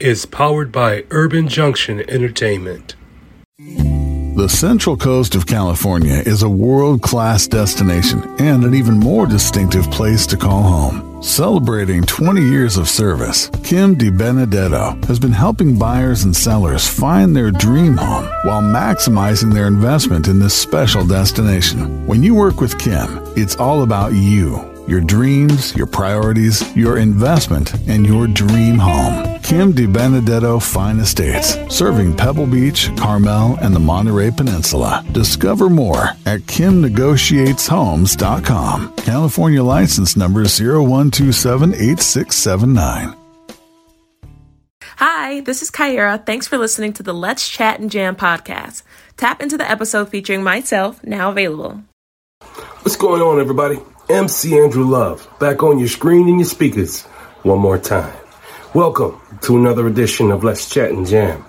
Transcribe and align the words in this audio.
is 0.00 0.26
powered 0.26 0.72
by 0.72 1.04
Urban 1.10 1.48
Junction 1.48 2.00
Entertainment. 2.08 2.94
The 4.34 4.48
Central 4.48 4.96
Coast 4.96 5.34
of 5.34 5.46
California 5.46 6.22
is 6.24 6.42
a 6.42 6.48
world 6.48 7.02
class 7.02 7.46
destination 7.46 8.22
and 8.40 8.64
an 8.64 8.74
even 8.74 8.98
more 8.98 9.26
distinctive 9.26 9.90
place 9.90 10.26
to 10.28 10.38
call 10.38 10.62
home. 10.62 11.22
Celebrating 11.22 12.02
20 12.02 12.40
years 12.40 12.78
of 12.78 12.88
service, 12.88 13.50
Kim 13.62 13.94
DiBenedetto 13.94 15.04
has 15.04 15.18
been 15.20 15.32
helping 15.32 15.78
buyers 15.78 16.24
and 16.24 16.34
sellers 16.34 16.88
find 16.88 17.36
their 17.36 17.50
dream 17.50 17.96
home 17.96 18.24
while 18.44 18.62
maximizing 18.62 19.52
their 19.52 19.66
investment 19.66 20.26
in 20.26 20.38
this 20.38 20.54
special 20.54 21.06
destination. 21.06 22.06
When 22.06 22.22
you 22.22 22.34
work 22.34 22.60
with 22.60 22.78
Kim, 22.78 23.22
it's 23.36 23.56
all 23.56 23.82
about 23.82 24.14
you 24.14 24.71
your 24.88 25.00
dreams, 25.00 25.74
your 25.76 25.86
priorities, 25.86 26.76
your 26.76 26.98
investment, 26.98 27.72
and 27.88 28.04
your 28.06 28.26
dream 28.26 28.78
home. 28.78 29.38
Kim 29.40 29.72
DiBenedetto 29.72 30.62
Fine 30.62 31.00
Estates, 31.00 31.56
serving 31.74 32.14
Pebble 32.16 32.46
Beach, 32.46 32.90
Carmel, 32.96 33.56
and 33.60 33.74
the 33.74 33.80
Monterey 33.80 34.30
Peninsula. 34.30 35.04
Discover 35.12 35.70
more 35.70 36.10
at 36.26 36.40
kimnegotiateshomes.com. 36.42 38.94
California 38.96 39.62
license 39.62 40.16
number 40.16 40.44
01278679. 40.44 43.16
Hi, 44.96 45.40
this 45.40 45.62
is 45.62 45.70
Kyra. 45.70 46.24
Thanks 46.24 46.46
for 46.46 46.58
listening 46.58 46.92
to 46.94 47.02
the 47.02 47.14
Let's 47.14 47.48
Chat 47.48 47.80
and 47.80 47.90
Jam 47.90 48.14
podcast. 48.14 48.82
Tap 49.16 49.40
into 49.42 49.56
the 49.56 49.68
episode 49.68 50.10
featuring 50.10 50.42
myself, 50.42 51.02
now 51.02 51.30
available. 51.30 51.82
What's 52.82 52.96
going 52.96 53.22
on, 53.22 53.40
everybody? 53.40 53.78
MC 54.12 54.58
Andrew 54.58 54.84
Love, 54.84 55.26
back 55.40 55.62
on 55.62 55.78
your 55.78 55.88
screen 55.88 56.28
and 56.28 56.38
your 56.38 56.46
speakers 56.46 57.00
one 57.44 57.58
more 57.58 57.78
time. 57.78 58.14
Welcome 58.74 59.18
to 59.40 59.56
another 59.56 59.86
edition 59.86 60.30
of 60.30 60.44
Let's 60.44 60.68
Chat 60.68 60.90
and 60.90 61.06
Jam. 61.06 61.42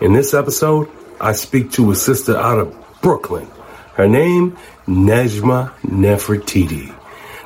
In 0.00 0.14
this 0.14 0.34
episode, 0.34 0.90
I 1.20 1.30
speak 1.30 1.70
to 1.72 1.92
a 1.92 1.94
sister 1.94 2.36
out 2.36 2.58
of 2.58 2.76
Brooklyn. 3.02 3.46
Her 3.94 4.08
name, 4.08 4.58
Nejma 4.88 5.72
Nefertiti. 5.82 6.92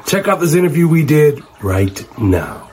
Check 0.06 0.26
out 0.26 0.40
this 0.40 0.54
interview 0.54 0.88
we 0.88 1.04
did 1.04 1.42
right 1.60 2.18
now. 2.18 2.70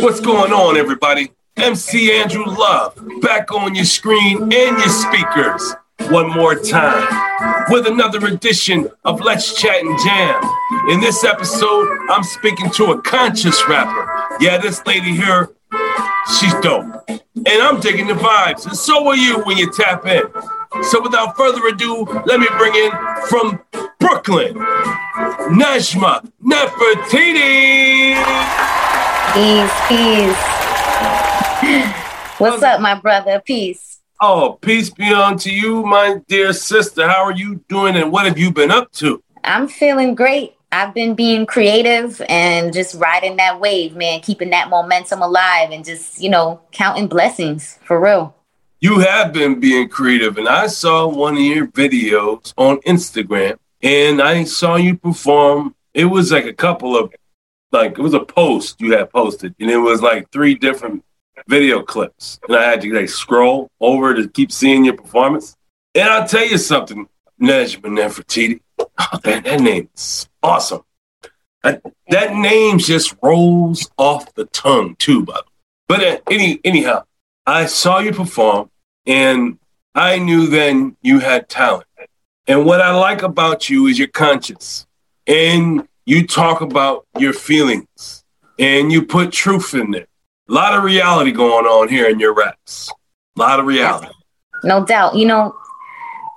What's 0.00 0.18
going 0.18 0.52
on, 0.52 0.76
everybody? 0.76 1.30
MC 1.56 2.10
Andrew 2.10 2.44
Love, 2.44 2.98
back 3.20 3.52
on 3.52 3.76
your 3.76 3.84
screen 3.84 4.42
and 4.42 4.78
your 4.78 4.88
speakers 4.88 5.74
one 6.10 6.28
more 6.28 6.56
time 6.56 7.31
with 7.68 7.86
another 7.86 8.26
edition 8.26 8.88
of 9.04 9.20
Let's 9.20 9.60
Chat 9.60 9.80
and 9.82 9.98
Jam. 10.04 10.42
In 10.88 11.00
this 11.00 11.24
episode, 11.24 11.88
I'm 12.10 12.22
speaking 12.22 12.70
to 12.72 12.92
a 12.92 13.02
conscious 13.02 13.62
rapper. 13.68 14.36
Yeah, 14.40 14.58
this 14.58 14.84
lady 14.86 15.14
here, 15.14 15.50
she's 16.38 16.54
dope. 16.60 16.84
And 17.08 17.62
I'm 17.62 17.80
digging 17.80 18.06
the 18.06 18.14
vibes, 18.14 18.66
and 18.66 18.76
so 18.76 19.08
are 19.08 19.16
you 19.16 19.42
when 19.44 19.56
you 19.56 19.72
tap 19.72 20.06
in. 20.06 20.22
So 20.84 21.02
without 21.02 21.36
further 21.36 21.66
ado, 21.66 22.04
let 22.26 22.40
me 22.40 22.46
bring 22.58 22.74
in 22.74 22.90
from 23.28 23.60
Brooklyn, 23.98 24.54
Nejma 25.50 26.30
Nefertiti. 26.42 28.14
Peace, 29.34 29.72
peace. 29.88 30.52
What's 32.38 32.62
up, 32.62 32.80
my 32.80 32.94
brother? 32.94 33.40
Peace. 33.44 33.91
Oh, 34.24 34.56
peace 34.60 34.88
be 34.88 35.12
unto 35.12 35.50
you, 35.50 35.82
my 35.82 36.20
dear 36.28 36.52
sister. 36.52 37.08
How 37.08 37.24
are 37.24 37.32
you 37.32 37.56
doing 37.68 37.96
and 37.96 38.12
what 38.12 38.24
have 38.24 38.38
you 38.38 38.52
been 38.52 38.70
up 38.70 38.92
to? 38.92 39.20
I'm 39.42 39.66
feeling 39.66 40.14
great. 40.14 40.54
I've 40.70 40.94
been 40.94 41.16
being 41.16 41.44
creative 41.44 42.22
and 42.28 42.72
just 42.72 42.94
riding 42.94 43.36
that 43.38 43.58
wave, 43.58 43.96
man, 43.96 44.20
keeping 44.20 44.50
that 44.50 44.70
momentum 44.70 45.22
alive 45.22 45.72
and 45.72 45.84
just, 45.84 46.22
you 46.22 46.30
know, 46.30 46.60
counting 46.70 47.08
blessings 47.08 47.80
for 47.82 47.98
real. 48.00 48.32
You 48.80 49.00
have 49.00 49.32
been 49.32 49.58
being 49.58 49.88
creative, 49.88 50.38
and 50.38 50.48
I 50.48 50.68
saw 50.68 51.08
one 51.08 51.34
of 51.34 51.42
your 51.42 51.66
videos 51.66 52.54
on 52.56 52.80
Instagram 52.82 53.56
and 53.82 54.22
I 54.22 54.44
saw 54.44 54.76
you 54.76 54.96
perform. 54.96 55.74
It 55.94 56.04
was 56.04 56.30
like 56.30 56.44
a 56.44 56.52
couple 56.52 56.96
of, 56.96 57.12
like, 57.72 57.98
it 57.98 58.02
was 58.02 58.14
a 58.14 58.20
post 58.20 58.80
you 58.80 58.96
had 58.96 59.10
posted, 59.10 59.56
and 59.58 59.68
it 59.68 59.78
was 59.78 60.00
like 60.00 60.30
three 60.30 60.54
different 60.54 61.04
video 61.48 61.82
clips, 61.82 62.38
and 62.46 62.56
I 62.56 62.64
had 62.70 62.80
to 62.82 62.92
like 62.92 63.08
scroll 63.08 63.70
over 63.80 64.14
to 64.14 64.28
keep 64.28 64.52
seeing 64.52 64.84
your 64.84 64.94
performance. 64.94 65.56
And 65.94 66.08
I'll 66.08 66.26
tell 66.26 66.46
you 66.46 66.58
something, 66.58 67.08
Nejma 67.40 67.82
Nefertiti. 67.82 68.60
Oh, 68.98 69.18
that, 69.22 69.44
that 69.44 69.60
name's 69.60 70.28
awesome. 70.42 70.82
That, 71.62 71.82
that 72.08 72.34
name 72.34 72.78
just 72.78 73.14
rolls 73.22 73.88
off 73.96 74.34
the 74.34 74.44
tongue 74.46 74.96
too, 74.96 75.24
by 75.24 75.34
the 75.34 75.40
way. 75.40 75.52
But 75.88 76.04
uh, 76.04 76.20
any 76.30 76.60
anyhow, 76.64 77.04
I 77.46 77.66
saw 77.66 78.00
you 78.00 78.12
perform, 78.12 78.70
and 79.06 79.58
I 79.94 80.18
knew 80.18 80.46
then 80.46 80.96
you 81.02 81.20
had 81.20 81.48
talent. 81.48 81.86
And 82.46 82.64
what 82.64 82.80
I 82.80 82.94
like 82.94 83.22
about 83.22 83.70
you 83.70 83.86
is 83.86 83.98
you're 83.98 84.08
conscious, 84.08 84.86
and 85.26 85.86
you 86.04 86.26
talk 86.26 86.60
about 86.60 87.06
your 87.18 87.32
feelings, 87.32 88.24
and 88.58 88.90
you 88.90 89.02
put 89.02 89.32
truth 89.32 89.74
in 89.74 89.92
there. 89.92 90.06
A 90.52 90.54
lot 90.54 90.76
of 90.76 90.84
reality 90.84 91.32
going 91.32 91.64
on 91.64 91.88
here 91.88 92.10
in 92.10 92.20
your 92.20 92.34
raps. 92.34 92.90
A 93.38 93.40
lot 93.40 93.58
of 93.58 93.64
reality. 93.64 94.12
No 94.62 94.84
doubt. 94.84 95.16
You 95.16 95.24
know, 95.24 95.56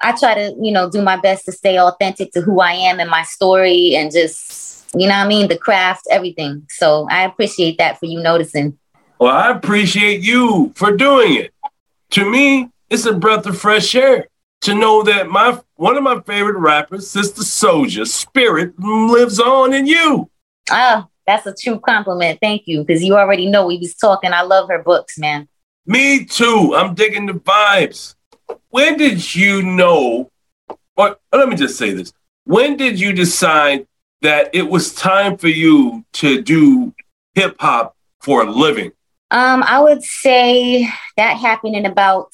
I 0.01 0.13
try 0.13 0.33
to, 0.35 0.55
you 0.57 0.71
know, 0.71 0.89
do 0.89 1.01
my 1.01 1.17
best 1.17 1.43
to 1.45 1.51
stay 1.51 1.77
authentic 1.77 2.31
to 2.31 2.39
who 2.39 2.61
I 2.61 2.71
am 2.71 3.01
and 3.01 3.09
my 3.09 3.23
story 3.23 3.93
and 3.93 4.09
just, 4.09 4.87
you 4.95 5.09
know 5.09 5.15
I 5.15 5.27
mean, 5.27 5.49
the 5.49 5.57
craft, 5.57 6.07
everything. 6.09 6.65
So 6.69 7.05
I 7.11 7.23
appreciate 7.23 7.77
that 7.79 7.99
for 7.99 8.05
you 8.05 8.21
noticing. 8.21 8.77
Well, 9.19 9.35
I 9.35 9.51
appreciate 9.51 10.21
you 10.21 10.71
for 10.77 10.95
doing 10.95 11.35
it. 11.35 11.53
to 12.11 12.23
me, 12.23 12.69
it's 12.89 13.05
a 13.05 13.11
breath 13.11 13.45
of 13.45 13.59
fresh 13.59 13.93
air 13.95 14.29
to 14.61 14.73
know 14.73 15.03
that 15.03 15.27
my 15.27 15.59
one 15.75 15.97
of 15.97 16.03
my 16.03 16.21
favorite 16.21 16.57
rappers, 16.57 17.09
Sister 17.09 17.41
Souljah, 17.41 18.07
spirit 18.07 18.79
lives 18.79 19.41
on 19.41 19.73
in 19.73 19.85
you. 19.85 20.29
Oh, 20.71 21.09
that's 21.25 21.45
a 21.45 21.53
true 21.53 21.79
compliment. 21.79 22.39
Thank 22.41 22.63
you. 22.65 22.83
Because 22.83 23.03
you 23.03 23.15
already 23.15 23.49
know 23.49 23.67
we 23.67 23.77
was 23.77 23.95
talking. 23.95 24.33
I 24.33 24.41
love 24.41 24.69
her 24.69 24.81
books, 24.81 25.17
man. 25.17 25.47
Me 25.85 26.25
too. 26.25 26.73
I'm 26.75 26.93
digging 26.95 27.25
the 27.25 27.33
vibes. 27.33 28.15
When 28.69 28.97
did 28.97 29.35
you 29.35 29.61
know, 29.63 30.31
or 30.95 31.17
let 31.31 31.49
me 31.49 31.55
just 31.55 31.77
say 31.77 31.93
this. 31.93 32.13
When 32.45 32.77
did 32.77 32.99
you 32.99 33.13
decide 33.13 33.87
that 34.21 34.49
it 34.53 34.69
was 34.69 34.93
time 34.93 35.37
for 35.37 35.47
you 35.47 36.05
to 36.13 36.41
do 36.41 36.93
hip 37.33 37.55
hop 37.59 37.95
for 38.21 38.43
a 38.43 38.49
living? 38.49 38.91
Um, 39.31 39.63
I 39.63 39.79
would 39.79 40.03
say 40.03 40.87
that 41.17 41.37
happened 41.37 41.75
in 41.75 41.85
about 41.85 42.31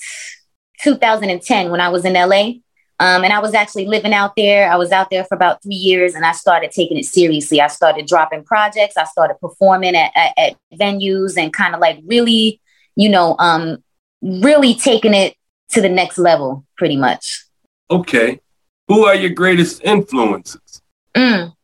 2010 0.81 1.71
when 1.71 1.81
I 1.81 1.89
was 1.89 2.05
in 2.05 2.13
LA. 2.13 2.53
Um, 3.01 3.23
and 3.23 3.33
I 3.33 3.39
was 3.39 3.55
actually 3.55 3.87
living 3.87 4.13
out 4.13 4.35
there. 4.37 4.71
I 4.71 4.75
was 4.75 4.91
out 4.91 5.09
there 5.09 5.25
for 5.25 5.33
about 5.33 5.63
three 5.63 5.73
years 5.73 6.13
and 6.13 6.23
I 6.23 6.33
started 6.33 6.69
taking 6.69 6.99
it 6.99 7.05
seriously. 7.05 7.59
I 7.59 7.65
started 7.65 8.05
dropping 8.05 8.43
projects. 8.43 8.95
I 8.95 9.05
started 9.05 9.39
performing 9.41 9.95
at, 9.95 10.11
at, 10.15 10.33
at 10.37 10.55
venues 10.79 11.35
and 11.35 11.51
kind 11.51 11.73
of 11.73 11.81
like 11.81 11.99
really, 12.05 12.61
you 12.95 13.09
know, 13.09 13.35
um, 13.39 13.83
really 14.21 14.75
taking 14.75 15.15
it 15.15 15.35
to 15.69 15.81
the 15.81 15.89
next 15.89 16.19
level 16.19 16.63
pretty 16.77 16.95
much. 16.95 17.43
Okay. 17.89 18.39
Who 18.87 19.05
are 19.05 19.15
your 19.15 19.31
greatest 19.31 19.81
influences? 19.83 20.83
Mm. 21.15 21.55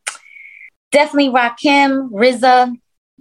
Definitely 0.91 1.29
Rakim, 1.29 2.09
RZA, 2.09 2.75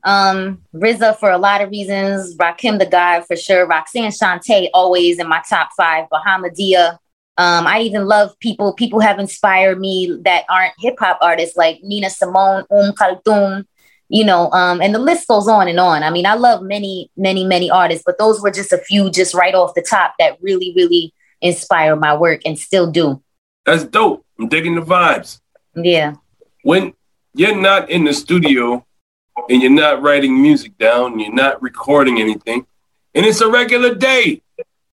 um, 0.05 0.63
RZA 0.75 1.19
for 1.19 1.33
a 1.33 1.39
lot 1.39 1.61
of 1.61 1.69
reasons. 1.69 2.35
Rakim 2.37 2.79
the 2.79 2.87
God 2.87 3.27
for 3.27 3.37
sure. 3.37 3.67
Roxanne 3.67 4.11
Shante 4.11 4.71
always 4.73 5.19
in 5.19 5.29
my 5.29 5.43
top 5.47 5.69
five. 5.77 6.07
Bahamadia, 6.11 6.97
um, 7.38 7.67
I 7.67 7.81
even 7.81 8.06
love 8.06 8.38
people. 8.41 8.73
People 8.75 9.00
have 9.00 9.19
inspired 9.19 9.79
me 9.79 10.19
that 10.25 10.44
aren't 10.49 10.75
hip 10.79 10.97
hop 10.99 11.19
artists 11.21 11.56
like 11.56 11.81
Nina 11.83 12.11
Simone, 12.11 12.65
Um 12.71 12.93
Kulthum, 12.93 13.67
you 14.09 14.25
know, 14.25 14.50
um, 14.53 14.81
and 14.81 14.94
the 14.94 14.99
list 14.99 15.27
goes 15.29 15.49
on 15.49 15.69
and 15.69 15.81
on. 15.81 16.03
I 16.03 16.11
mean, 16.11 16.27
I 16.27 16.35
love 16.35 16.62
many, 16.62 17.11
many, 17.17 17.44
many 17.44 17.71
artists, 17.71 18.05
but 18.06 18.19
those 18.19 18.41
were 18.41 18.50
just 18.50 18.73
a 18.73 18.79
few, 18.79 19.11
just 19.11 19.35
right 19.35 19.55
off 19.55 19.75
the 19.75 19.83
top, 19.83 20.15
that 20.19 20.38
really, 20.41 20.73
really 20.77 21.12
inspire 21.41 21.97
my 21.97 22.17
work 22.17 22.41
and 22.47 22.59
still 22.59 22.91
do. 22.91 23.23
That's 23.65 23.85
dope. 23.85 24.25
I'm 24.39 24.49
digging 24.49 24.77
the 24.77 24.81
vibes. 24.82 25.41
Yeah. 25.75 26.15
When 26.62 26.94
you're 27.35 27.56
not 27.56 27.91
in 27.91 28.05
the 28.05 28.15
studio 28.15 28.87
and 29.50 29.61
you're 29.61 29.71
not 29.71 30.03
writing 30.03 30.41
music 30.41 30.79
down, 30.79 31.19
you're 31.19 31.32
not 31.32 31.61
recording 31.61 32.21
anything, 32.21 32.67
and 33.15 33.27
it's 33.27 33.41
a 33.41 33.50
regular 33.50 33.94
day, 33.94 34.43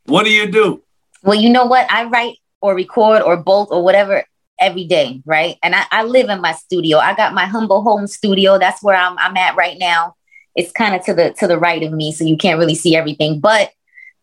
what 0.05 0.23
do 0.23 0.31
you 0.31 0.51
do? 0.51 0.81
Well, 1.23 1.39
you 1.39 1.49
know 1.49 1.65
what? 1.65 1.89
I 1.91 2.03
write 2.05 2.37
or 2.61 2.75
record 2.75 3.21
or 3.21 3.37
both 3.37 3.69
or 3.71 3.83
whatever 3.83 4.25
every 4.59 4.85
day, 4.85 5.21
right? 5.25 5.57
And 5.63 5.73
I, 5.73 5.85
I 5.91 6.03
live 6.03 6.29
in 6.29 6.41
my 6.41 6.53
studio. 6.53 6.97
I 6.97 7.15
got 7.15 7.33
my 7.33 7.45
humble 7.45 7.81
home 7.81 8.07
studio. 8.07 8.59
That's 8.59 8.83
where 8.83 8.95
I'm, 8.95 9.17
I'm 9.17 9.35
at 9.37 9.55
right 9.55 9.77
now. 9.79 10.15
It's 10.55 10.71
kind 10.71 10.95
of 10.95 11.03
to 11.05 11.13
the 11.13 11.33
to 11.39 11.47
the 11.47 11.57
right 11.57 11.81
of 11.81 11.91
me, 11.91 12.11
so 12.11 12.23
you 12.23 12.37
can't 12.37 12.59
really 12.59 12.75
see 12.75 12.95
everything. 12.95 13.39
But 13.39 13.71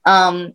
um, 0.05 0.53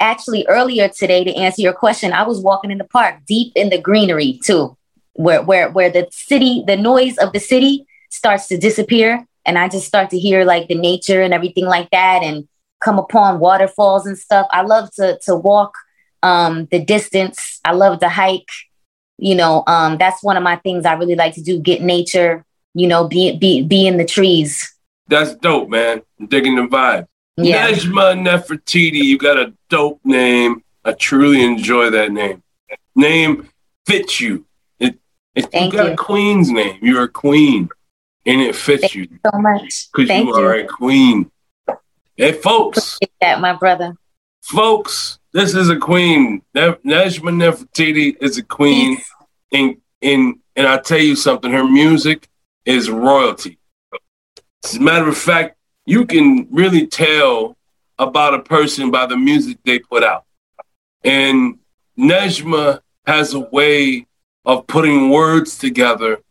actually, 0.00 0.44
earlier 0.48 0.88
today, 0.88 1.22
to 1.22 1.34
answer 1.34 1.62
your 1.62 1.74
question, 1.74 2.12
I 2.12 2.24
was 2.24 2.40
walking 2.40 2.72
in 2.72 2.78
the 2.78 2.84
park, 2.84 3.20
deep 3.28 3.52
in 3.54 3.68
the 3.68 3.80
greenery 3.80 4.40
too, 4.42 4.76
where 5.12 5.42
where 5.42 5.70
where 5.70 5.90
the 5.90 6.08
city, 6.10 6.64
the 6.66 6.76
noise 6.76 7.18
of 7.18 7.32
the 7.32 7.38
city 7.38 7.86
starts 8.10 8.48
to 8.48 8.58
disappear, 8.58 9.24
and 9.44 9.56
I 9.56 9.68
just 9.68 9.86
start 9.86 10.10
to 10.10 10.18
hear 10.18 10.44
like 10.44 10.66
the 10.66 10.74
nature 10.74 11.22
and 11.22 11.32
everything 11.32 11.66
like 11.66 11.90
that, 11.90 12.24
and 12.24 12.48
come 12.80 12.98
upon 12.98 13.40
waterfalls 13.40 14.06
and 14.06 14.18
stuff. 14.18 14.46
I 14.50 14.62
love 14.62 14.90
to 14.94 15.18
to 15.24 15.34
walk 15.34 15.74
um, 16.22 16.66
the 16.70 16.84
distance. 16.84 17.60
I 17.64 17.72
love 17.72 18.00
to 18.00 18.08
hike. 18.08 18.50
You 19.18 19.34
know, 19.34 19.64
um, 19.66 19.96
that's 19.96 20.22
one 20.22 20.36
of 20.36 20.42
my 20.42 20.56
things 20.56 20.84
I 20.84 20.94
really 20.94 21.14
like 21.14 21.34
to 21.34 21.42
do. 21.42 21.58
Get 21.58 21.82
nature. 21.82 22.44
You 22.74 22.86
know, 22.86 23.08
be 23.08 23.36
be 23.38 23.62
be 23.62 23.86
in 23.86 23.96
the 23.96 24.04
trees. 24.04 24.74
That's 25.08 25.34
dope, 25.36 25.68
man. 25.68 26.02
I'm 26.18 26.26
digging 26.26 26.56
the 26.56 26.62
vibe. 26.62 27.06
Yeah. 27.36 27.68
Nejma 27.68 28.18
Nefertiti, 28.18 29.02
you 29.02 29.18
got 29.18 29.38
a 29.38 29.52
dope 29.68 30.00
name. 30.04 30.62
I 30.84 30.92
truly 30.92 31.44
enjoy 31.44 31.90
that 31.90 32.10
name. 32.10 32.42
Name 32.94 33.48
fits 33.86 34.20
you. 34.20 34.46
It, 34.78 34.98
it 35.34 35.48
you 35.52 35.70
got 35.70 35.86
you. 35.86 35.92
a 35.92 35.96
queen's 35.96 36.50
name. 36.50 36.78
You're 36.80 37.04
a 37.04 37.08
queen, 37.08 37.68
and 38.24 38.40
it 38.40 38.56
fits 38.56 38.82
Thank 38.82 38.94
you 38.94 39.08
so 39.24 39.38
much. 39.38 39.88
because 39.92 40.08
you 40.08 40.26
you. 40.26 40.34
are 40.34 40.54
a 40.54 40.66
queen. 40.66 41.30
Hey, 42.18 42.32
folks, 42.32 42.98
that, 43.20 43.40
my 43.42 43.52
brother. 43.52 43.94
folks, 44.40 45.18
this 45.34 45.54
is 45.54 45.68
a 45.68 45.76
queen. 45.76 46.40
Nejma 46.54 46.80
Nefertiti 46.82 48.16
is 48.22 48.38
a 48.38 48.42
queen, 48.42 48.96
and 49.52 49.76
and 50.00 50.36
and 50.56 50.66
I 50.66 50.78
tell 50.78 50.98
you 50.98 51.14
something. 51.14 51.52
Her 51.52 51.68
music 51.68 52.26
is 52.64 52.88
royalty. 52.88 53.58
As 54.64 54.76
a 54.76 54.80
matter 54.80 55.06
of 55.06 55.18
fact, 55.18 55.58
you 55.84 56.06
can 56.06 56.48
really 56.50 56.86
tell 56.86 57.54
about 57.98 58.32
a 58.32 58.42
person 58.42 58.90
by 58.90 59.04
the 59.04 59.18
music 59.18 59.58
they 59.64 59.78
put 59.78 60.02
out. 60.02 60.24
And 61.04 61.58
Nejma 61.98 62.80
has 63.06 63.34
a 63.34 63.40
way 63.40 64.06
of 64.46 64.66
putting 64.66 65.10
words 65.10 65.58
together 65.58 66.22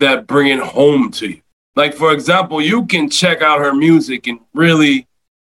that 0.00 0.26
bring 0.26 0.48
it 0.48 0.60
home 0.60 1.10
to 1.12 1.28
you. 1.28 1.42
Like, 1.76 1.92
for 1.92 2.12
example, 2.12 2.62
you 2.62 2.86
can 2.86 3.10
check 3.10 3.42
out 3.42 3.58
her 3.58 3.74
music 3.74 4.26
and 4.26 4.40
really 4.54 5.06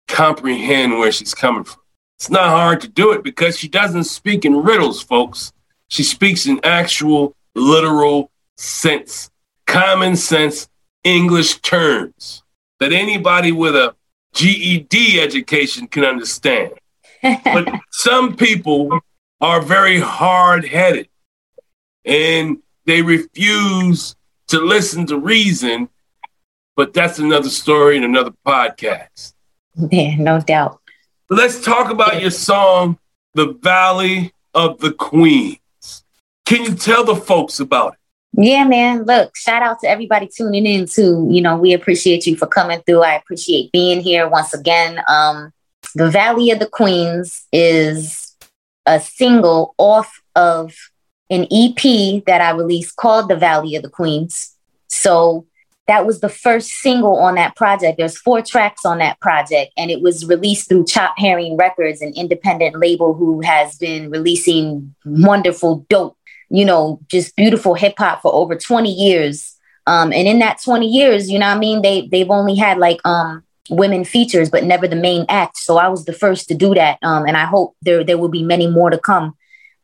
comprehend 0.08 0.98
where 0.98 1.12
she's 1.12 1.34
coming 1.34 1.64
from. 1.64 1.82
It's 2.18 2.30
not 2.30 2.50
hard 2.50 2.82
to 2.82 2.88
do 2.88 3.12
it 3.12 3.24
because 3.24 3.58
she 3.58 3.68
doesn't 3.68 4.06
speak 4.06 4.46
in 4.46 4.64
riddles, 4.64 5.02
folks. 5.02 5.52
She 5.90 6.04
speaks 6.04 6.46
in 6.46 6.60
actual, 6.64 7.36
literal 7.56 8.32
sense, 8.58 9.30
common 9.68 10.16
sense 10.16 10.70
English 11.04 11.60
terms 11.60 12.44
that 12.80 12.92
anybody 12.92 13.52
with 13.52 13.76
a 13.76 13.96
GED 14.34 15.22
education 15.22 15.88
can 15.88 16.04
understand. 16.04 16.72
but 17.22 17.68
some 17.92 18.36
people 18.36 19.00
are 19.42 19.62
very 19.62 20.00
hard 20.00 20.66
headed 20.66 21.08
and 22.06 22.58
they 22.86 23.02
refuse 23.02 24.16
to 24.48 24.60
listen 24.60 25.06
to 25.08 25.18
reason. 25.18 25.90
But 26.76 26.94
that's 26.94 27.20
another 27.20 27.50
story 27.50 27.96
and 27.96 28.04
another 28.04 28.34
podcast. 28.46 29.35
Yeah, 29.92 30.16
no 30.16 30.40
doubt. 30.40 30.80
Let's 31.30 31.62
talk 31.62 31.92
about 31.92 32.22
your 32.22 32.32
song, 32.32 32.98
The 33.34 33.54
Valley 33.54 34.34
of 34.54 34.80
the 34.80 34.94
Queens. 34.94 35.60
Can 36.46 36.64
you 36.64 36.76
tell 36.76 37.04
the 37.04 37.16
folks 37.16 37.60
about 37.60 37.94
it? 37.94 38.00
Yeah, 38.38 38.66
man. 38.66 39.04
Look, 39.04 39.36
shout 39.36 39.64
out 39.64 39.80
to 39.82 39.90
everybody 39.90 40.28
tuning 40.28 40.66
in 40.66 40.88
too. 40.88 41.28
You 41.32 41.42
know, 41.42 41.58
we 41.58 41.74
appreciate 41.74 42.28
you 42.28 42.36
for 42.36 42.48
coming 42.48 42.82
through. 42.86 43.02
I 43.04 43.14
appreciate 43.14 43.72
being 43.72 44.02
here 44.02 44.28
once 44.28 44.54
again. 44.54 45.02
Um, 45.08 45.52
the 45.96 46.10
Valley 46.10 46.52
of 46.52 46.60
the 46.60 46.68
Queens 46.68 47.46
is 47.52 48.36
a 48.86 49.00
single 49.00 49.74
off 49.78 50.22
of 50.36 50.76
an 51.30 51.48
EP 51.52 52.24
that 52.26 52.42
I 52.42 52.52
released 52.52 52.98
called 52.98 53.30
The 53.30 53.36
Valley 53.36 53.76
of 53.76 53.84
the 53.84 53.90
Queens. 53.90 54.56
So 54.90 55.48
that 55.88 56.06
was 56.06 56.20
the 56.20 56.30
first 56.30 56.70
single 56.70 57.18
on 57.18 57.36
that 57.36 57.56
project. 57.56 57.98
There's 57.98 58.18
four 58.18 58.42
tracks 58.42 58.86
on 58.86 58.98
that 59.00 59.20
project, 59.20 59.72
and 59.78 59.92
it 59.92 60.02
was 60.02 60.26
released 60.26 60.70
through 60.70 60.86
Chopped 60.86 61.20
Herring 61.20 61.58
Records, 61.58 62.02
an 62.02 62.14
independent 62.16 62.80
label 62.80 63.14
who 63.14 63.42
has 63.42 63.78
been 63.78 64.10
releasing 64.10 64.96
wonderful, 65.06 65.86
dope 65.90 66.18
you 66.50 66.66
know, 66.66 67.00
just 67.08 67.36
beautiful 67.36 67.74
hip 67.74 67.96
hop 67.98 68.22
for 68.22 68.34
over 68.34 68.56
20 68.56 68.92
years. 68.92 69.56
Um, 69.88 70.12
and 70.14 70.28
in 70.28 70.40
that 70.40 70.62
20 70.64 70.88
years, 70.88 71.30
you 71.30 71.40
know 71.40 71.48
I 71.48 71.58
mean? 71.58 71.82
They 71.82 72.08
they've 72.08 72.30
only 72.30 72.56
had 72.56 72.78
like 72.78 73.00
um 73.06 73.44
women 73.70 74.04
features, 74.04 74.50
but 74.50 74.64
never 74.64 74.88
the 74.88 74.96
main 74.96 75.26
act. 75.30 75.58
So 75.58 75.78
I 75.78 75.88
was 75.90 76.06
the 76.06 76.14
first 76.14 76.48
to 76.50 76.56
do 76.56 76.74
that. 76.76 76.98
Um, 77.02 77.26
and 77.28 77.38
I 77.38 77.46
hope 77.46 77.76
there 77.82 78.04
there 78.04 78.18
will 78.18 78.30
be 78.30 78.44
many 78.44 78.68
more 78.68 78.90
to 78.90 78.98
come. 78.98 79.36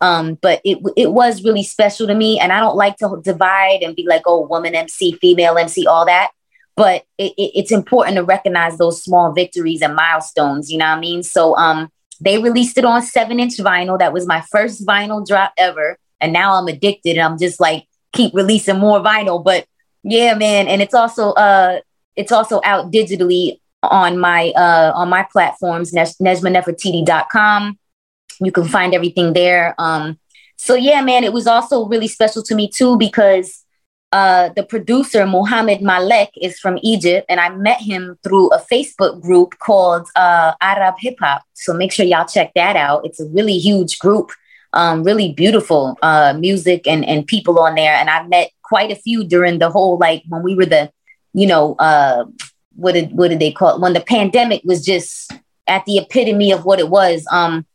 Um, 0.01 0.35
but 0.41 0.61
it 0.65 0.79
it 0.97 1.11
was 1.11 1.43
really 1.43 1.63
special 1.63 2.07
to 2.07 2.15
me. 2.15 2.39
And 2.39 2.51
I 2.51 2.59
don't 2.59 2.75
like 2.75 2.97
to 2.97 3.21
divide 3.23 3.81
and 3.83 3.95
be 3.95 4.05
like, 4.07 4.23
oh, 4.25 4.41
woman 4.47 4.75
MC, 4.75 5.13
female 5.13 5.57
MC, 5.57 5.85
all 5.87 6.05
that. 6.05 6.31
But 6.75 7.03
it, 7.17 7.33
it, 7.37 7.51
it's 7.55 7.71
important 7.71 8.15
to 8.15 8.23
recognize 8.23 8.77
those 8.77 9.03
small 9.03 9.31
victories 9.31 9.81
and 9.81 9.95
milestones, 9.95 10.71
you 10.71 10.77
know 10.77 10.85
what 10.85 10.97
I 10.97 10.99
mean? 10.99 11.23
So 11.23 11.55
um 11.57 11.91
they 12.19 12.37
released 12.37 12.77
it 12.77 12.85
on 12.85 13.01
seven 13.01 13.39
inch 13.39 13.57
vinyl. 13.57 13.99
That 13.99 14.13
was 14.13 14.27
my 14.27 14.41
first 14.51 14.85
vinyl 14.85 15.25
drop 15.25 15.53
ever 15.57 15.97
and 16.21 16.31
now 16.31 16.53
I'm 16.53 16.67
addicted 16.67 17.17
and 17.17 17.21
I'm 17.21 17.37
just 17.37 17.59
like 17.59 17.87
keep 18.13 18.33
releasing 18.33 18.79
more 18.79 18.99
vinyl. 19.01 19.43
But 19.43 19.65
yeah, 20.03 20.35
man, 20.35 20.67
and 20.67 20.81
it's 20.81 20.93
also 20.93 21.31
uh 21.31 21.79
it's 22.15 22.31
also 22.31 22.61
out 22.63 22.91
digitally 22.91 23.59
on 23.83 24.19
my 24.19 24.51
uh 24.55 24.91
on 24.95 25.09
my 25.09 25.27
platforms, 25.31 25.91
ne- 25.93 26.03
nejmanefertiti.com. 26.03 27.77
You 28.41 28.51
can 28.51 28.67
find 28.67 28.93
everything 28.93 29.33
there. 29.33 29.75
Um 29.77 30.19
so 30.57 30.75
yeah, 30.75 31.01
man, 31.01 31.23
it 31.23 31.33
was 31.33 31.47
also 31.47 31.87
really 31.87 32.07
special 32.07 32.43
to 32.43 32.53
me 32.53 32.69
too 32.69 32.97
because 32.97 33.61
uh, 34.11 34.49
the 34.55 34.63
producer 34.63 35.25
Mohammed 35.25 35.81
Malek 35.81 36.31
is 36.41 36.59
from 36.59 36.77
Egypt, 36.83 37.25
and 37.29 37.39
I 37.39 37.49
met 37.49 37.79
him 37.79 38.17
through 38.23 38.49
a 38.49 38.59
Facebook 38.59 39.21
group 39.21 39.57
called 39.59 40.07
uh, 40.15 40.53
Arab 40.61 40.95
Hip 40.99 41.15
Hop. 41.21 41.43
So 41.53 41.73
make 41.73 41.91
sure 41.91 42.05
y'all 42.05 42.25
check 42.25 42.51
that 42.55 42.75
out. 42.75 43.05
It's 43.05 43.19
a 43.19 43.25
really 43.27 43.57
huge 43.57 43.99
group, 43.99 44.31
um, 44.73 45.03
really 45.03 45.31
beautiful 45.31 45.97
uh, 46.01 46.33
music 46.37 46.87
and 46.87 47.05
and 47.05 47.25
people 47.25 47.57
on 47.59 47.75
there. 47.75 47.95
And 47.95 48.09
I 48.09 48.27
met 48.27 48.51
quite 48.63 48.91
a 48.91 48.95
few 48.95 49.23
during 49.23 49.59
the 49.59 49.69
whole 49.69 49.97
like 49.97 50.23
when 50.27 50.43
we 50.43 50.55
were 50.55 50.65
the, 50.65 50.91
you 51.33 51.47
know, 51.47 51.75
uh, 51.79 52.25
what 52.75 52.93
did 52.93 53.13
what 53.13 53.29
did 53.29 53.39
they 53.39 53.51
call 53.51 53.75
it? 53.75 53.81
When 53.81 53.93
the 53.93 54.01
pandemic 54.01 54.61
was 54.65 54.83
just 54.83 55.31
at 55.67 55.85
the 55.85 55.99
epitome 55.99 56.51
of 56.51 56.65
what 56.65 56.79
it 56.79 56.89
was. 56.89 57.25
Um, 57.31 57.65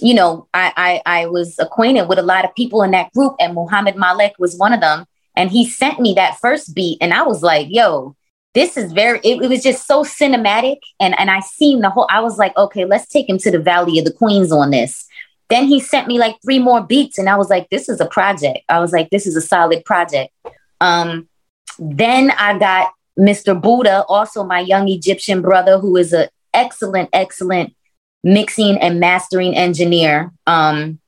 you 0.00 0.14
know, 0.14 0.48
I, 0.54 1.02
I 1.06 1.22
I 1.22 1.26
was 1.26 1.58
acquainted 1.58 2.08
with 2.08 2.18
a 2.18 2.22
lot 2.22 2.44
of 2.44 2.54
people 2.54 2.82
in 2.82 2.90
that 2.92 3.12
group, 3.12 3.36
and 3.40 3.54
Mohammed 3.54 3.96
Malek 3.96 4.34
was 4.38 4.56
one 4.56 4.72
of 4.72 4.80
them 4.80 5.06
and 5.36 5.50
he 5.50 5.68
sent 5.68 6.00
me 6.00 6.14
that 6.14 6.38
first 6.38 6.74
beat, 6.74 6.98
and 7.00 7.12
I 7.12 7.22
was 7.22 7.42
like, 7.42 7.66
yo, 7.70 8.16
this 8.54 8.76
is 8.76 8.92
very, 8.92 9.18
it, 9.24 9.42
it 9.42 9.48
was 9.48 9.62
just 9.62 9.86
so 9.86 10.04
cinematic. 10.04 10.76
And, 11.00 11.18
and 11.18 11.30
I 11.30 11.40
seen 11.40 11.80
the 11.80 11.90
whole, 11.90 12.06
I 12.08 12.20
was 12.20 12.38
like, 12.38 12.56
okay, 12.56 12.84
let's 12.84 13.08
take 13.08 13.28
him 13.28 13.38
to 13.38 13.50
the 13.50 13.58
Valley 13.58 13.98
of 13.98 14.04
the 14.04 14.12
Queens 14.12 14.52
on 14.52 14.70
this. 14.70 15.06
Then 15.50 15.66
he 15.66 15.80
sent 15.80 16.06
me 16.06 16.18
like 16.18 16.36
three 16.42 16.60
more 16.60 16.82
beats, 16.82 17.18
and 17.18 17.28
I 17.28 17.36
was 17.36 17.50
like, 17.50 17.68
this 17.70 17.88
is 17.88 18.00
a 18.00 18.06
project. 18.06 18.60
I 18.68 18.78
was 18.78 18.92
like, 18.92 19.10
this 19.10 19.26
is 19.26 19.36
a 19.36 19.40
solid 19.40 19.84
project. 19.84 20.32
Um, 20.80 21.28
then 21.78 22.30
I 22.32 22.58
got 22.58 22.92
Mr. 23.18 23.60
Buddha, 23.60 24.04
also 24.08 24.44
my 24.44 24.60
young 24.60 24.88
Egyptian 24.88 25.42
brother, 25.42 25.78
who 25.78 25.96
is 25.96 26.12
an 26.12 26.28
excellent, 26.52 27.10
excellent 27.12 27.74
mixing 28.24 28.78
and 28.78 28.98
mastering 28.98 29.54
engineer. 29.54 30.32
Um, 30.48 30.98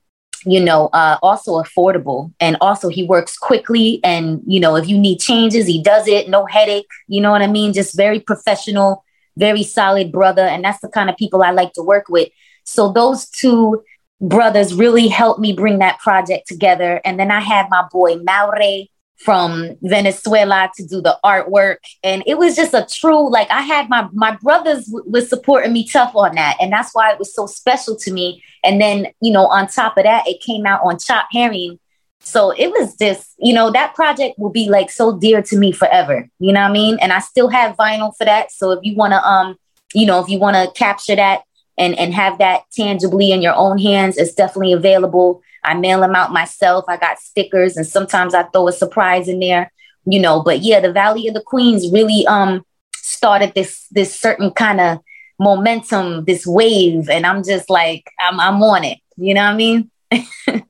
you 0.44 0.61
know, 0.61 0.88
uh, 0.92 1.18
also 1.23 1.61
affordable. 1.61 2.32
And 2.38 2.56
also, 2.61 2.88
he 2.88 3.02
works 3.02 3.37
quickly. 3.37 3.99
And, 4.04 4.42
you 4.46 4.61
know, 4.61 4.76
if 4.76 4.87
you 4.87 4.96
need 4.96 5.18
changes, 5.18 5.66
he 5.66 5.82
does 5.82 6.06
it, 6.06 6.28
no 6.28 6.46
headache. 6.46 6.87
You 7.08 7.20
know 7.20 7.32
what 7.32 7.42
I 7.42 7.49
mean? 7.49 7.73
Just 7.73 7.96
very 7.96 8.20
professional, 8.20 9.02
very 9.37 9.64
solid 9.64 10.12
brother. 10.12 10.42
And 10.42 10.62
that's 10.62 10.80
the 10.80 10.88
kind 10.88 11.11
of 11.11 11.16
people 11.16 11.42
I 11.42 11.50
like 11.50 11.73
to 11.73 11.82
work 11.82 12.08
with. 12.08 12.28
So, 12.62 12.92
those 12.92 13.28
two 13.28 13.82
brothers 14.20 14.73
really 14.73 15.08
helped 15.08 15.40
me 15.40 15.52
bring 15.52 15.80
that 15.80 15.99
project 15.99 16.46
together. 16.46 17.00
And 17.04 17.18
then 17.18 17.32
I 17.32 17.40
had 17.40 17.66
my 17.68 17.85
boy 17.90 18.16
Maure, 18.16 18.87
from 19.18 19.76
Venezuela 19.82 20.70
to 20.76 20.87
do 20.87 21.00
the 21.00 21.18
artwork. 21.25 21.76
And 22.04 22.23
it 22.26 22.38
was 22.38 22.54
just 22.54 22.75
a 22.75 22.87
true, 22.88 23.30
like 23.30 23.50
I 23.50 23.62
had 23.62 23.88
my, 23.88 24.08
my 24.12 24.37
brothers 24.37 24.87
w- 24.87 25.11
was 25.11 25.28
supporting 25.28 25.73
me 25.73 25.87
tough 25.87 26.14
on 26.14 26.35
that. 26.35 26.56
And 26.61 26.73
that's 26.73 26.94
why 26.94 27.12
it 27.12 27.18
was 27.18 27.35
so 27.35 27.46
special 27.46 27.96
to 27.96 28.12
me. 28.12 28.42
And 28.62 28.80
then, 28.80 29.08
you 29.20 29.32
know, 29.32 29.46
on 29.46 29.68
top 29.68 29.96
of 29.96 30.04
that, 30.04 30.28
it 30.28 30.40
came 30.40 30.66
out 30.66 30.80
on 30.85 30.99
Chopped 30.99 31.32
Herring. 31.32 31.78
So 32.20 32.50
it 32.50 32.68
was 32.68 32.96
just, 32.96 33.35
you 33.38 33.54
know, 33.54 33.70
that 33.70 33.94
project 33.94 34.38
will 34.38 34.50
be 34.50 34.68
like 34.68 34.90
so 34.90 35.16
dear 35.16 35.40
to 35.42 35.56
me 35.56 35.73
forever. 35.73 36.28
You 36.38 36.52
know 36.52 36.62
what 36.62 36.70
I 36.70 36.73
mean? 36.73 36.99
And 37.00 37.12
I 37.12 37.20
still 37.20 37.49
have 37.49 37.76
vinyl 37.76 38.12
for 38.18 38.25
that. 38.25 38.52
So 38.52 38.73
if 38.73 38.80
you 38.82 38.96
want 38.96 39.12
to, 39.12 39.25
um, 39.26 39.56
you 39.94 40.06
know, 40.06 40.20
if 40.20 40.28
you 40.28 40.38
want 40.38 40.56
to 40.56 40.78
capture 40.78 41.16
that 41.16 41.42
and, 41.78 41.99
and 41.99 42.14
have 42.14 42.38
that 42.38 42.62
tangibly 42.73 43.33
in 43.33 43.42
your 43.42 43.54
own 43.54 43.78
hands, 43.78 44.16
it's 44.16 44.35
definitely 44.35 44.73
available. 44.73 45.42
I 45.64 45.75
mail 45.75 46.00
them 46.00 46.14
out 46.14 46.33
myself. 46.33 46.85
I 46.88 46.97
got 46.97 47.18
stickers 47.18 47.76
and 47.76 47.87
sometimes 47.87 48.35
I 48.35 48.45
throw 48.45 48.68
a 48.68 48.73
surprise 48.73 49.28
in 49.28 49.40
there, 49.40 49.73
you 50.04 50.21
know. 50.21 50.42
But 50.42 50.61
yeah, 50.61 50.80
the 50.80 50.92
Valley 50.92 51.28
of 51.28 51.35
the 51.35 51.42
Queens 51.42 51.90
really 51.92 52.26
um 52.26 52.64
started 52.95 53.52
this 53.54 53.87
this 53.90 54.18
certain 54.18 54.52
kind 54.52 54.80
of 54.80 55.00
momentum, 55.38 56.25
this 56.25 56.47
wave, 56.47 57.11
and 57.11 57.26
I'm 57.26 57.42
just 57.42 57.68
like 57.68 58.11
I'm 58.21 58.40
I'm 58.40 58.62
on 58.62 58.85
it. 58.85 58.99
You 59.16 59.35
know 59.35 59.45
what 59.45 59.52
I 59.52 59.56
mean? 59.56 59.90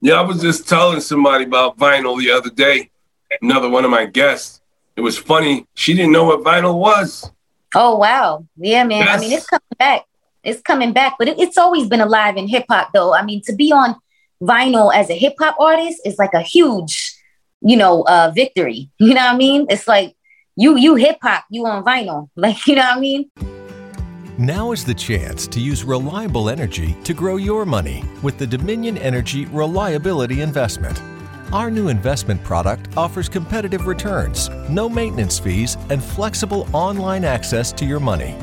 yeah, 0.00 0.14
I 0.14 0.22
was 0.22 0.40
just 0.40 0.68
telling 0.68 1.00
somebody 1.00 1.44
about 1.44 1.78
vinyl 1.78 2.18
the 2.18 2.30
other 2.30 2.50
day. 2.50 2.90
Another 3.40 3.70
one 3.70 3.84
of 3.84 3.90
my 3.90 4.04
guests. 4.04 4.60
It 4.94 5.00
was 5.00 5.16
funny. 5.16 5.66
She 5.74 5.94
didn't 5.94 6.12
know 6.12 6.24
what 6.24 6.42
vinyl 6.42 6.78
was. 6.78 7.30
Oh 7.74 7.96
wow, 7.96 8.46
yeah, 8.56 8.84
man. 8.84 9.08
I 9.08 9.18
mean, 9.18 9.32
it's 9.32 9.46
coming 9.46 9.62
back 9.78 10.04
it's 10.44 10.60
coming 10.60 10.92
back, 10.92 11.16
but 11.18 11.28
it, 11.28 11.38
it's 11.38 11.58
always 11.58 11.88
been 11.88 12.00
alive 12.00 12.36
in 12.36 12.48
hip 12.48 12.64
hop, 12.68 12.90
though. 12.92 13.14
I 13.14 13.24
mean, 13.24 13.42
to 13.46 13.54
be 13.54 13.72
on 13.72 13.96
vinyl 14.42 14.94
as 14.94 15.08
a 15.08 15.14
hip 15.14 15.34
hop 15.38 15.56
artist 15.60 16.00
is 16.04 16.18
like 16.18 16.34
a 16.34 16.40
huge, 16.40 17.14
you 17.60 17.76
know, 17.76 18.02
uh, 18.02 18.32
victory. 18.34 18.90
You 18.98 19.14
know 19.14 19.24
what 19.24 19.34
I 19.34 19.36
mean? 19.36 19.66
It's 19.68 19.88
like 19.88 20.16
you 20.56 20.76
you 20.76 20.96
hip 20.96 21.18
hop, 21.22 21.44
you 21.50 21.66
on 21.66 21.84
vinyl, 21.84 22.28
like 22.36 22.66
you 22.66 22.74
know 22.74 22.82
what 22.82 22.96
I 22.96 23.00
mean. 23.00 23.30
Now 24.38 24.72
is 24.72 24.84
the 24.84 24.94
chance 24.94 25.46
to 25.46 25.60
use 25.60 25.84
reliable 25.84 26.48
energy 26.48 26.96
to 27.04 27.12
grow 27.12 27.36
your 27.36 27.66
money 27.66 28.02
with 28.22 28.38
the 28.38 28.46
Dominion 28.46 28.96
Energy 28.98 29.44
Reliability 29.46 30.40
Investment. 30.40 31.00
Our 31.52 31.70
new 31.70 31.88
investment 31.88 32.42
product 32.42 32.96
offers 32.96 33.28
competitive 33.28 33.86
returns, 33.86 34.48
no 34.70 34.88
maintenance 34.88 35.38
fees, 35.38 35.76
and 35.90 36.02
flexible 36.02 36.66
online 36.72 37.24
access 37.24 37.72
to 37.72 37.84
your 37.84 38.00
money. 38.00 38.34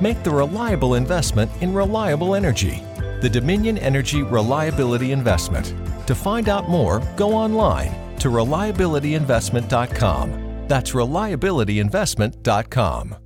Make 0.00 0.22
the 0.22 0.30
reliable 0.30 0.94
investment 0.94 1.50
in 1.60 1.74
reliable 1.74 2.34
energy. 2.34 2.82
The 3.20 3.28
Dominion 3.30 3.76
Energy 3.78 4.22
Reliability 4.22 5.12
Investment. 5.12 5.74
To 6.06 6.14
find 6.14 6.48
out 6.48 6.68
more, 6.68 7.02
go 7.16 7.34
online 7.34 7.92
to 8.18 8.28
reliabilityinvestment.com. 8.28 10.66
That's 10.68 10.92
reliabilityinvestment.com. 10.92 13.16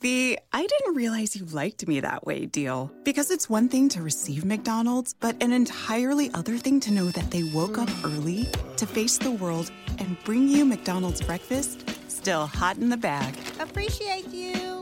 The 0.00 0.38
I 0.52 0.66
didn't 0.66 0.96
realize 0.96 1.36
you 1.36 1.44
liked 1.44 1.86
me 1.86 2.00
that 2.00 2.26
way 2.26 2.46
deal. 2.46 2.90
Because 3.04 3.30
it's 3.30 3.48
one 3.48 3.68
thing 3.68 3.88
to 3.90 4.02
receive 4.02 4.44
McDonald's, 4.44 5.14
but 5.14 5.40
an 5.40 5.52
entirely 5.52 6.28
other 6.34 6.58
thing 6.58 6.80
to 6.80 6.92
know 6.92 7.10
that 7.10 7.30
they 7.30 7.44
woke 7.44 7.78
up 7.78 7.88
early 8.04 8.48
to 8.78 8.86
face 8.86 9.18
the 9.18 9.30
world 9.30 9.70
and 9.98 10.16
bring 10.24 10.48
you 10.48 10.64
McDonald's 10.64 11.22
breakfast 11.22 11.88
still 12.22 12.46
hot 12.46 12.76
in 12.76 12.88
the 12.88 12.96
bag. 12.96 13.36
Appreciate 13.58 14.28
you. 14.28 14.81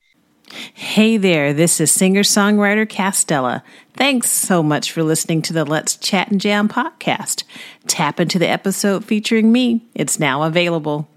Hey 0.51 1.15
there, 1.15 1.53
this 1.53 1.79
is 1.79 1.91
singer 1.91 2.23
songwriter 2.23 2.85
Castella. 2.85 3.61
Thanks 3.95 4.29
so 4.29 4.61
much 4.61 4.91
for 4.91 5.01
listening 5.01 5.41
to 5.43 5.53
the 5.53 5.63
Let's 5.63 5.95
Chat 5.95 6.29
and 6.29 6.41
Jam 6.41 6.67
podcast. 6.67 7.43
Tap 7.87 8.19
into 8.19 8.37
the 8.37 8.49
episode 8.49 9.05
featuring 9.05 9.51
me. 9.51 9.85
It's 9.95 10.19
now 10.19 10.43
available. 10.43 11.07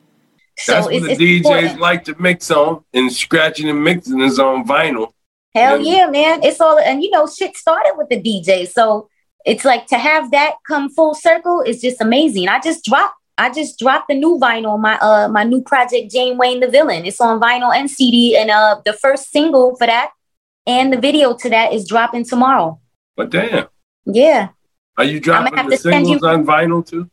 That's 0.67 0.87
so 0.87 0.93
what 0.93 1.03
the 1.03 1.17
DJs 1.17 1.45
important. 1.45 1.81
like 1.81 2.05
to 2.05 2.15
mix 2.21 2.51
on, 2.53 2.85
and 2.93 3.13
scratching 3.13 3.69
and 3.69 3.83
mixing 3.83 4.21
is 4.21 4.39
on 4.39 4.67
vinyl. 4.67 5.13
Hell 5.53 5.77
and, 5.77 5.85
yeah, 5.85 6.07
man. 6.07 6.45
It's 6.45 6.61
all, 6.61 6.79
and 6.79 7.03
you 7.03 7.11
know, 7.11 7.27
shit 7.27 7.57
started 7.57 7.95
with 7.97 8.09
the 8.11 8.21
DJ. 8.21 8.69
So 8.69 9.09
it's 9.45 9.65
like 9.65 9.89
to 9.89 9.99
have 9.99 10.31
that 10.31 10.55
come 10.67 10.91
full 10.91 11.15
circle 11.15 11.61
is 11.61 11.81
just 11.81 12.01
amazing. 12.01 12.49
I 12.49 12.61
just 12.61 12.85
dropped 12.85 13.17
I 13.37 13.51
just 13.51 13.79
dropped 13.79 14.09
the 14.09 14.15
new 14.15 14.39
vinyl, 14.39 14.81
my 14.81 14.99
uh 14.99 15.29
my 15.29 15.45
new 15.45 15.63
project, 15.63 16.11
Jane 16.11 16.39
Wayne 16.39 16.61
the 16.61 16.69
Villain. 16.69 17.05
It's 17.05 17.21
on 17.21 17.41
vinyl 17.41 17.75
and 17.75 17.91
CD, 17.91 18.37
and 18.37 18.51
uh 18.51 18.81
the 18.85 18.93
first 18.93 19.31
single 19.31 19.77
for 19.77 19.87
that 19.87 20.11
and 20.67 20.93
the 20.93 21.01
video 21.01 21.35
to 21.35 21.51
that 21.51 21.73
is 21.73 21.87
dropping 21.87 22.25
tomorrow. 22.25 22.81
But 23.17 23.31
damn. 23.31 23.69
Yeah. 24.07 24.49
Are 24.97 25.05
you 25.05 25.21
dropping 25.21 25.69
the 25.69 25.77
singles 25.77 26.23
you... 26.23 26.29
on 26.29 26.45
vinyl 26.45 26.87
too? 26.87 27.11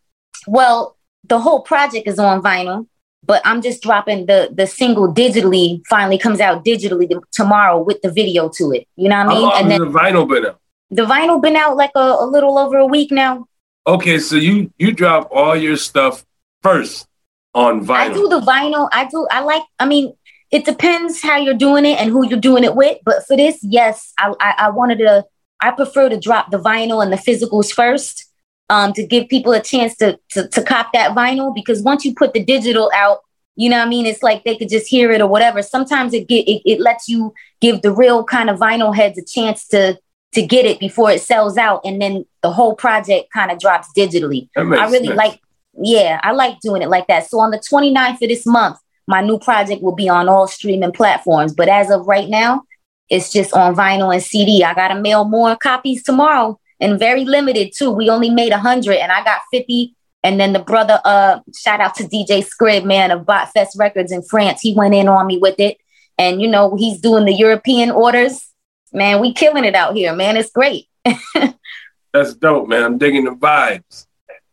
Well, 0.47 0.97
the 1.27 1.39
whole 1.39 1.61
project 1.61 2.07
is 2.07 2.19
on 2.19 2.41
vinyl. 2.41 2.87
but 3.23 3.41
I'm 3.45 3.61
just 3.61 3.83
dropping 3.83 4.25
the 4.25 4.49
the 4.51 4.67
single 4.67 5.13
digitally. 5.13 5.81
Finally 5.87 6.17
comes 6.17 6.39
out 6.39 6.65
digitally 6.65 7.07
tomorrow 7.31 7.81
with 7.81 8.01
the 8.01 8.11
video 8.11 8.49
to 8.57 8.71
it. 8.71 8.87
You 8.95 9.09
know 9.09 9.25
what 9.25 9.35
I 9.35 9.39
mean? 9.39 9.51
and 9.55 9.71
then 9.71 9.81
the 9.81 9.99
vinyl 9.99 10.27
been 10.27 10.45
out. 10.45 10.59
The 10.89 11.03
vinyl 11.03 11.41
been 11.41 11.55
out 11.55 11.77
like 11.77 11.91
a, 11.95 12.07
a 12.19 12.25
little 12.25 12.57
over 12.57 12.77
a 12.77 12.87
week 12.87 13.11
now. 13.11 13.47
Okay, 13.87 14.19
so 14.19 14.35
you 14.35 14.71
you 14.77 14.91
drop 14.91 15.29
all 15.31 15.55
your 15.55 15.77
stuff 15.77 16.23
first 16.61 17.07
on 17.53 17.85
vinyl. 17.85 17.95
I 17.95 18.13
do 18.13 18.27
the 18.27 18.39
vinyl. 18.41 18.89
I 18.91 19.05
do. 19.05 19.27
I 19.31 19.41
like. 19.41 19.63
I 19.79 19.85
mean, 19.85 20.13
it 20.51 20.65
depends 20.65 21.21
how 21.21 21.37
you're 21.37 21.55
doing 21.55 21.85
it 21.85 21.99
and 21.99 22.11
who 22.11 22.27
you're 22.27 22.39
doing 22.39 22.63
it 22.63 22.75
with. 22.75 22.99
But 23.03 23.25
for 23.25 23.35
this, 23.35 23.59
yes, 23.63 24.13
I 24.19 24.33
I, 24.39 24.55
I 24.57 24.69
wanted 24.69 24.99
to. 24.99 25.25
I 25.59 25.71
prefer 25.71 26.09
to 26.09 26.19
drop 26.19 26.51
the 26.51 26.59
vinyl 26.59 27.03
and 27.03 27.13
the 27.13 27.17
physicals 27.17 27.71
first 27.71 28.31
um, 28.71 28.93
to 28.93 29.05
give 29.05 29.27
people 29.27 29.51
a 29.51 29.61
chance 29.61 29.95
to, 29.97 30.17
to, 30.29 30.47
to 30.47 30.63
cop 30.63 30.93
that 30.93 31.15
vinyl 31.15 31.53
because 31.53 31.83
once 31.83 32.05
you 32.05 32.15
put 32.15 32.33
the 32.33 32.43
digital 32.43 32.89
out, 32.95 33.19
you 33.57 33.69
know 33.69 33.77
what 33.77 33.85
I 33.85 33.89
mean? 33.89 34.05
It's 34.05 34.23
like 34.23 34.43
they 34.43 34.55
could 34.55 34.69
just 34.69 34.87
hear 34.87 35.11
it 35.11 35.21
or 35.21 35.27
whatever. 35.27 35.61
Sometimes 35.61 36.13
it 36.13 36.27
get 36.27 36.47
it, 36.47 36.61
it 36.65 36.79
lets 36.79 37.09
you 37.09 37.33
give 37.59 37.81
the 37.81 37.91
real 37.91 38.23
kind 38.23 38.49
of 38.49 38.59
vinyl 38.59 38.95
heads 38.95 39.19
a 39.19 39.25
chance 39.25 39.67
to 39.67 39.99
to 40.33 40.45
get 40.45 40.65
it 40.65 40.79
before 40.79 41.11
it 41.11 41.21
sells 41.21 41.57
out, 41.57 41.81
and 41.83 42.01
then 42.01 42.25
the 42.41 42.51
whole 42.51 42.75
project 42.75 43.31
kind 43.33 43.51
of 43.51 43.59
drops 43.59 43.89
digitally. 43.95 44.49
I 44.55 44.61
really 44.61 45.07
sense. 45.07 45.17
like, 45.17 45.39
yeah, 45.81 46.19
I 46.23 46.31
like 46.31 46.59
doing 46.59 46.81
it 46.81 46.89
like 46.89 47.07
that. 47.07 47.27
So 47.27 47.39
on 47.39 47.51
the 47.51 47.59
29th 47.59 48.21
of 48.21 48.29
this 48.29 48.45
month, 48.45 48.77
my 49.07 49.21
new 49.21 49.39
project 49.39 49.81
will 49.81 49.95
be 49.95 50.07
on 50.07 50.29
all 50.29 50.47
streaming 50.47 50.91
platforms. 50.91 51.53
But 51.53 51.67
as 51.67 51.89
of 51.89 52.07
right 52.07 52.29
now, 52.29 52.63
it's 53.09 53.31
just 53.31 53.53
on 53.53 53.75
vinyl 53.75 54.13
and 54.13 54.23
CD. 54.23 54.63
I 54.63 54.73
gotta 54.73 54.99
mail 54.99 55.25
more 55.25 55.55
copies 55.57 56.01
tomorrow 56.01 56.59
and 56.79 56.97
very 56.97 57.25
limited 57.25 57.73
too. 57.75 57.91
We 57.91 58.09
only 58.09 58.29
made 58.29 58.53
a 58.53 58.57
hundred, 58.57 58.95
and 58.95 59.11
I 59.11 59.23
got 59.23 59.41
fifty. 59.51 59.95
And 60.23 60.39
then 60.39 60.53
the 60.53 60.59
brother, 60.59 61.01
uh, 61.03 61.39
shout 61.57 61.81
out 61.81 61.95
to 61.95 62.03
DJ 62.03 62.45
Scrib, 62.47 62.85
man 62.85 63.09
of 63.09 63.25
Botfest 63.25 63.77
Records 63.77 64.11
in 64.11 64.21
France. 64.21 64.61
He 64.61 64.75
went 64.75 64.93
in 64.93 65.07
on 65.07 65.27
me 65.27 65.37
with 65.37 65.59
it, 65.59 65.77
and 66.17 66.41
you 66.41 66.47
know 66.47 66.75
he's 66.75 66.99
doing 66.99 67.25
the 67.25 67.33
European 67.33 67.91
orders. 67.91 68.50
Man, 68.93 69.19
we 69.19 69.33
killing 69.33 69.65
it 69.65 69.75
out 69.75 69.95
here, 69.95 70.13
man. 70.15 70.37
It's 70.37 70.51
great. 70.51 70.87
That's 72.13 72.33
dope, 72.35 72.67
man. 72.67 72.83
I'm 72.83 72.97
digging 72.97 73.25
the 73.25 73.31
vibes. 73.31 74.07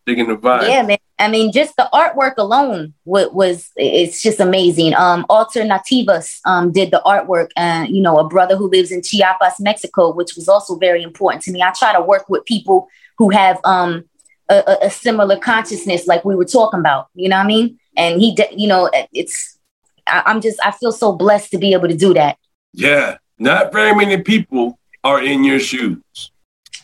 Digging 0.06 0.28
the 0.28 0.36
vibes. 0.36 0.68
Yeah, 0.68 0.82
man. 0.82 0.98
I 1.18 1.28
mean, 1.28 1.50
just 1.52 1.76
the 1.76 1.88
artwork 1.92 2.34
alone 2.38 2.94
was, 3.04 3.28
was 3.32 3.70
it's 3.76 4.22
just 4.22 4.38
amazing. 4.38 4.94
Um, 4.94 5.26
Alternativas 5.28 6.38
um, 6.44 6.70
did 6.70 6.92
the 6.92 7.02
artwork, 7.04 7.50
and 7.56 7.94
you 7.94 8.00
know, 8.00 8.16
a 8.16 8.28
brother 8.28 8.56
who 8.56 8.70
lives 8.70 8.92
in 8.92 9.02
Chiapas, 9.02 9.58
Mexico, 9.58 10.12
which 10.12 10.36
was 10.36 10.48
also 10.48 10.76
very 10.76 11.02
important 11.02 11.42
to 11.42 11.50
me. 11.50 11.60
I 11.60 11.72
try 11.72 11.92
to 11.92 12.00
work 12.00 12.28
with 12.28 12.44
people 12.44 12.88
who 13.18 13.30
have 13.30 13.58
um, 13.64 14.04
a, 14.48 14.78
a, 14.82 14.90
similar 14.90 15.36
consciousness, 15.36 16.06
like 16.06 16.24
we 16.24 16.36
were 16.36 16.44
talking 16.44 16.80
about. 16.80 17.08
You 17.14 17.28
know 17.28 17.36
what 17.36 17.44
I 17.44 17.48
mean? 17.48 17.78
And 17.96 18.20
he, 18.20 18.36
you 18.56 18.68
know, 18.68 18.88
it's 19.12 19.58
I, 20.06 20.22
I'm 20.26 20.40
just 20.40 20.58
I 20.64 20.70
feel 20.70 20.92
so 20.92 21.12
blessed 21.12 21.50
to 21.50 21.58
be 21.58 21.72
able 21.72 21.88
to 21.88 21.96
do 21.96 22.14
that. 22.14 22.38
Yeah, 22.72 23.18
not 23.38 23.72
very 23.72 23.94
many 23.94 24.20
people 24.22 24.78
are 25.04 25.22
in 25.22 25.44
your 25.44 25.60
shoes. 25.60 26.30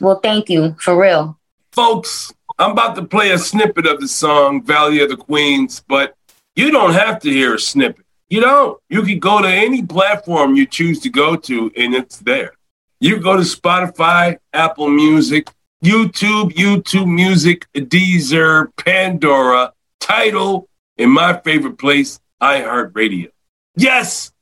Well, 0.00 0.20
thank 0.20 0.49
you 0.49 0.76
for 0.80 1.00
real, 1.00 1.38
folks. 1.73 2.32
I'm 2.58 2.73
about 2.73 2.94
to 2.96 3.04
play 3.04 3.30
a 3.32 3.38
snippet 3.38 3.87
of 3.87 4.00
the 4.00 4.08
song 4.08 4.62
Valley 4.62 5.00
of 5.00 5.08
the 5.08 5.16
Queens, 5.16 5.82
but 5.88 6.16
you 6.54 6.70
don't 6.70 6.92
have 6.92 7.18
to 7.20 7.30
hear 7.30 7.54
a 7.54 7.58
snippet. 7.58 8.04
You 8.28 8.40
don't. 8.40 8.80
You 8.88 9.02
can 9.02 9.18
go 9.18 9.42
to 9.42 9.49
any 9.49 9.82
platform 9.84 10.54
you 10.54 10.66
choose 10.66 11.00
to 11.00 11.11
go 11.11 11.37
to, 11.37 11.73
and 11.76 11.94
it's 11.94 12.18
there. 12.18 12.52
You 13.00 13.18
go 13.18 13.37
to 13.37 13.42
Spotify, 13.42 14.38
Apple 14.52 14.88
Music, 14.88 15.50
YouTube, 15.84 16.52
YouTube 16.52 17.12
Music, 17.12 17.66
Deezer, 17.75 18.70
Pandora, 18.76 19.73
Tidal, 20.00 20.68
and 20.96 21.11
my 21.11 21.38
favorite 21.40 21.76
place, 21.78 22.20
iHeartRadio. 22.40 23.30
Yes, 23.76 24.32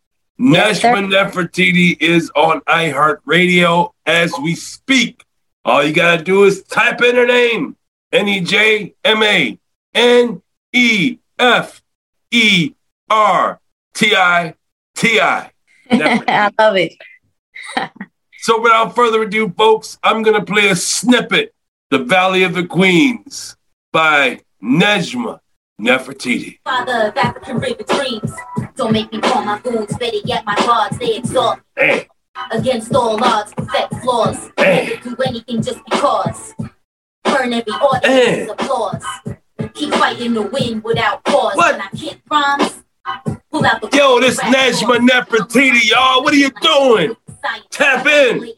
Nejma 0.43 1.07
Nefertiti 1.07 1.97
is 2.01 2.29
on 2.35 2.63
iHeartRadio 2.63 3.93
as 4.05 4.33
we 4.43 4.57
speak. 4.57 5.23
All 5.65 5.85
you 5.85 5.93
gotta 5.93 6.21
do 6.21 6.43
is 6.43 6.65
type 6.65 7.01
in 7.01 7.15
her 7.15 7.27
name, 7.27 7.77
N 8.11 8.27
E 8.27 8.41
J 8.41 8.93
M 9.05 9.23
A 9.23 9.57
N 9.95 10.43
E 10.73 11.19
F 11.39 11.81
E 12.33 12.75
R 13.09 13.61
T 13.95 14.17
I 14.17 14.55
T 14.97 15.21
I. 15.21 15.53
I 15.93 16.51
love 16.59 16.77
it. 16.77 16.95
so, 18.39 18.61
without 18.61 18.97
further 18.97 19.23
ado, 19.23 19.49
folks, 19.57 19.97
I'm 20.03 20.25
going 20.25 20.41
to 20.45 20.45
play 20.45 20.71
a 20.71 20.77
snippet 20.77 21.55
The 21.91 22.01
Valley 22.01 22.43
of 22.43 22.55
the 22.55 22.67
Queens 22.67 23.57
by 23.93 24.41
Nejma 24.61 25.39
Nefertiti. 25.81 26.59
Father 26.65 27.09
of 27.09 27.17
African 27.17 27.59
river 27.59 27.85
dreams. 27.85 28.33
Don't 28.83 28.93
make 28.93 29.13
me 29.13 29.21
call 29.21 29.45
my 29.45 29.61
goons, 29.61 29.97
better 29.97 30.17
yet 30.25 30.45
my 30.45 30.57
gods, 30.57 30.99
they 30.99 31.15
exalt. 31.15 31.61
Hey. 31.77 32.09
Against 32.51 32.93
all 32.93 33.23
odds, 33.23 33.55
perfect 33.55 33.95
flaws. 34.03 34.51
Hey. 34.57 34.99
Never 35.05 35.11
do 35.11 35.23
anything 35.23 35.63
just 35.63 35.79
because. 35.85 36.53
Burn 37.23 37.53
every 37.53 37.73
audience 37.75 38.51
applause. 38.51 39.05
Keep 39.75 39.95
fighting 39.95 40.35
the 40.35 40.43
wind 40.43 40.83
without 40.83 41.23
pause. 41.23 41.55
What? 41.55 41.75
When 41.75 41.81
I 41.81 41.91
kick 41.97 42.23
rhymes, 42.29 42.83
pull 43.53 43.65
out 43.65 43.81
the 43.83 43.97
Yo, 43.97 44.19
this 44.19 44.41
Nejma 44.41 44.99
Nefertiti, 45.09 45.89
y'all. 45.89 46.25
What 46.25 46.35
are 46.35 46.39
you 46.39 46.51
doing? 46.61 47.17
Tap 47.71 48.05
in. 48.05 48.53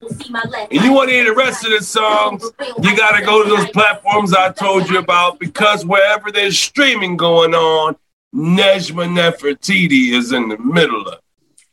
And 0.00 0.82
you 0.84 0.92
want 0.92 1.08
to 1.08 1.14
hear 1.14 1.24
the 1.24 1.34
rest 1.34 1.64
of 1.64 1.70
the 1.70 1.82
songs, 1.82 2.50
you 2.82 2.96
got 2.96 3.18
to 3.18 3.24
go 3.24 3.42
to 3.42 3.48
those 3.48 3.70
platforms 3.70 4.34
I 4.34 4.52
told 4.52 4.88
you 4.88 4.98
about 4.98 5.38
because 5.38 5.84
wherever 5.86 6.30
there's 6.30 6.58
streaming 6.58 7.16
going 7.16 7.54
on, 7.54 7.96
Nejma 8.34 9.08
Nefertiti 9.08 10.12
is 10.12 10.32
in 10.32 10.48
the 10.48 10.58
middle 10.58 11.06
of 11.06 11.14
it. 11.14 11.20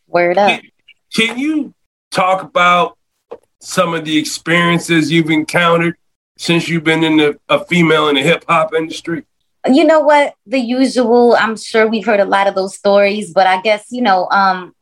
Word 0.08 0.38
up. 0.38 0.50
Can, 0.50 0.72
can 1.14 1.40
you 1.40 1.74
talk 2.12 2.44
about 2.44 2.98
some 3.60 3.94
of 3.94 4.06
the 4.06 4.18
experiences 4.18 5.12
you've 5.12 5.30
encountered 5.30 5.96
since 6.38 6.70
you've 6.70 6.84
been 6.84 7.04
in 7.04 7.18
the, 7.18 7.40
a 7.50 7.66
female 7.66 8.10
in 8.10 8.16
the 8.16 8.22
hip 8.22 8.46
hop 8.48 8.74
industry? 8.74 9.26
You 9.66 9.84
know 9.84 10.02
what? 10.02 10.36
The 10.46 10.60
usual. 10.60 11.36
I'm 11.36 11.56
sure 11.56 11.88
we've 11.88 12.06
heard 12.06 12.20
a 12.20 12.26
lot 12.26 12.48
of 12.48 12.56
those 12.56 12.76
stories, 12.76 13.32
but 13.32 13.46
I 13.46 13.62
guess 13.62 13.88
you 13.92 14.02
know, 14.02 14.28
um, 14.32 14.76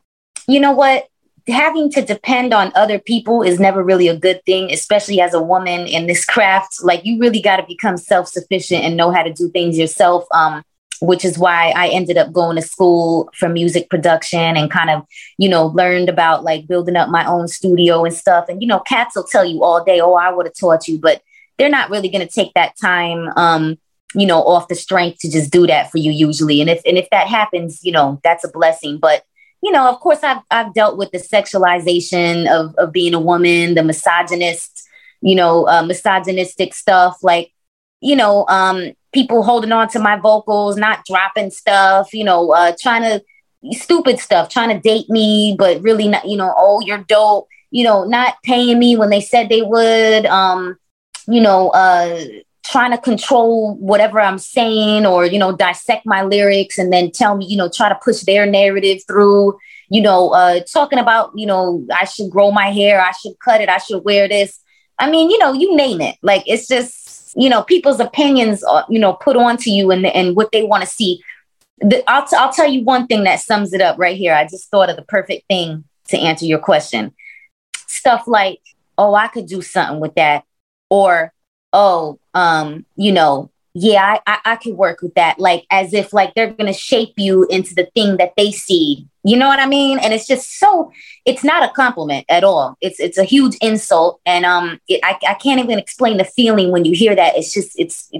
you 0.48 0.58
know 0.58 0.72
what? 0.72 1.06
Having 1.48 1.90
to 1.92 2.02
depend 2.02 2.52
on 2.52 2.72
other 2.74 2.98
people 2.98 3.42
is 3.42 3.60
never 3.60 3.82
really 3.82 4.08
a 4.08 4.16
good 4.16 4.44
thing, 4.44 4.70
especially 4.70 5.20
as 5.20 5.34
a 5.34 5.42
woman 5.42 5.86
in 5.86 6.06
this 6.06 6.24
craft. 6.24 6.82
Like 6.82 7.04
you 7.04 7.18
really 7.18 7.40
got 7.40 7.56
to 7.56 7.66
become 7.66 7.96
self 7.96 8.28
sufficient 8.28 8.84
and 8.84 8.96
know 8.96 9.10
how 9.10 9.22
to 9.22 9.32
do 9.32 9.48
things 9.50 9.78
yourself. 9.78 10.24
Um, 10.32 10.62
which 11.00 11.24
is 11.24 11.38
why 11.38 11.72
I 11.74 11.88
ended 11.88 12.18
up 12.18 12.32
going 12.32 12.56
to 12.56 12.62
school 12.62 13.30
for 13.34 13.48
music 13.48 13.88
production 13.88 14.56
and 14.56 14.70
kind 14.70 14.90
of, 14.90 15.06
you 15.38 15.48
know, 15.48 15.66
learned 15.66 16.10
about 16.10 16.44
like 16.44 16.66
building 16.66 16.96
up 16.96 17.08
my 17.08 17.24
own 17.24 17.48
studio 17.48 18.04
and 18.04 18.14
stuff. 18.14 18.48
And, 18.48 18.60
you 18.60 18.68
know, 18.68 18.80
cats 18.80 19.16
will 19.16 19.24
tell 19.24 19.44
you 19.44 19.64
all 19.64 19.82
day, 19.82 20.00
oh, 20.00 20.14
I 20.14 20.30
would 20.30 20.46
have 20.46 20.54
taught 20.54 20.88
you, 20.88 20.98
but 20.98 21.22
they're 21.56 21.70
not 21.70 21.90
really 21.90 22.10
going 22.10 22.26
to 22.26 22.32
take 22.32 22.52
that 22.54 22.74
time, 22.78 23.28
um, 23.36 23.78
you 24.14 24.26
know, 24.26 24.42
off 24.42 24.68
the 24.68 24.74
strength 24.74 25.20
to 25.20 25.30
just 25.30 25.50
do 25.50 25.66
that 25.66 25.90
for 25.90 25.98
you 25.98 26.10
usually. 26.10 26.60
And 26.60 26.68
if, 26.68 26.82
and 26.84 26.98
if 26.98 27.08
that 27.10 27.28
happens, 27.28 27.80
you 27.82 27.92
know, 27.92 28.20
that's 28.22 28.44
a 28.44 28.50
blessing. 28.50 28.98
But, 28.98 29.24
you 29.62 29.72
know, 29.72 29.88
of 29.88 30.00
course, 30.00 30.20
I've, 30.22 30.42
I've 30.50 30.72
dealt 30.74 30.96
with 30.96 31.10
the 31.10 31.18
sexualization 31.18 32.50
of, 32.50 32.74
of 32.76 32.92
being 32.92 33.14
a 33.14 33.20
woman, 33.20 33.74
the 33.74 33.82
misogynist, 33.82 34.88
you 35.20 35.34
know, 35.34 35.68
uh, 35.68 35.82
misogynistic 35.82 36.74
stuff. 36.74 37.18
Like, 37.22 37.52
you 38.00 38.16
know, 38.16 38.46
um, 38.48 38.92
people 39.12 39.42
holding 39.42 39.72
on 39.72 39.88
to 39.88 39.98
my 39.98 40.16
vocals, 40.16 40.76
not 40.76 41.04
dropping 41.04 41.50
stuff, 41.50 42.14
you 42.14 42.24
know, 42.24 42.52
uh, 42.52 42.72
trying 42.80 43.02
to 43.02 43.22
stupid 43.72 44.18
stuff, 44.18 44.48
trying 44.48 44.70
to 44.70 44.80
date 44.80 45.10
me, 45.10 45.54
but 45.58 45.82
really 45.82 46.08
not, 46.08 46.26
you 46.26 46.36
know, 46.36 46.54
oh, 46.56 46.80
you're 46.80 47.04
dope, 47.04 47.46
you 47.70 47.84
know, 47.84 48.04
not 48.04 48.36
paying 48.42 48.78
me 48.78 48.96
when 48.96 49.10
they 49.10 49.20
said 49.20 49.48
they 49.48 49.62
would, 49.62 50.24
um, 50.26 50.78
you 51.28 51.40
know, 51.40 51.68
uh, 51.70 52.24
trying 52.64 52.90
to 52.90 52.98
control 52.98 53.76
whatever 53.76 54.20
I'm 54.20 54.38
saying 54.38 55.06
or, 55.06 55.24
you 55.24 55.38
know, 55.38 55.56
dissect 55.56 56.06
my 56.06 56.22
lyrics 56.22 56.78
and 56.78 56.92
then 56.92 57.10
tell 57.10 57.36
me, 57.36 57.46
you 57.46 57.56
know, 57.56 57.68
try 57.68 57.88
to 57.88 57.98
push 58.02 58.20
their 58.20 58.46
narrative 58.46 59.02
through, 59.06 59.58
you 59.88 60.02
know, 60.02 60.30
uh, 60.30 60.60
talking 60.72 60.98
about, 60.98 61.32
you 61.34 61.46
know, 61.46 61.86
I 61.92 62.04
should 62.04 62.30
grow 62.30 62.50
my 62.50 62.70
hair, 62.70 63.00
I 63.00 63.12
should 63.12 63.38
cut 63.42 63.60
it, 63.60 63.68
I 63.68 63.78
should 63.78 64.04
wear 64.04 64.28
this. 64.28 64.60
I 64.98 65.10
mean, 65.10 65.30
you 65.30 65.38
know, 65.38 65.52
you 65.52 65.74
name 65.74 66.00
it. 66.00 66.16
Like, 66.22 66.44
it's 66.46 66.68
just, 66.68 67.10
you 67.36 67.48
know 67.48 67.62
people's 67.62 68.00
opinions 68.00 68.62
are, 68.64 68.84
you 68.88 68.98
know 68.98 69.12
put 69.14 69.36
onto 69.36 69.70
you 69.70 69.90
and 69.90 70.06
and 70.06 70.36
what 70.36 70.52
they 70.52 70.62
want 70.62 70.82
to 70.82 70.88
see 70.88 71.22
the, 71.78 72.02
I'll, 72.10 72.26
t- 72.26 72.36
I'll 72.36 72.52
tell 72.52 72.68
you 72.68 72.84
one 72.84 73.06
thing 73.06 73.24
that 73.24 73.40
sums 73.40 73.72
it 73.72 73.80
up 73.80 73.98
right 73.98 74.16
here 74.16 74.34
i 74.34 74.44
just 74.44 74.70
thought 74.70 74.90
of 74.90 74.96
the 74.96 75.02
perfect 75.02 75.46
thing 75.48 75.84
to 76.08 76.18
answer 76.18 76.44
your 76.44 76.58
question 76.58 77.14
stuff 77.86 78.26
like 78.26 78.60
oh 78.98 79.14
i 79.14 79.28
could 79.28 79.46
do 79.46 79.62
something 79.62 80.00
with 80.00 80.14
that 80.16 80.44
or 80.88 81.32
oh 81.72 82.18
um 82.34 82.84
you 82.96 83.12
know 83.12 83.50
yeah 83.74 84.18
I, 84.26 84.32
I, 84.32 84.52
I 84.52 84.56
could 84.56 84.74
work 84.74 85.00
with 85.02 85.14
that. 85.14 85.38
Like 85.38 85.64
as 85.70 85.94
if 85.94 86.12
like 86.12 86.34
they're 86.34 86.52
gonna 86.52 86.72
shape 86.72 87.14
you 87.16 87.46
into 87.50 87.74
the 87.74 87.88
thing 87.94 88.16
that 88.16 88.32
they 88.36 88.50
see. 88.50 89.06
You 89.22 89.36
know 89.36 89.48
what 89.48 89.60
i 89.60 89.66
mean? 89.66 89.98
And 89.98 90.12
it's 90.14 90.26
just 90.26 90.58
so 90.58 90.92
it's 91.24 91.44
not 91.44 91.62
a 91.62 91.72
compliment 91.72 92.26
at 92.28 92.42
all. 92.42 92.76
It's 92.80 92.98
it's 92.98 93.18
a 93.18 93.24
huge 93.24 93.56
insult. 93.60 94.20
And 94.26 94.44
um 94.44 94.80
it, 94.88 95.00
I, 95.04 95.18
I 95.28 95.34
can't 95.34 95.60
even 95.60 95.78
explain 95.78 96.16
the 96.16 96.24
feeling 96.24 96.72
when 96.72 96.84
you 96.84 96.94
hear 96.94 97.14
that. 97.14 97.36
It's 97.36 97.52
just 97.52 97.78
it's 97.78 98.10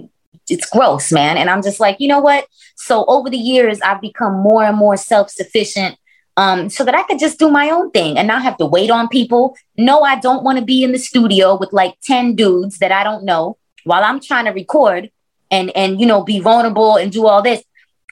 it's 0.48 0.68
gross, 0.68 1.12
man. 1.12 1.36
And 1.36 1.48
I'm 1.48 1.62
just 1.62 1.80
like, 1.80 1.96
you 2.00 2.08
know 2.08 2.20
what? 2.20 2.46
So 2.76 3.04
over 3.06 3.30
the 3.30 3.36
years, 3.36 3.80
I've 3.82 4.00
become 4.00 4.34
more 4.34 4.64
and 4.64 4.76
more 4.76 4.96
self-sufficient 4.96 5.96
um, 6.40 6.70
so 6.70 6.86
that 6.86 6.94
I 6.94 7.02
could 7.02 7.18
just 7.18 7.38
do 7.38 7.50
my 7.50 7.68
own 7.68 7.90
thing 7.90 8.16
and 8.16 8.26
not 8.26 8.40
have 8.40 8.56
to 8.56 8.64
wait 8.64 8.90
on 8.90 9.08
people. 9.08 9.54
No, 9.76 10.00
I 10.00 10.18
don't 10.18 10.42
want 10.42 10.58
to 10.58 10.64
be 10.64 10.82
in 10.82 10.92
the 10.92 10.98
studio 10.98 11.58
with 11.58 11.70
like 11.70 11.96
10 12.04 12.34
dudes 12.34 12.78
that 12.78 12.90
I 12.90 13.04
don't 13.04 13.24
know 13.24 13.58
while 13.84 14.02
I'm 14.02 14.20
trying 14.20 14.46
to 14.46 14.50
record 14.50 15.10
and 15.50 15.70
and 15.76 16.00
you 16.00 16.06
know 16.06 16.24
be 16.24 16.40
vulnerable 16.40 16.96
and 16.96 17.12
do 17.12 17.26
all 17.26 17.42
this 17.42 17.62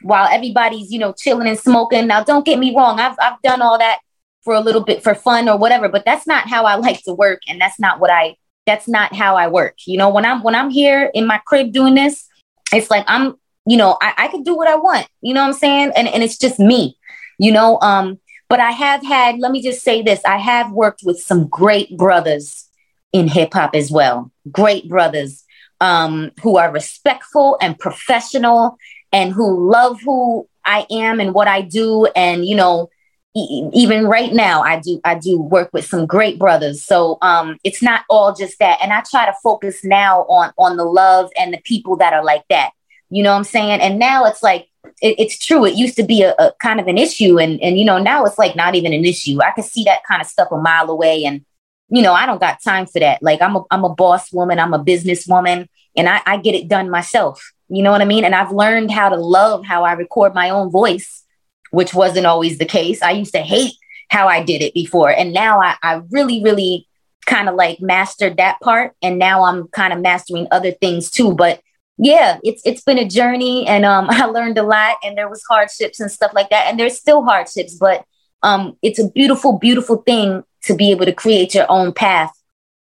while 0.03 0.29
everybody's 0.31 0.91
you 0.93 0.99
know 0.99 1.15
chilling 1.17 1.49
and 1.49 1.59
smoking. 1.59 2.07
Now, 2.07 2.23
don't 2.23 2.45
get 2.45 2.59
me 2.59 2.77
wrong, 2.77 3.01
I've 3.01 3.17
I've 3.19 3.41
done 3.41 3.63
all 3.63 3.79
that 3.79 4.01
for 4.45 4.53
a 4.53 4.61
little 4.61 4.85
bit 4.85 5.03
for 5.03 5.15
fun 5.15 5.49
or 5.49 5.57
whatever, 5.57 5.89
but 5.89 6.05
that's 6.05 6.27
not 6.27 6.49
how 6.49 6.65
I 6.65 6.75
like 6.75 7.03
to 7.05 7.15
work, 7.15 7.41
and 7.49 7.59
that's 7.59 7.81
not 7.81 7.99
what 7.99 8.11
I 8.11 8.37
that's 8.67 8.89
not 8.89 9.15
how 9.15 9.37
I 9.37 9.49
work. 9.49 9.77
You 9.87 9.97
know, 9.97 10.11
when 10.11 10.27
I'm 10.27 10.43
when 10.43 10.55
I'm 10.55 10.69
here 10.69 11.11
in 11.15 11.27
my 11.27 11.41
crib 11.47 11.73
doing 11.73 11.95
this, 11.95 12.27
it's 12.75 12.91
like 12.91 13.05
I'm 13.07 13.39
you 13.65 13.79
know 13.79 13.97
I, 14.03 14.13
I 14.19 14.29
can 14.29 14.43
do 14.43 14.55
what 14.55 14.69
I 14.69 14.77
want. 14.77 15.09
You 15.23 15.33
know 15.33 15.41
what 15.41 15.49
I'm 15.49 15.55
saying? 15.55 15.93
And 15.97 16.09
and 16.09 16.23
it's 16.23 16.37
just 16.37 16.59
me. 16.59 16.99
You 17.39 17.53
know, 17.53 17.79
um, 17.81 18.19
but 18.49 18.61
I 18.61 18.73
have 18.73 19.05
had. 19.05 19.39
Let 19.39 19.53
me 19.53 19.63
just 19.63 19.83
say 19.83 20.03
this: 20.03 20.21
I 20.25 20.39
have 20.39 20.73
worked 20.73 21.03
with 21.05 21.19
some 21.21 21.49
great 21.49 21.97
brothers 21.97 22.69
in 23.13 23.29
hip 23.29 23.55
hop 23.55 23.75
as 23.75 23.91
well. 23.91 24.31
Great 24.51 24.89
brothers 24.89 25.45
um, 25.81 26.31
who 26.43 26.59
are 26.59 26.73
respectful 26.73 27.57
and 27.61 27.79
professional 27.79 28.77
and 29.13 29.33
who 29.33 29.71
love 29.71 30.01
who 30.03 30.49
I 30.65 30.87
am 30.91 31.21
and 31.21 31.33
what 31.33 31.49
I 31.49 31.63
do. 31.63 32.07
And, 32.15 32.45
you 32.45 32.57
know, 32.57 32.91
even 33.35 34.07
right 34.07 34.33
now, 34.33 34.63
I 34.63 34.81
do, 34.81 35.01
I 35.05 35.15
do 35.15 35.41
work 35.41 35.71
with 35.73 35.85
some 35.85 36.07
great 36.07 36.39
brothers. 36.39 36.85
So 36.85 37.19
um, 37.23 37.57
it's 37.63 37.83
not 37.83 38.05
all 38.11 38.35
just 38.35 38.59
that. 38.59 38.79
And 38.83 38.93
I 38.93 39.03
try 39.09 39.27
to 39.27 39.35
focus 39.43 39.85
now 39.85 40.23
on, 40.23 40.53
on 40.59 40.77
the 40.77 40.85
love 40.85 41.31
and 41.39 41.53
the 41.53 41.61
people 41.65 41.97
that 41.99 42.13
are 42.13 42.25
like 42.25 42.43
that. 42.51 42.71
You 43.11 43.23
know 43.23 43.31
what 43.31 43.39
I'm 43.39 43.45
saying? 43.45 43.81
And 43.81 43.99
now 43.99 44.27
it's 44.27 44.43
like, 44.43 44.69
it, 45.01 45.17
it's 45.19 45.45
true. 45.45 45.65
It 45.65 45.75
used 45.75 45.97
to 45.97 46.03
be 46.03 46.23
a, 46.23 46.35
a 46.39 46.53
kind 46.61 46.81
of 46.81 46.87
an 46.87 46.99
issue. 46.99 47.39
And, 47.39 47.61
and, 47.61 47.79
you 47.79 47.85
know, 47.85 47.99
now 47.99 48.25
it's 48.25 48.39
like 48.39 48.57
not 48.57 48.75
even 48.75 48.93
an 48.93 49.05
issue. 49.05 49.41
I 49.43 49.53
can 49.53 49.65
see 49.65 49.85
that 49.85 50.05
kind 50.05 50.21
of 50.21 50.29
stuff 50.29 50.49
a 50.51 50.57
mile 50.57 50.91
away. 50.91 51.25
And, 51.25 51.45
you 51.89 52.03
know, 52.03 52.13
I 52.13 52.27
don't 52.27 52.41
got 52.41 52.63
time 52.63 52.87
for 52.87 53.01
that. 53.01 53.23
Like 53.23 53.41
I'm 53.41 53.57
a, 53.57 53.63
I'm 53.71 53.85
a 53.85 53.95
boss 53.95 54.33
woman. 54.33 54.59
I'm 54.59 54.75
a 54.75 54.83
business 54.83 55.27
woman 55.27 55.69
and 55.97 56.09
I, 56.09 56.21
I 56.27 56.37
get 56.39 56.55
it 56.55 56.69
done 56.69 56.91
myself. 56.91 57.53
You 57.69 57.83
know 57.83 57.93
what 57.93 58.01
I 58.01 58.07
mean? 58.07 58.25
And 58.25 58.35
I've 58.35 58.53
learned 58.53 58.91
how 58.91 59.09
to 59.09 59.17
love 59.17 59.65
how 59.65 59.85
I 59.85 59.93
record 59.93 60.35
my 60.35 60.51
own 60.51 60.71
voice, 60.71 61.25
which 61.71 61.93
wasn't 61.93 62.27
always 62.27 62.59
the 62.59 62.65
case. 62.65 63.03
I 63.03 63.11
used 63.13 63.35
to 63.35 63.41
hate 63.41 63.75
how 64.11 64.27
I 64.27 64.43
did 64.43 64.63
it 64.63 64.73
before. 64.75 65.11
And 65.11 65.35
now 65.35 65.61
I, 65.61 65.77
I 65.83 66.01
really, 66.11 66.43
really 66.43 66.89
kind 67.27 67.49
of 67.49 67.57
like 67.57 67.81
mastered 67.81 68.39
that 68.39 68.59
part. 68.61 68.95
And 69.03 69.19
now 69.19 69.45
I'm 69.45 69.69
kind 69.69 69.93
of 69.93 70.01
mastering 70.01 70.49
other 70.51 70.73
things 70.73 71.11
too. 71.11 71.35
But 71.35 71.61
yeah, 71.99 72.39
it's 72.43 72.63
it's 72.65 72.83
been 72.83 72.99
a 72.99 73.09
journey 73.09 73.67
and 73.67 73.85
um 73.85 74.07
I 74.11 74.27
learned 74.27 74.59
a 74.59 74.63
lot 74.63 74.97
and 75.03 75.17
there 75.17 75.29
was 75.29 75.43
hardships 75.49 76.01
and 76.01 76.11
stuff 76.11 76.33
like 76.35 76.51
that. 76.51 76.67
And 76.67 76.79
there's 76.79 76.97
still 76.97 77.25
hardships, 77.25 77.75
but 77.75 78.05
um 78.43 78.77
it's 78.83 78.99
a 78.99 79.09
beautiful, 79.09 79.59
beautiful 79.59 79.99
thing 79.99 80.45
to 80.65 80.75
be 80.75 80.91
able 80.91 81.07
to 81.07 81.13
create 81.13 81.55
your 81.55 81.67
own 81.69 81.93
path 81.93 82.33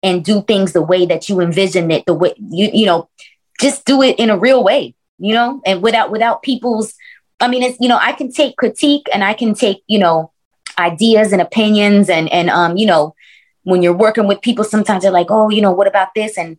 and 0.05 0.23
do 0.23 0.41
things 0.43 0.73
the 0.73 0.81
way 0.81 1.05
that 1.05 1.27
you 1.27 1.41
envision 1.41 1.89
it 1.91 2.05
the 2.05 2.13
way 2.13 2.33
you 2.49 2.69
you 2.73 2.85
know 2.85 3.09
just 3.59 3.85
do 3.85 4.01
it 4.01 4.17
in 4.19 4.29
a 4.29 4.37
real 4.37 4.63
way 4.63 4.93
you 5.17 5.33
know 5.33 5.61
and 5.65 5.81
without 5.81 6.11
without 6.11 6.43
people's 6.43 6.93
i 7.39 7.47
mean 7.47 7.63
it's 7.63 7.77
you 7.79 7.89
know 7.89 7.97
i 8.01 8.11
can 8.13 8.31
take 8.31 8.55
critique 8.55 9.07
and 9.13 9.23
i 9.23 9.33
can 9.33 9.53
take 9.53 9.81
you 9.87 9.99
know 9.99 10.31
ideas 10.77 11.31
and 11.31 11.41
opinions 11.41 12.09
and 12.09 12.29
and 12.31 12.49
um 12.49 12.77
you 12.77 12.85
know 12.85 13.15
when 13.63 13.81
you're 13.81 13.93
working 13.93 14.27
with 14.27 14.41
people 14.41 14.63
sometimes 14.63 15.03
they're 15.03 15.11
like 15.11 15.27
oh 15.29 15.49
you 15.49 15.61
know 15.61 15.71
what 15.71 15.87
about 15.87 16.09
this 16.15 16.37
and 16.37 16.57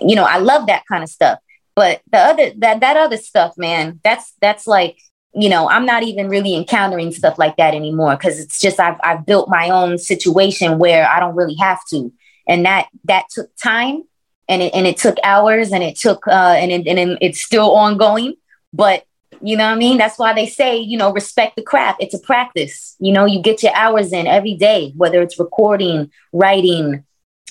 you 0.00 0.16
know 0.16 0.24
i 0.24 0.38
love 0.38 0.66
that 0.66 0.82
kind 0.86 1.02
of 1.04 1.08
stuff 1.08 1.38
but 1.78 2.00
the 2.10 2.18
other 2.18 2.50
that 2.56 2.80
that 2.80 2.96
other 2.96 3.16
stuff 3.16 3.56
man 3.56 4.00
that's 4.02 4.34
that's 4.40 4.66
like 4.66 4.98
you 5.32 5.48
know 5.48 5.68
i'm 5.68 5.86
not 5.86 6.02
even 6.02 6.28
really 6.28 6.56
encountering 6.56 7.12
stuff 7.12 7.38
like 7.38 7.56
that 7.56 7.72
anymore 7.72 8.16
because 8.16 8.40
it's 8.40 8.58
just 8.58 8.80
I've, 8.80 8.98
I've 9.04 9.24
built 9.24 9.48
my 9.48 9.70
own 9.70 9.96
situation 9.96 10.80
where 10.80 11.08
i 11.08 11.20
don't 11.20 11.36
really 11.36 11.54
have 11.60 11.78
to. 11.90 12.12
And 12.48 12.64
that 12.64 12.88
that 13.04 13.26
took 13.30 13.50
time 13.62 14.02
and 14.48 14.62
it 14.62 14.74
and 14.74 14.86
it 14.86 14.96
took 14.96 15.18
hours 15.22 15.70
and 15.70 15.84
it 15.84 15.96
took 15.96 16.26
uh 16.26 16.56
and 16.58 16.72
it, 16.72 16.86
and 16.88 17.18
it's 17.20 17.42
still 17.42 17.70
ongoing. 17.76 18.34
But 18.72 19.04
you 19.40 19.56
know 19.56 19.66
what 19.66 19.76
i 19.76 19.78
mean? 19.78 19.98
That's 19.98 20.18
why 20.18 20.32
they 20.32 20.46
say 20.46 20.78
you 20.78 20.98
know 20.98 21.12
respect 21.12 21.54
the 21.56 21.62
craft. 21.62 22.02
It's 22.02 22.14
a 22.14 22.18
practice. 22.18 22.96
You 22.98 23.12
know 23.12 23.26
you 23.26 23.40
get 23.40 23.62
your 23.62 23.74
hours 23.74 24.12
in 24.12 24.26
every 24.26 24.54
day 24.54 24.92
whether 24.96 25.22
it's 25.22 25.38
recording 25.38 26.10
writing 26.32 27.04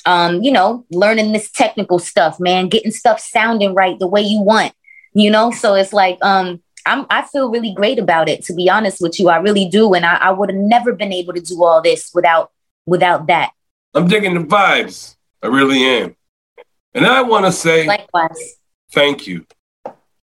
um 0.08 0.42
you 0.42 0.52
know 0.52 0.86
learning 0.90 1.32
this 1.32 1.52
technical 1.52 2.00
stuff 2.00 2.40
man 2.40 2.68
getting 2.68 2.92
stuff 2.92 3.20
sounding 3.20 3.76
right 3.76 4.00
the 4.00 4.08
way 4.08 4.22
you 4.22 4.42
want 4.42 4.74
you 5.14 5.30
know 5.30 5.52
so 5.52 5.76
it's 5.76 5.94
like 5.94 6.18
um 6.24 6.62
I'm, 6.88 7.06
I 7.10 7.24
feel 7.24 7.52
really 7.52 7.74
great 7.74 8.00
about 8.00 8.30
it, 8.30 8.46
to 8.46 8.54
be 8.54 8.70
honest 8.70 9.02
with 9.02 9.20
you. 9.20 9.28
I 9.28 9.38
really 9.38 9.68
do. 9.68 9.94
And 9.94 10.06
I, 10.06 10.16
I 10.16 10.32
would 10.32 10.50
have 10.50 10.58
never 10.58 10.94
been 10.94 11.12
able 11.12 11.34
to 11.34 11.42
do 11.42 11.62
all 11.62 11.82
this 11.82 12.12
without 12.14 12.52
without 12.86 13.28
that. 13.28 13.52
I'm 13.94 14.08
digging 14.08 14.34
the 14.34 14.48
vibes. 14.48 15.18
I 15.44 15.48
really 15.48 15.84
am. 15.84 16.16
And 16.94 17.06
I 17.06 17.22
want 17.22 17.46
to 17.46 17.52
say 17.52 17.86
Likewise. 17.86 18.58
thank 18.92 19.28
you. 19.28 19.46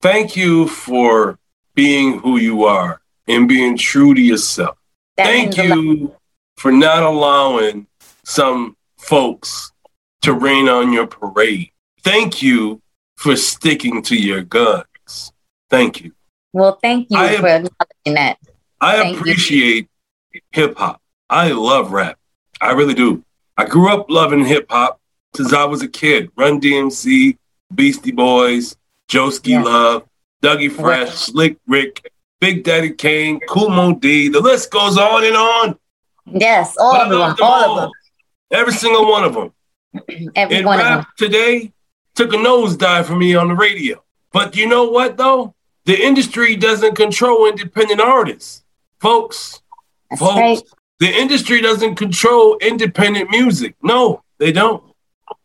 Thank 0.01 0.35
you 0.35 0.67
for 0.67 1.37
being 1.73 2.19
who 2.19 2.37
you 2.37 2.63
are 2.65 3.01
and 3.27 3.47
being 3.47 3.77
true 3.77 4.13
to 4.13 4.21
yourself. 4.21 4.77
That 5.17 5.25
thank 5.25 5.57
you 5.57 6.15
for 6.57 6.71
not 6.71 7.03
allowing 7.03 7.87
some 8.23 8.77
folks 9.05 9.71
to 10.23 10.33
rain 10.33 10.67
on 10.67 10.91
your 10.91 11.07
parade. 11.07 11.69
Thank 12.03 12.41
you 12.41 12.81
for 13.15 13.35
sticking 13.35 14.01
to 14.03 14.15
your 14.15 14.41
guns. 14.41 15.31
Thank 15.69 16.01
you. 16.03 16.11
Well, 16.53 16.77
thank 16.81 17.07
you 17.09 17.17
I 17.17 17.37
for 17.37 17.47
acknowledging 17.47 18.15
that. 18.15 18.37
I 18.81 18.97
Thank 18.97 19.17
appreciate 19.17 19.89
hip 20.51 20.77
hop. 20.77 21.01
I 21.29 21.51
love 21.51 21.91
rap. 21.91 22.17
I 22.61 22.71
really 22.71 22.93
do. 22.93 23.23
I 23.57 23.65
grew 23.65 23.91
up 23.91 24.09
loving 24.09 24.45
hip 24.45 24.67
hop 24.69 24.99
since 25.35 25.53
I 25.53 25.65
was 25.65 25.81
a 25.81 25.87
kid. 25.87 26.31
Run 26.35 26.59
DMC, 26.59 27.37
Beastie 27.73 28.11
Boys, 28.11 28.75
Joeski 29.09 29.49
Yeah. 29.49 29.63
Love, 29.63 30.03
Dougie 30.43 30.71
Fresh, 30.71 31.11
Slick 31.11 31.57
Rick, 31.67 32.11
Big 32.39 32.63
Daddy 32.63 32.91
Kane, 32.91 33.39
Kool 33.47 33.69
Moe 33.69 33.95
Dee. 33.95 34.29
The 34.29 34.39
list 34.39 34.71
goes 34.71 34.97
on 34.97 35.23
and 35.23 35.35
on. 35.35 35.79
Yes, 36.25 36.75
all 36.77 36.93
But 36.93 37.01
of 37.03 37.09
them, 37.09 37.19
love 37.19 37.39
all 37.41 37.79
of 37.79 37.91
Every 38.51 38.73
single 38.73 39.09
one 39.09 39.23
of 39.23 39.33
them. 39.33 39.51
every 40.35 40.57
And 40.57 40.65
one 40.65 40.79
of 40.79 40.85
them. 40.85 40.97
rap 40.99 41.15
today 41.17 41.73
took 42.15 42.33
a 42.33 42.37
nosedive 42.37 43.05
for 43.05 43.15
me 43.15 43.35
on 43.35 43.47
the 43.49 43.55
radio. 43.55 44.03
But 44.31 44.55
you 44.55 44.67
know 44.67 44.85
what, 44.85 45.17
though? 45.17 45.53
The 45.85 45.99
industry 46.01 46.55
doesn't 46.55 46.95
control 46.95 47.47
independent 47.47 48.01
artists. 48.01 48.63
Folks, 48.99 49.61
That's 50.09 50.19
folks, 50.21 50.37
right. 50.37 50.61
the 50.99 51.09
industry 51.13 51.61
doesn't 51.61 51.95
control 51.95 52.57
independent 52.59 53.29
music. 53.29 53.75
No, 53.83 54.23
they 54.39 54.51
don't. 54.51 54.83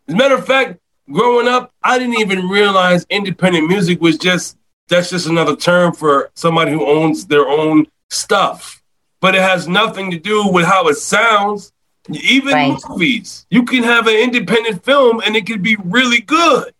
As 0.08 0.14
a 0.14 0.16
matter 0.16 0.34
of 0.36 0.46
fact, 0.46 0.78
growing 1.10 1.46
up, 1.46 1.72
I 1.82 1.98
didn't 1.98 2.18
even 2.20 2.48
realize 2.48 3.04
independent 3.10 3.68
music 3.68 4.00
was 4.00 4.16
just 4.16 4.56
that's 4.88 5.10
just 5.10 5.26
another 5.28 5.54
term 5.54 5.92
for 5.92 6.30
somebody 6.34 6.72
who 6.72 6.84
owns 6.86 7.26
their 7.26 7.48
own 7.48 7.86
stuff. 8.08 8.82
But 9.20 9.34
it 9.34 9.42
has 9.42 9.68
nothing 9.68 10.10
to 10.10 10.18
do 10.18 10.48
with 10.48 10.64
how 10.66 10.88
it 10.88 10.94
sounds. 10.96 11.72
Even 12.16 12.52
Right. 12.54 12.76
movies, 12.88 13.46
you 13.50 13.62
can 13.64 13.82
have 13.82 14.06
an 14.06 14.16
independent 14.16 14.84
film 14.84 15.20
and 15.24 15.36
it 15.36 15.46
can 15.46 15.62
be 15.62 15.76
really 15.84 16.20
good. 16.20 16.72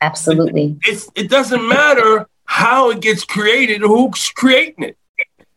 Absolutely. 0.00 0.76
It's 0.84 1.08
it 1.14 1.30
doesn't 1.30 1.66
matter 1.66 2.26
how 2.46 2.90
it 2.90 3.00
gets 3.00 3.24
created 3.24 3.82
or 3.82 3.88
who's 3.88 4.28
creating 4.30 4.84
it. 4.84 4.96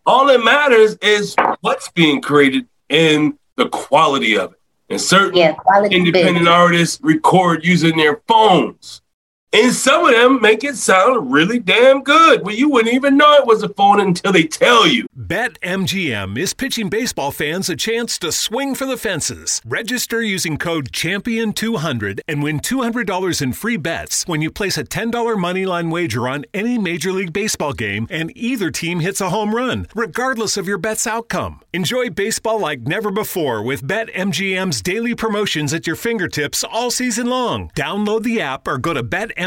All 0.06 0.26
that 0.28 0.44
matters 0.44 0.96
is 1.02 1.36
what's 1.62 1.90
being 1.90 2.22
created 2.22 2.66
and 2.90 3.34
the 3.58 3.68
quality 3.70 4.38
of 4.38 4.54
it. 4.54 4.60
And 4.90 5.02
certain 5.02 5.36
Yeah, 5.36 5.56
independent 5.92 6.46
big. 6.46 6.48
artists 6.48 7.00
record 7.04 7.66
using 7.66 7.98
their 7.98 8.22
phones. 8.28 9.02
And 9.54 9.74
some 9.74 10.06
of 10.06 10.12
them 10.12 10.42
make 10.42 10.66
it 10.66 10.76
sound 10.76 11.32
really 11.32 11.58
damn 11.58 12.04
good. 12.04 12.44
Well, 12.44 12.54
you 12.54 12.70
wouldn't 12.70 12.94
even 12.94 13.16
know 13.16 13.34
it 13.36 13.48
was 13.48 13.64
a 13.64 13.70
phone 13.70 14.02
until 14.02 14.34
they 14.34 14.44
tell 14.44 14.86
you. 14.86 15.06
BetMGM 15.18 16.38
is 16.38 16.54
pitching 16.54 16.90
baseball 16.90 17.32
fans 17.32 17.70
a 17.70 17.76
chance 17.78 18.20
to 18.20 18.34
swing 18.34 18.76
for 18.76 18.86
the 18.86 18.98
fences. 18.98 19.62
Register 19.66 20.22
using 20.22 20.58
code 20.58 20.92
CHAMPION200 20.92 22.20
and 22.28 22.44
win 22.44 22.60
$200 22.60 23.42
in 23.42 23.54
free 23.54 23.78
bets 23.78 24.28
when 24.28 24.42
you 24.42 24.52
place 24.52 24.78
a 24.78 24.84
$10 24.84 25.12
moneyline 25.12 25.92
wager 25.92 26.28
on 26.28 26.44
any 26.54 26.78
Major 26.78 27.14
League 27.14 27.32
Baseball 27.34 27.72
game 27.72 28.06
and 28.10 28.36
either 28.36 28.70
team 28.70 29.00
hits 29.00 29.22
a 29.22 29.30
home 29.30 29.56
run, 29.56 29.88
regardless 29.96 30.58
of 30.58 30.68
your 30.68 30.78
bet's 30.78 31.08
outcome. 31.08 31.62
Enjoy 31.72 32.10
baseball 32.10 32.60
like 32.60 32.82
never 32.82 33.12
before 33.12 33.64
with 33.64 33.88
BetMGM's 33.88 34.82
daily 34.82 35.16
promotions 35.16 35.74
at 35.74 35.88
your 35.88 35.96
fingertips 35.96 36.66
all 36.66 36.92
season 36.92 37.28
long. 37.28 37.72
Download 37.78 38.24
the 38.24 38.42
app 38.42 38.68
or 38.68 38.78
go 38.78 38.94
to 38.94 39.04
BetMGM 39.04 39.47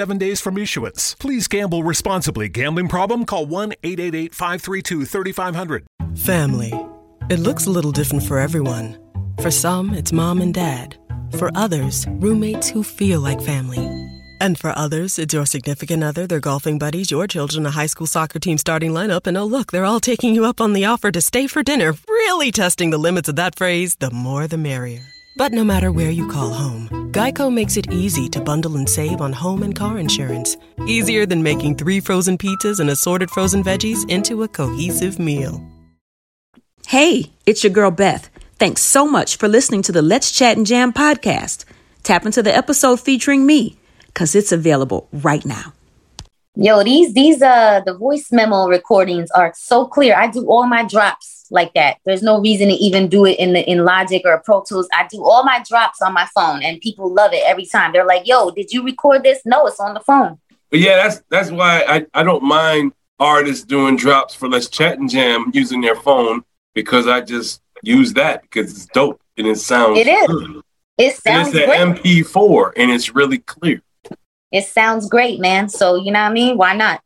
seven 0.00 0.16
days 0.16 0.40
from 0.40 0.56
issuance. 0.56 1.14
Please 1.16 1.46
gamble 1.46 1.84
responsibly. 1.84 2.48
Gambling 2.48 2.88
problem? 2.88 3.26
Call 3.26 3.44
1 3.44 3.74
888 3.82 4.34
532 4.34 5.04
3500. 5.04 5.86
Family. 6.16 6.72
It 7.28 7.38
looks 7.38 7.66
a 7.66 7.70
little 7.70 7.92
different 7.92 8.24
for 8.24 8.38
everyone. 8.38 8.96
For 9.42 9.50
some, 9.50 9.92
it's 9.92 10.10
mom 10.10 10.40
and 10.40 10.54
dad. 10.54 10.96
For 11.36 11.50
others, 11.54 12.06
roommates 12.08 12.70
who 12.70 12.82
feel 12.82 13.20
like 13.20 13.42
family. 13.42 13.84
And 14.40 14.58
for 14.58 14.72
others, 14.74 15.18
it's 15.18 15.34
your 15.34 15.44
significant 15.44 16.02
other, 16.02 16.26
their 16.26 16.40
golfing 16.40 16.78
buddies, 16.78 17.10
your 17.10 17.26
children, 17.26 17.66
a 17.66 17.70
high 17.70 17.90
school 17.92 18.06
soccer 18.06 18.38
team 18.38 18.56
starting 18.56 18.92
lineup, 18.92 19.26
and 19.26 19.36
oh, 19.36 19.44
look, 19.44 19.70
they're 19.70 19.90
all 19.90 20.00
taking 20.00 20.34
you 20.34 20.46
up 20.46 20.62
on 20.62 20.72
the 20.72 20.86
offer 20.86 21.10
to 21.12 21.20
stay 21.20 21.46
for 21.46 21.62
dinner, 21.62 21.92
really 22.08 22.50
testing 22.50 22.88
the 22.88 23.04
limits 23.06 23.28
of 23.28 23.36
that 23.36 23.54
phrase 23.54 23.96
the 23.96 24.10
more 24.10 24.46
the 24.46 24.56
merrier. 24.56 25.04
But 25.36 25.52
no 25.52 25.64
matter 25.64 25.92
where 25.92 26.10
you 26.10 26.26
call 26.28 26.50
home, 26.50 26.88
Geico 27.12 27.52
makes 27.52 27.76
it 27.76 27.92
easy 27.92 28.28
to 28.30 28.40
bundle 28.40 28.76
and 28.76 28.88
save 28.88 29.20
on 29.20 29.32
home 29.32 29.62
and 29.62 29.74
car 29.74 29.98
insurance. 29.98 30.56
Easier 30.86 31.26
than 31.26 31.42
making 31.42 31.76
three 31.76 32.00
frozen 32.00 32.36
pizzas 32.36 32.80
and 32.80 32.90
assorted 32.90 33.30
frozen 33.30 33.62
veggies 33.62 34.08
into 34.10 34.42
a 34.42 34.48
cohesive 34.48 35.18
meal. 35.18 35.64
Hey, 36.86 37.30
it's 37.46 37.62
your 37.62 37.72
girl 37.72 37.90
Beth. 37.90 38.30
Thanks 38.58 38.82
so 38.82 39.06
much 39.06 39.36
for 39.36 39.48
listening 39.48 39.82
to 39.82 39.92
the 39.92 40.02
Let's 40.02 40.32
Chat 40.32 40.56
and 40.56 40.66
Jam 40.66 40.92
podcast. 40.92 41.64
Tap 42.02 42.26
into 42.26 42.42
the 42.42 42.54
episode 42.54 43.00
featuring 43.00 43.46
me 43.46 43.78
because 44.06 44.34
it's 44.34 44.52
available 44.52 45.08
right 45.12 45.44
now. 45.44 45.72
Yo, 46.56 46.82
these 46.82 47.14
these 47.14 47.40
uh 47.40 47.80
the 47.86 47.94
voice 47.94 48.32
memo 48.32 48.66
recordings 48.66 49.30
are 49.30 49.52
so 49.56 49.86
clear. 49.86 50.16
I 50.16 50.26
do 50.26 50.44
all 50.46 50.66
my 50.66 50.84
drops 50.84 51.39
like 51.50 51.74
that. 51.74 51.98
There's 52.04 52.22
no 52.22 52.40
reason 52.40 52.68
to 52.68 52.74
even 52.74 53.08
do 53.08 53.26
it 53.26 53.38
in 53.38 53.52
the 53.52 53.68
in 53.68 53.84
Logic 53.84 54.22
or 54.24 54.40
Pro 54.44 54.62
Tools. 54.62 54.88
I 54.92 55.06
do 55.08 55.24
all 55.24 55.44
my 55.44 55.62
drops 55.68 56.00
on 56.02 56.14
my 56.14 56.26
phone 56.34 56.62
and 56.62 56.80
people 56.80 57.12
love 57.12 57.32
it 57.32 57.42
every 57.46 57.66
time. 57.66 57.92
They're 57.92 58.06
like, 58.06 58.26
"Yo, 58.26 58.50
did 58.50 58.72
you 58.72 58.82
record 58.84 59.22
this?" 59.22 59.40
No, 59.44 59.66
it's 59.66 59.80
on 59.80 59.94
the 59.94 60.00
phone. 60.00 60.38
But 60.70 60.80
yeah, 60.80 60.96
that's 60.96 61.22
that's 61.28 61.50
why 61.50 61.84
I, 61.86 62.06
I 62.14 62.22
don't 62.22 62.44
mind 62.44 62.92
artists 63.18 63.64
doing 63.64 63.96
drops 63.96 64.34
for 64.34 64.48
Let's 64.48 64.68
Chat 64.68 64.98
and 64.98 65.10
Jam 65.10 65.50
using 65.52 65.80
their 65.80 65.96
phone 65.96 66.42
because 66.74 67.06
I 67.06 67.20
just 67.20 67.60
use 67.82 68.12
that 68.14 68.42
because 68.42 68.72
it's 68.72 68.86
dope 68.86 69.20
and 69.36 69.46
it 69.46 69.58
sounds 69.58 69.98
It 69.98 70.06
is. 70.06 70.26
Good. 70.26 70.62
It 70.98 71.16
sounds 71.16 71.48
and 71.48 71.56
it's 71.56 71.72
an 71.72 71.94
MP4 71.94 72.72
and 72.76 72.90
it's 72.90 73.14
really 73.14 73.38
clear 73.38 73.82
it 74.52 74.66
sounds 74.66 75.08
great, 75.08 75.40
man. 75.40 75.68
So 75.68 75.96
you 75.96 76.12
know 76.12 76.20
what 76.20 76.30
I 76.30 76.32
mean? 76.32 76.56
Why 76.56 76.74
not? 76.74 77.02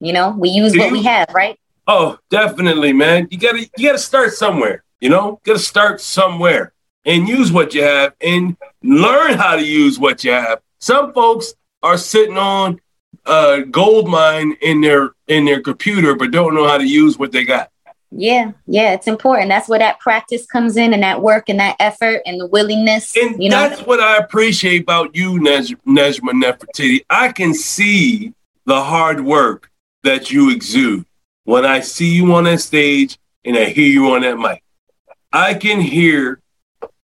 You 0.00 0.12
know, 0.12 0.30
we 0.30 0.48
use 0.50 0.76
what 0.76 0.92
we 0.92 1.02
have, 1.04 1.28
right? 1.34 1.58
Oh, 1.90 2.18
definitely, 2.28 2.92
man. 2.92 3.28
You 3.30 3.38
gotta 3.38 3.60
you 3.60 3.88
gotta 3.88 3.98
start 3.98 4.34
somewhere, 4.34 4.84
you 5.00 5.08
know, 5.08 5.40
gotta 5.42 5.58
start 5.58 6.02
somewhere 6.02 6.74
and 7.06 7.26
use 7.26 7.50
what 7.50 7.72
you 7.72 7.82
have 7.82 8.12
and 8.20 8.58
learn 8.82 9.38
how 9.38 9.56
to 9.56 9.64
use 9.64 9.98
what 9.98 10.22
you 10.22 10.32
have. 10.32 10.60
Some 10.80 11.14
folks 11.14 11.54
are 11.82 11.96
sitting 11.96 12.36
on 12.36 12.78
a 13.24 13.62
gold 13.70 14.06
mine 14.06 14.54
in 14.60 14.82
their 14.82 15.12
in 15.28 15.46
their 15.46 15.62
computer 15.62 16.14
but 16.14 16.30
don't 16.30 16.54
know 16.54 16.68
how 16.68 16.76
to 16.76 16.86
use 16.86 17.18
what 17.18 17.32
they 17.32 17.44
got. 17.44 17.70
Yeah, 18.10 18.52
yeah, 18.66 18.92
it's 18.92 19.06
important. 19.06 19.48
That's 19.48 19.68
where 19.68 19.78
that 19.78 19.98
practice 19.98 20.46
comes 20.46 20.76
in, 20.76 20.94
and 20.94 21.02
that 21.02 21.20
work, 21.20 21.48
and 21.48 21.60
that 21.60 21.76
effort, 21.78 22.22
and 22.24 22.40
the 22.40 22.46
willingness. 22.46 23.14
And 23.16 23.42
you 23.42 23.50
know, 23.50 23.68
that's 23.68 23.82
what 23.82 24.00
I 24.00 24.16
appreciate 24.16 24.82
about 24.82 25.14
you, 25.14 25.38
Nej- 25.38 25.76
Nejma 25.86 26.32
Nefertiti. 26.32 27.04
I 27.08 27.32
can 27.32 27.52
see 27.54 28.32
the 28.64 28.82
hard 28.82 29.20
work 29.20 29.70
that 30.04 30.30
you 30.30 30.50
exude 30.50 31.04
when 31.48 31.64
I 31.64 31.80
see 31.80 32.14
you 32.14 32.34
on 32.34 32.44
that 32.44 32.60
stage 32.60 33.16
and 33.42 33.56
I 33.56 33.64
hear 33.70 33.88
you 33.88 34.12
on 34.12 34.20
that 34.20 34.36
mic. 34.36 34.62
I 35.32 35.54
can 35.54 35.80
hear 35.80 36.42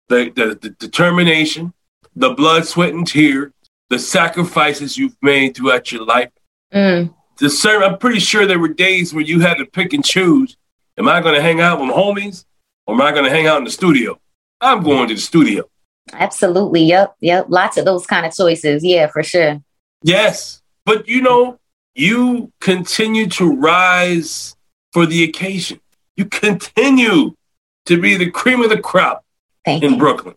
the, 0.07 0.31
the, 0.33 0.57
the 0.61 0.69
determination, 0.69 1.73
the 2.15 2.29
blood, 2.29 2.65
sweat, 2.65 2.93
and 2.93 3.05
tear, 3.05 3.51
the 3.89 3.99
sacrifices 3.99 4.97
you've 4.97 5.17
made 5.21 5.57
throughout 5.57 5.91
your 5.91 6.05
life. 6.05 6.29
Mm. 6.73 7.13
The 7.39 7.49
serve, 7.49 7.83
I'm 7.83 7.97
pretty 7.97 8.21
sure 8.21 8.45
there 8.45 8.57
were 8.57 8.69
days 8.69 9.13
where 9.13 9.21
you 9.21 9.41
had 9.41 9.57
to 9.57 9.65
pick 9.65 9.91
and 9.91 10.03
choose 10.03 10.55
Am 10.97 11.09
I 11.09 11.19
going 11.19 11.35
to 11.35 11.41
hang 11.41 11.59
out 11.59 11.81
with 11.81 11.89
homies 11.89 12.45
or 12.87 12.95
am 12.95 13.01
I 13.01 13.11
going 13.11 13.25
to 13.25 13.29
hang 13.29 13.47
out 13.47 13.57
in 13.57 13.65
the 13.65 13.71
studio? 13.71 14.17
I'm 14.61 14.81
going 14.81 15.09
to 15.09 15.15
the 15.15 15.19
studio. 15.19 15.69
Absolutely. 16.13 16.83
Yep. 16.83 17.15
Yep. 17.19 17.45
Lots 17.49 17.75
of 17.75 17.83
those 17.83 18.07
kind 18.07 18.25
of 18.25 18.33
choices. 18.33 18.81
Yeah, 18.81 19.07
for 19.07 19.23
sure. 19.23 19.61
Yes. 20.03 20.61
But 20.85 21.09
you 21.09 21.21
know, 21.21 21.59
you 21.95 22.51
continue 22.59 23.27
to 23.27 23.51
rise 23.51 24.55
for 24.93 25.05
the 25.05 25.23
occasion. 25.23 25.79
You 26.15 26.25
continue 26.25 27.35
to 27.85 28.01
be 28.01 28.15
the 28.17 28.29
cream 28.29 28.61
of 28.61 28.69
the 28.69 28.79
crop 28.79 29.23
thank 29.65 29.83
in 29.83 29.93
you. 29.93 29.97
Brooklyn. 29.97 30.35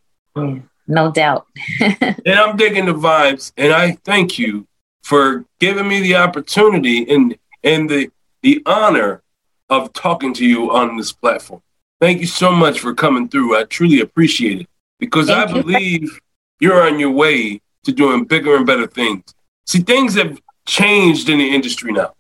No 0.86 1.10
doubt. 1.10 1.46
and 1.80 2.28
I'm 2.28 2.56
digging 2.56 2.86
the 2.86 2.94
vibes. 2.94 3.52
And 3.56 3.72
I 3.72 3.92
thank 4.04 4.38
you 4.38 4.66
for 5.02 5.44
giving 5.60 5.88
me 5.88 6.00
the 6.00 6.16
opportunity 6.16 7.08
and 7.10 7.36
and 7.62 7.88
the 7.88 8.10
the 8.42 8.62
honor 8.66 9.22
of 9.70 9.92
talking 9.92 10.34
to 10.34 10.46
you 10.46 10.70
on 10.70 10.96
this 10.96 11.12
platform. 11.12 11.62
Thank 12.00 12.20
you 12.20 12.26
so 12.26 12.52
much 12.52 12.80
for 12.80 12.94
coming 12.94 13.28
through. 13.28 13.56
I 13.56 13.64
truly 13.64 14.00
appreciate 14.00 14.62
it 14.62 14.66
because 14.98 15.28
Thank 15.28 15.50
I 15.50 15.52
believe 15.52 16.02
you. 16.02 16.18
you're 16.60 16.82
on 16.82 16.98
your 16.98 17.10
way 17.10 17.60
to 17.84 17.92
doing 17.92 18.24
bigger 18.24 18.56
and 18.56 18.66
better 18.66 18.86
things. 18.86 19.34
See, 19.66 19.80
things 19.80 20.14
have 20.14 20.38
changed 20.66 21.29
in 21.29 21.38
the 21.38 21.55
industry 21.55 21.92
now. 21.92 22.14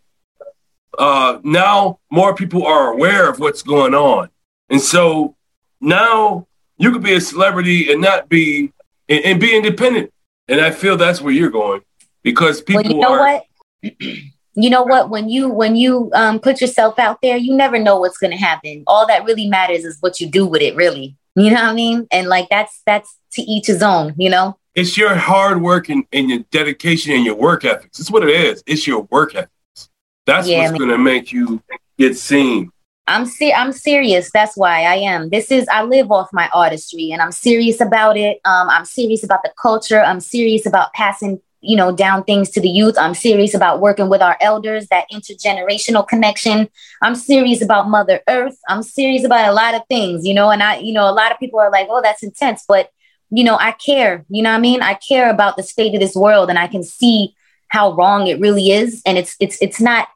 Uh, 0.96 1.40
now 1.42 1.98
more 2.10 2.34
people 2.34 2.66
are 2.66 2.92
aware 2.92 3.28
of 3.28 3.40
what's 3.40 3.62
going 3.62 3.94
on. 3.94 4.28
And 4.70 4.80
so 4.80 5.36
now 5.80 6.46
you 6.76 6.92
could 6.92 7.02
be 7.02 7.14
a 7.14 7.20
celebrity 7.20 7.92
and 7.92 8.00
not 8.00 8.28
be 8.28 8.72
and, 9.08 9.24
and 9.24 9.40
be 9.40 9.56
independent. 9.56 10.12
And 10.48 10.60
I 10.60 10.70
feel 10.70 10.96
that's 10.96 11.20
where 11.20 11.32
you're 11.32 11.50
going 11.50 11.82
because 12.22 12.62
people 12.62 12.82
well, 12.82 12.92
you 12.92 13.00
know 13.00 13.12
are 13.12 13.42
what? 13.82 13.94
you 14.54 14.70
know 14.70 14.82
what 14.82 15.10
when 15.10 15.28
you 15.28 15.48
when 15.48 15.76
you 15.76 16.10
um, 16.14 16.38
put 16.38 16.60
yourself 16.60 16.98
out 16.98 17.20
there 17.22 17.36
you 17.36 17.54
never 17.54 17.78
know 17.78 17.98
what's 17.98 18.18
going 18.18 18.30
to 18.30 18.36
happen 18.36 18.84
all 18.86 19.06
that 19.06 19.24
really 19.24 19.48
matters 19.48 19.84
is 19.84 19.96
what 20.00 20.20
you 20.20 20.28
do 20.28 20.46
with 20.46 20.62
it 20.62 20.76
really 20.76 21.16
you 21.34 21.50
know 21.50 21.56
what 21.56 21.64
i 21.64 21.72
mean 21.72 22.06
and 22.12 22.28
like 22.28 22.48
that's 22.48 22.80
that's 22.86 23.18
to 23.32 23.42
each 23.42 23.66
his 23.66 23.82
own 23.82 24.14
you 24.16 24.30
know 24.30 24.56
it's 24.74 24.96
your 24.96 25.14
hard 25.14 25.62
work 25.62 25.88
and, 25.88 26.04
and 26.12 26.28
your 26.28 26.40
dedication 26.50 27.12
and 27.12 27.24
your 27.24 27.36
work 27.36 27.64
ethics. 27.64 28.00
It's 28.00 28.10
what 28.10 28.24
it 28.24 28.30
is. 28.30 28.62
It's 28.66 28.86
your 28.86 29.02
work 29.10 29.34
ethics. 29.34 29.90
That's 30.26 30.48
yeah, 30.48 30.62
what's 30.62 30.78
going 30.78 30.90
to 30.90 30.98
make 30.98 31.32
you 31.32 31.62
get 31.98 32.16
seen. 32.16 32.70
I'm 33.06 33.26
se- 33.26 33.52
i'm 33.52 33.72
serious. 33.72 34.30
That's 34.32 34.56
why 34.56 34.84
i 34.84 34.94
am. 34.94 35.28
This 35.28 35.50
is 35.50 35.66
i 35.70 35.82
live 35.82 36.10
off 36.10 36.30
my 36.32 36.48
artistry 36.54 37.10
and 37.12 37.20
i'm 37.20 37.32
serious 37.32 37.80
about 37.80 38.16
it. 38.16 38.40
Um, 38.46 38.70
i'm 38.70 38.86
serious 38.86 39.22
about 39.22 39.42
the 39.42 39.52
culture. 39.60 40.00
I'm 40.00 40.20
serious 40.20 40.64
about 40.64 40.92
passing 40.94 41.40
you 41.60 41.76
know 41.76 41.94
down 41.94 42.24
things 42.24 42.48
to 42.50 42.62
the 42.62 42.68
youth. 42.68 42.96
I'm 42.98 43.12
serious 43.12 43.52
about 43.52 43.80
working 43.80 44.08
with 44.08 44.22
our 44.22 44.38
elders 44.40 44.86
that 44.88 45.04
intergenerational 45.12 46.08
connection. 46.08 46.70
I'm 47.02 47.14
serious 47.14 47.60
about 47.60 47.90
mother 47.90 48.22
earth. 48.26 48.58
I'm 48.70 48.82
serious 48.82 49.24
about 49.24 49.50
a 49.50 49.52
lot 49.52 49.74
of 49.74 49.82
things 49.88 50.26
you 50.26 50.32
know 50.32 50.50
and 50.50 50.62
i 50.62 50.78
you 50.78 50.94
know 50.94 51.08
a 51.08 51.12
lot 51.12 51.30
of 51.30 51.38
people 51.38 51.60
are 51.60 51.70
like 51.70 51.88
oh 51.90 52.00
that's 52.02 52.22
intense 52.22 52.64
but 52.66 52.88
you 53.30 53.44
know 53.44 53.56
i 53.56 53.72
care 53.72 54.24
you 54.28 54.42
know 54.42 54.50
what 54.50 54.56
i 54.56 54.60
mean? 54.60 54.82
I 54.82 54.94
care 54.94 55.30
about 55.30 55.56
the 55.56 55.62
state 55.62 55.94
of 55.94 56.00
this 56.00 56.14
world 56.14 56.50
and 56.50 56.58
i 56.58 56.66
can 56.66 56.82
see 56.82 57.34
how 57.68 57.92
wrong 57.94 58.28
it 58.28 58.38
really 58.38 58.70
is. 58.70 59.02
And 59.04 59.18
it's 59.18 59.36
it's 59.40 59.60
it's 59.60 59.80
not 59.80 60.08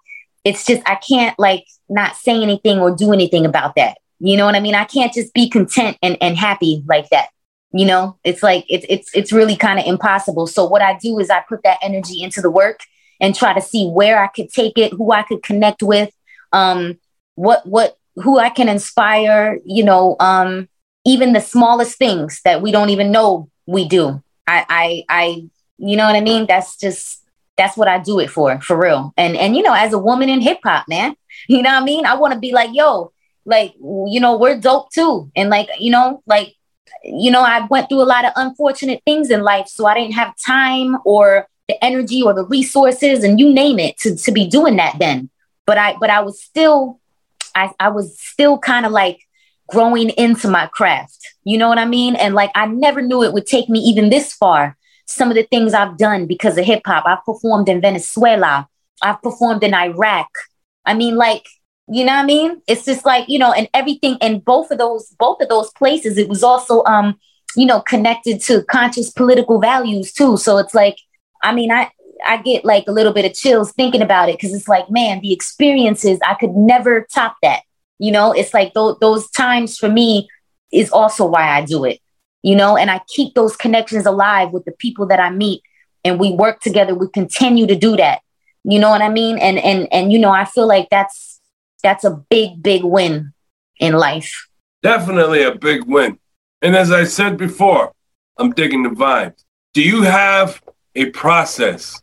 it's 0.44 0.64
just 0.64 0.82
i 0.86 0.94
can't 0.94 1.36
like 1.38 1.64
not 1.88 2.16
say 2.16 2.40
anything 2.40 2.78
or 2.78 2.94
do 2.94 3.12
anything 3.12 3.44
about 3.44 3.74
that. 3.76 3.98
You 4.20 4.36
know 4.36 4.46
what 4.46 4.54
i 4.54 4.60
mean? 4.60 4.74
I 4.74 4.84
can't 4.84 5.12
just 5.12 5.34
be 5.34 5.48
content 5.50 5.96
and, 6.02 6.16
and 6.20 6.36
happy 6.36 6.84
like 6.86 7.08
that. 7.10 7.28
You 7.72 7.86
know 7.86 8.16
it's 8.24 8.42
like 8.42 8.64
it's 8.68 8.86
it's 8.88 9.10
it's 9.14 9.32
really 9.32 9.56
kind 9.56 9.78
of 9.78 9.86
impossible. 9.86 10.46
So 10.46 10.66
what 10.66 10.82
i 10.82 10.96
do 10.98 11.18
is 11.18 11.30
i 11.30 11.42
put 11.48 11.62
that 11.64 11.78
energy 11.82 12.22
into 12.22 12.40
the 12.40 12.50
work 12.50 12.80
and 13.20 13.34
try 13.34 13.52
to 13.52 13.60
see 13.60 13.88
where 13.88 14.22
i 14.22 14.28
could 14.28 14.48
take 14.50 14.78
it 14.78 14.92
who 14.92 15.10
i 15.12 15.22
could 15.22 15.42
connect 15.42 15.82
with 15.82 16.10
um 16.52 16.96
what 17.34 17.66
what 17.66 17.96
who 18.14 18.38
i 18.38 18.48
can 18.48 18.68
inspire 18.68 19.58
you 19.64 19.84
know 19.84 20.16
um 20.20 20.68
even 21.08 21.32
the 21.32 21.40
smallest 21.40 21.96
things 21.98 22.40
that 22.44 22.62
we 22.62 22.70
don't 22.70 22.90
even 22.90 23.10
know 23.10 23.48
we 23.66 23.88
do 23.88 24.22
i 24.46 24.58
i 24.68 25.04
i 25.08 25.24
you 25.78 25.96
know 25.96 26.06
what 26.06 26.16
i 26.16 26.20
mean 26.20 26.46
that's 26.46 26.76
just 26.76 27.22
that's 27.56 27.76
what 27.76 27.88
i 27.88 27.98
do 27.98 28.18
it 28.20 28.30
for 28.30 28.60
for 28.60 28.76
real 28.76 29.12
and 29.16 29.36
and 29.36 29.56
you 29.56 29.62
know 29.62 29.74
as 29.74 29.92
a 29.92 29.98
woman 29.98 30.28
in 30.28 30.40
hip 30.40 30.58
hop 30.64 30.84
man 30.88 31.14
you 31.48 31.62
know 31.62 31.70
what 31.70 31.82
i 31.82 31.84
mean 31.84 32.06
i 32.06 32.14
want 32.14 32.32
to 32.32 32.38
be 32.38 32.52
like 32.52 32.70
yo 32.72 33.12
like 33.44 33.74
you 33.80 34.20
know 34.20 34.36
we're 34.36 34.58
dope 34.58 34.90
too 34.90 35.30
and 35.34 35.50
like 35.50 35.68
you 35.78 35.90
know 35.90 36.22
like 36.26 36.54
you 37.04 37.30
know, 37.30 37.42
I 37.42 37.66
went 37.66 37.88
through 37.88 38.02
a 38.02 38.04
lot 38.04 38.24
of 38.24 38.32
unfortunate 38.36 39.02
things 39.04 39.30
in 39.30 39.42
life. 39.42 39.68
So 39.68 39.86
I 39.86 39.94
didn't 39.94 40.14
have 40.14 40.34
time 40.36 40.96
or 41.04 41.48
the 41.68 41.82
energy 41.84 42.22
or 42.22 42.34
the 42.34 42.44
resources 42.44 43.24
and 43.24 43.38
you 43.38 43.52
name 43.52 43.78
it 43.78 43.98
to, 43.98 44.16
to 44.16 44.32
be 44.32 44.46
doing 44.46 44.76
that 44.76 44.96
then. 44.98 45.30
But 45.66 45.78
I 45.78 45.96
but 46.00 46.10
I 46.10 46.20
was 46.20 46.42
still 46.42 46.98
I, 47.54 47.72
I 47.78 47.88
was 47.88 48.18
still 48.18 48.58
kind 48.58 48.86
of 48.86 48.92
like 48.92 49.20
growing 49.68 50.10
into 50.10 50.48
my 50.48 50.66
craft. 50.66 51.18
You 51.44 51.58
know 51.58 51.68
what 51.68 51.78
I 51.78 51.84
mean? 51.84 52.16
And 52.16 52.34
like 52.34 52.50
I 52.54 52.66
never 52.66 53.02
knew 53.02 53.22
it 53.22 53.32
would 53.32 53.46
take 53.46 53.68
me 53.68 53.80
even 53.80 54.10
this 54.10 54.32
far. 54.32 54.76
Some 55.06 55.30
of 55.30 55.36
the 55.36 55.44
things 55.44 55.72
I've 55.72 55.96
done 55.96 56.26
because 56.26 56.58
of 56.58 56.64
hip 56.64 56.82
hop. 56.86 57.04
I've 57.06 57.24
performed 57.24 57.68
in 57.68 57.80
Venezuela. 57.80 58.68
I've 59.02 59.22
performed 59.22 59.62
in 59.62 59.74
Iraq. 59.74 60.28
I 60.84 60.94
mean, 60.94 61.16
like, 61.16 61.46
you 61.88 62.04
know 62.04 62.12
what 62.12 62.22
I 62.22 62.26
mean? 62.26 62.60
It's 62.66 62.84
just 62.84 63.06
like, 63.06 63.28
you 63.28 63.38
know, 63.38 63.52
and 63.52 63.68
everything 63.72 64.18
in 64.20 64.40
both 64.40 64.70
of 64.70 64.78
those, 64.78 65.14
both 65.18 65.40
of 65.40 65.48
those 65.48 65.70
places, 65.70 66.18
it 66.18 66.28
was 66.28 66.42
also 66.42 66.84
um, 66.84 67.18
you 67.56 67.66
know, 67.66 67.80
connected 67.80 68.40
to 68.42 68.62
conscious 68.64 69.10
political 69.10 69.60
values 69.60 70.12
too. 70.12 70.36
So 70.36 70.58
it's 70.58 70.74
like, 70.74 70.96
I 71.42 71.54
mean, 71.54 71.70
I 71.70 71.90
I 72.26 72.38
get 72.38 72.64
like 72.64 72.84
a 72.88 72.92
little 72.92 73.12
bit 73.12 73.24
of 73.24 73.34
chills 73.34 73.72
thinking 73.72 74.02
about 74.02 74.28
it 74.28 74.36
because 74.36 74.52
it's 74.52 74.68
like, 74.68 74.90
man, 74.90 75.20
the 75.20 75.32
experiences 75.32 76.18
I 76.26 76.34
could 76.34 76.54
never 76.54 77.06
top 77.14 77.36
that. 77.42 77.62
You 77.98 78.12
know, 78.12 78.32
it's 78.32 78.54
like 78.54 78.74
th- 78.74 78.96
those 79.00 79.30
times 79.30 79.76
for 79.76 79.88
me 79.88 80.28
is 80.72 80.90
also 80.90 81.26
why 81.26 81.48
I 81.56 81.64
do 81.64 81.84
it. 81.84 82.00
You 82.42 82.54
know, 82.54 82.76
and 82.76 82.90
I 82.90 83.00
keep 83.08 83.34
those 83.34 83.56
connections 83.56 84.06
alive 84.06 84.52
with 84.52 84.64
the 84.64 84.72
people 84.72 85.06
that 85.06 85.18
I 85.18 85.30
meet, 85.30 85.62
and 86.04 86.20
we 86.20 86.30
work 86.32 86.60
together. 86.60 86.94
We 86.94 87.08
continue 87.08 87.66
to 87.66 87.76
do 87.76 87.96
that. 87.96 88.20
You 88.64 88.78
know 88.78 88.90
what 88.90 89.02
I 89.02 89.08
mean? 89.08 89.38
And 89.38 89.58
and 89.58 89.88
and 89.92 90.12
you 90.12 90.18
know, 90.18 90.30
I 90.30 90.44
feel 90.44 90.66
like 90.66 90.88
that's 90.90 91.40
that's 91.82 92.04
a 92.04 92.10
big 92.30 92.62
big 92.62 92.84
win 92.84 93.32
in 93.80 93.94
life. 93.94 94.48
Definitely 94.82 95.42
a 95.42 95.54
big 95.54 95.84
win. 95.84 96.18
And 96.62 96.76
as 96.76 96.90
I 96.92 97.04
said 97.04 97.36
before, 97.36 97.92
I'm 98.36 98.52
digging 98.52 98.84
the 98.84 98.90
vibes. 98.90 99.44
Do 99.74 99.82
you 99.82 100.02
have 100.02 100.62
a 100.94 101.06
process 101.10 102.00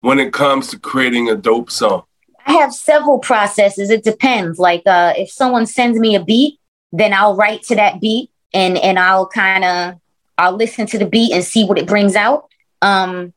when 0.00 0.18
it 0.18 0.32
comes 0.32 0.68
to 0.68 0.78
creating 0.78 1.28
a 1.28 1.36
dope 1.36 1.70
song? 1.70 2.04
I 2.46 2.52
have 2.54 2.72
several 2.72 3.18
processes. 3.18 3.90
It 3.90 4.04
depends. 4.04 4.58
Like 4.58 4.82
uh, 4.86 5.14
if 5.16 5.30
someone 5.30 5.66
sends 5.66 5.98
me 5.98 6.14
a 6.14 6.24
beat, 6.24 6.58
then 6.92 7.12
I'll 7.12 7.36
write 7.36 7.62
to 7.64 7.76
that 7.76 8.00
beat 8.00 8.30
and 8.52 8.76
and 8.78 8.98
I'll 8.98 9.26
kind 9.26 9.64
of 9.64 10.00
I'll 10.38 10.56
listen 10.56 10.86
to 10.86 10.98
the 10.98 11.06
beat 11.06 11.32
and 11.32 11.44
see 11.44 11.64
what 11.64 11.78
it 11.78 11.86
brings 11.86 12.16
out. 12.16 12.48
Um, 12.80 13.32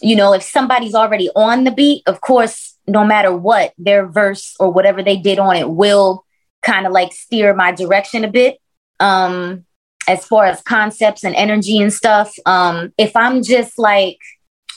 you 0.00 0.16
know, 0.16 0.32
if 0.32 0.42
somebody's 0.42 0.94
already 0.94 1.30
on 1.34 1.64
the 1.64 1.70
beat, 1.70 2.02
of 2.06 2.20
course, 2.20 2.76
no 2.86 3.04
matter 3.04 3.36
what, 3.36 3.72
their 3.78 4.06
verse 4.06 4.54
or 4.58 4.70
whatever 4.70 5.02
they 5.02 5.16
did 5.16 5.38
on 5.38 5.56
it 5.56 5.70
will 5.70 6.24
kind 6.62 6.86
of 6.86 6.92
like 6.92 7.12
steer 7.12 7.54
my 7.54 7.72
direction 7.72 8.24
a 8.24 8.28
bit. 8.28 8.58
Um, 9.00 9.66
as 10.08 10.24
far 10.24 10.46
as 10.46 10.62
concepts 10.62 11.22
and 11.22 11.34
energy 11.36 11.78
and 11.78 11.92
stuff. 11.92 12.34
Um, 12.46 12.92
if 12.96 13.14
I'm 13.14 13.42
just 13.42 13.78
like 13.78 14.18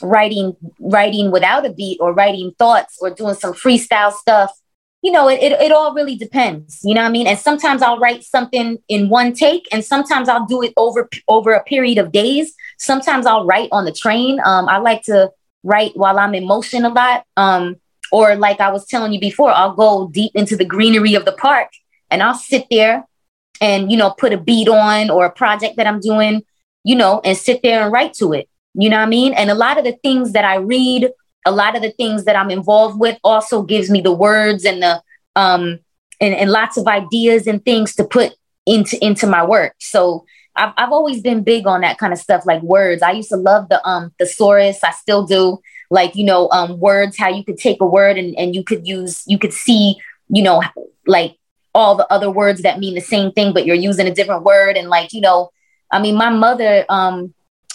writing 0.02 0.56
writing 0.80 1.30
without 1.30 1.66
a 1.66 1.72
beat 1.72 1.98
or 2.00 2.12
writing 2.12 2.52
thoughts 2.58 2.98
or 3.00 3.10
doing 3.10 3.34
some 3.34 3.54
freestyle 3.54 4.12
stuff, 4.12 4.52
you 5.02 5.12
know, 5.12 5.28
it, 5.28 5.40
it, 5.42 5.52
it 5.52 5.72
all 5.72 5.94
really 5.94 6.16
depends. 6.16 6.80
You 6.84 6.94
know 6.94 7.02
what 7.02 7.08
I 7.08 7.12
mean? 7.12 7.26
And 7.26 7.38
sometimes 7.38 7.82
I'll 7.82 7.98
write 7.98 8.24
something 8.24 8.78
in 8.88 9.08
one 9.08 9.32
take, 9.32 9.66
and 9.72 9.84
sometimes 9.84 10.28
I'll 10.28 10.46
do 10.46 10.62
it 10.62 10.72
over 10.76 11.08
over 11.28 11.52
a 11.52 11.62
period 11.64 11.98
of 11.98 12.12
days. 12.12 12.54
Sometimes 12.78 13.26
I'll 13.26 13.46
write 13.46 13.68
on 13.72 13.84
the 13.84 13.92
train. 13.92 14.40
Um, 14.44 14.68
I 14.68 14.78
like 14.78 15.02
to 15.04 15.30
write 15.62 15.96
while 15.96 16.18
I'm 16.18 16.34
in 16.34 16.46
motion 16.46 16.84
a 16.84 16.88
lot. 16.88 17.24
Um, 17.36 17.76
or 18.10 18.36
like 18.36 18.60
I 18.60 18.70
was 18.70 18.86
telling 18.86 19.12
you 19.12 19.20
before, 19.20 19.50
I'll 19.50 19.74
go 19.74 20.08
deep 20.08 20.32
into 20.34 20.56
the 20.56 20.66
greenery 20.66 21.14
of 21.14 21.24
the 21.24 21.32
park 21.32 21.68
and 22.10 22.22
I'll 22.22 22.34
sit 22.34 22.66
there 22.70 23.06
and 23.62 23.90
you 23.90 23.96
know 23.96 24.10
put 24.10 24.32
a 24.32 24.38
beat 24.38 24.68
on 24.68 25.08
or 25.08 25.24
a 25.24 25.30
project 25.30 25.76
that 25.76 25.86
i'm 25.86 26.00
doing 26.00 26.42
you 26.84 26.96
know 26.96 27.20
and 27.24 27.38
sit 27.38 27.62
there 27.62 27.82
and 27.82 27.92
write 27.92 28.12
to 28.12 28.34
it 28.34 28.48
you 28.74 28.88
know 28.88 28.96
what 28.96 29.02
i 29.02 29.06
mean? 29.06 29.34
And 29.34 29.50
a 29.50 29.54
lot 29.54 29.78
of 29.78 29.84
the 29.84 29.96
things 30.02 30.32
that 30.32 30.44
i 30.44 30.56
read 30.56 31.10
a 31.44 31.50
lot 31.50 31.74
of 31.74 31.82
the 31.82 31.90
things 31.92 32.24
that 32.24 32.36
i'm 32.36 32.50
involved 32.50 32.98
with 32.98 33.18
also 33.24 33.62
gives 33.62 33.90
me 33.90 34.00
the 34.00 34.12
words 34.12 34.64
and 34.64 34.82
the 34.82 35.02
um 35.36 35.78
and, 36.20 36.34
and 36.34 36.50
lots 36.50 36.76
of 36.76 36.86
ideas 36.86 37.46
and 37.46 37.64
things 37.64 37.94
to 37.96 38.04
put 38.04 38.32
into 38.64 39.02
into 39.04 39.26
my 39.26 39.44
work. 39.44 39.74
So 39.78 40.24
I've, 40.54 40.72
I've 40.76 40.92
always 40.92 41.20
been 41.20 41.42
big 41.42 41.66
on 41.66 41.80
that 41.80 41.98
kind 41.98 42.12
of 42.12 42.18
stuff 42.18 42.46
like 42.46 42.62
words. 42.62 43.02
I 43.02 43.12
used 43.12 43.30
to 43.30 43.36
love 43.36 43.68
the 43.68 43.86
um 43.86 44.12
thesaurus. 44.18 44.84
I 44.84 44.92
still 44.92 45.26
do. 45.26 45.58
Like 45.90 46.14
you 46.14 46.24
know 46.24 46.48
um 46.50 46.78
words 46.78 47.18
how 47.18 47.28
you 47.28 47.44
could 47.44 47.58
take 47.58 47.80
a 47.80 47.86
word 47.86 48.16
and, 48.16 48.34
and 48.38 48.54
you 48.54 48.64
could 48.64 48.86
use 48.86 49.24
you 49.26 49.38
could 49.38 49.52
see 49.52 49.96
you 50.28 50.42
know 50.42 50.62
like 51.06 51.36
all 51.74 51.94
the 51.96 52.10
other 52.12 52.30
words 52.30 52.62
that 52.62 52.78
mean 52.78 52.94
the 52.94 53.00
same 53.00 53.32
thing, 53.32 53.52
but 53.52 53.66
you're 53.66 53.76
using 53.76 54.06
a 54.06 54.14
different 54.14 54.44
word. 54.44 54.76
And 54.76 54.88
like, 54.88 55.12
you 55.12 55.20
know, 55.20 55.50
I 55.90 56.00
mean, 56.00 56.14
my 56.16 56.30
mother, 56.30 56.84
um, 56.88 57.34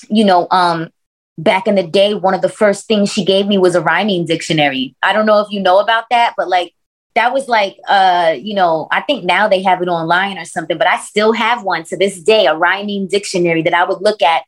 you 0.10 0.26
know, 0.26 0.48
um, 0.52 0.90
back 1.38 1.68
in 1.68 1.76
the 1.76 1.86
day, 1.86 2.14
one 2.14 2.34
of 2.34 2.42
the 2.42 2.50
first 2.50 2.88
things 2.88 3.12
she 3.12 3.24
gave 3.24 3.48
me 3.48 3.58
was 3.58 3.76
a 3.76 3.82
rhyming 3.82 4.26
dictionary. 4.26 4.96
I 5.04 5.14
don't 5.14 5.26
know 5.26 5.40
if 5.40 5.52
you 5.52 5.62
know 5.62 5.80
about 5.80 6.06
that, 6.10 6.34
but 6.38 6.48
like 6.50 6.74
that 7.16 7.34
was 7.34 7.48
like, 7.48 7.78
uh, 7.88 8.36
you 8.38 8.56
know, 8.56 8.88
I 8.92 9.02
think 9.02 9.24
now 9.24 9.48
they 9.48 9.62
have 9.64 9.82
it 9.82 9.88
online 9.88 10.38
or 10.38 10.46
something, 10.46 10.78
but 10.78 10.88
I 10.88 10.98
still 11.00 11.34
have 11.34 11.64
one 11.64 11.84
to 11.86 11.98
this 11.98 12.22
day, 12.22 12.46
a 12.46 12.56
rhyming 12.56 13.08
dictionary 13.08 13.62
that 13.64 13.74
I 13.74 13.84
would 13.86 14.02
look 14.02 14.22
at 14.22 14.44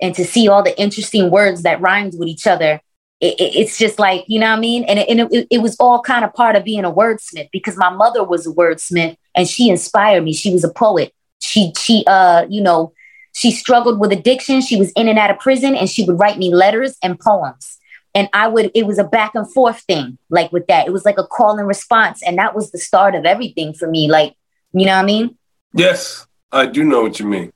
and 0.00 0.14
to 0.14 0.24
see 0.24 0.48
all 0.48 0.62
the 0.62 0.78
interesting 0.80 1.30
words 1.30 1.62
that 1.62 1.80
rhymed 1.80 2.14
with 2.18 2.28
each 2.28 2.46
other 2.46 2.80
it, 3.22 3.36
it's 3.38 3.78
just 3.78 3.98
like 3.98 4.24
you 4.26 4.40
know 4.40 4.50
what 4.50 4.58
I 4.58 4.60
mean. 4.60 4.84
And, 4.84 4.98
it, 4.98 5.08
and 5.08 5.20
it, 5.32 5.46
it 5.50 5.58
was 5.58 5.76
all 5.76 6.02
kind 6.02 6.24
of 6.24 6.34
part 6.34 6.56
of 6.56 6.64
being 6.64 6.84
a 6.84 6.92
wordsmith 6.92 7.48
because 7.52 7.76
my 7.76 7.88
mother 7.88 8.24
was 8.24 8.46
a 8.46 8.50
wordsmith 8.50 9.16
and 9.34 9.48
she 9.48 9.70
inspired 9.70 10.24
me. 10.24 10.34
She 10.34 10.52
was 10.52 10.64
a 10.64 10.72
poet. 10.72 11.14
She 11.40 11.72
she 11.78 12.04
uh 12.06 12.46
you 12.48 12.60
know 12.60 12.92
she 13.32 13.50
struggled 13.50 13.98
with 13.98 14.12
addiction. 14.12 14.60
She 14.60 14.76
was 14.76 14.92
in 14.92 15.08
and 15.08 15.18
out 15.18 15.30
of 15.30 15.38
prison, 15.38 15.74
and 15.74 15.88
she 15.88 16.04
would 16.04 16.18
write 16.18 16.38
me 16.38 16.54
letters 16.54 16.96
and 17.02 17.18
poems. 17.18 17.78
And 18.14 18.28
I 18.32 18.46
would, 18.48 18.70
it 18.74 18.86
was 18.86 18.98
a 18.98 19.04
back 19.04 19.34
and 19.34 19.50
forth 19.50 19.80
thing, 19.80 20.18
like 20.28 20.52
with 20.52 20.66
that. 20.66 20.86
It 20.86 20.92
was 20.92 21.04
like 21.04 21.18
a 21.18 21.26
call 21.26 21.58
and 21.58 21.66
response. 21.66 22.22
And 22.22 22.38
that 22.38 22.54
was 22.54 22.70
the 22.70 22.78
start 22.78 23.14
of 23.14 23.24
everything 23.24 23.72
for 23.72 23.88
me. 23.88 24.10
Like, 24.10 24.34
you 24.72 24.84
know 24.84 24.92
what 24.92 25.02
I 25.02 25.06
mean? 25.06 25.38
Yes, 25.72 26.26
I 26.50 26.66
do 26.66 26.84
know 26.84 27.02
what 27.02 27.18
you 27.18 27.26
mean. 27.26 27.52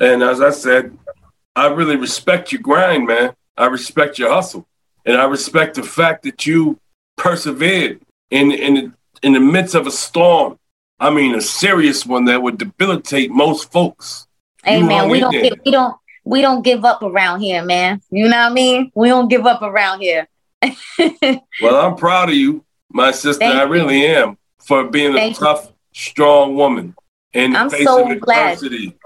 And 0.00 0.22
as 0.22 0.40
I 0.40 0.50
said, 0.50 0.98
I 1.54 1.68
really 1.68 1.96
respect 1.96 2.50
your 2.50 2.62
grind, 2.62 3.06
man. 3.06 3.34
I 3.56 3.66
respect 3.66 4.18
your 4.18 4.30
hustle. 4.30 4.66
And 5.04 5.16
I 5.16 5.24
respect 5.26 5.76
the 5.76 5.82
fact 5.82 6.24
that 6.24 6.46
you 6.46 6.78
persevered 7.16 8.00
in 8.30 8.50
in 8.50 8.94
in 9.22 9.32
the 9.32 9.40
midst 9.40 9.74
of 9.74 9.86
a 9.86 9.90
storm. 9.90 10.58
I 10.98 11.10
mean, 11.10 11.34
a 11.34 11.40
serious 11.40 12.06
one 12.06 12.24
that 12.26 12.42
would 12.42 12.58
debilitate 12.58 13.30
most 13.30 13.70
folks. 13.70 14.26
Hey 14.64 14.82
man, 14.82 15.08
we 15.08 15.20
don't 15.20 15.32
get, 15.32 15.64
we 15.64 15.70
don't 15.70 15.96
we 16.24 16.40
don't 16.40 16.62
give 16.62 16.84
up 16.84 17.02
around 17.02 17.40
here, 17.40 17.64
man. 17.64 18.00
You 18.10 18.28
know 18.28 18.36
what 18.36 18.50
I 18.50 18.54
mean? 18.54 18.92
We 18.94 19.08
don't 19.08 19.28
give 19.28 19.46
up 19.46 19.62
around 19.62 20.00
here. 20.00 20.28
well, 21.60 21.76
I'm 21.76 21.96
proud 21.96 22.28
of 22.28 22.36
you, 22.36 22.64
my 22.88 23.10
sister. 23.10 23.40
Thank 23.40 23.56
I 23.56 23.64
really 23.64 24.02
you. 24.02 24.06
am 24.06 24.38
for 24.60 24.84
being 24.84 25.14
Thank 25.14 25.36
a 25.36 25.40
tough, 25.40 25.66
you. 25.66 25.74
strong 25.92 26.54
woman 26.54 26.94
in 27.32 27.56
I'm 27.56 27.70
face 27.70 27.84
so 27.84 28.04
of 28.04 28.10
adversity. 28.10 28.86
Glad. 28.88 28.98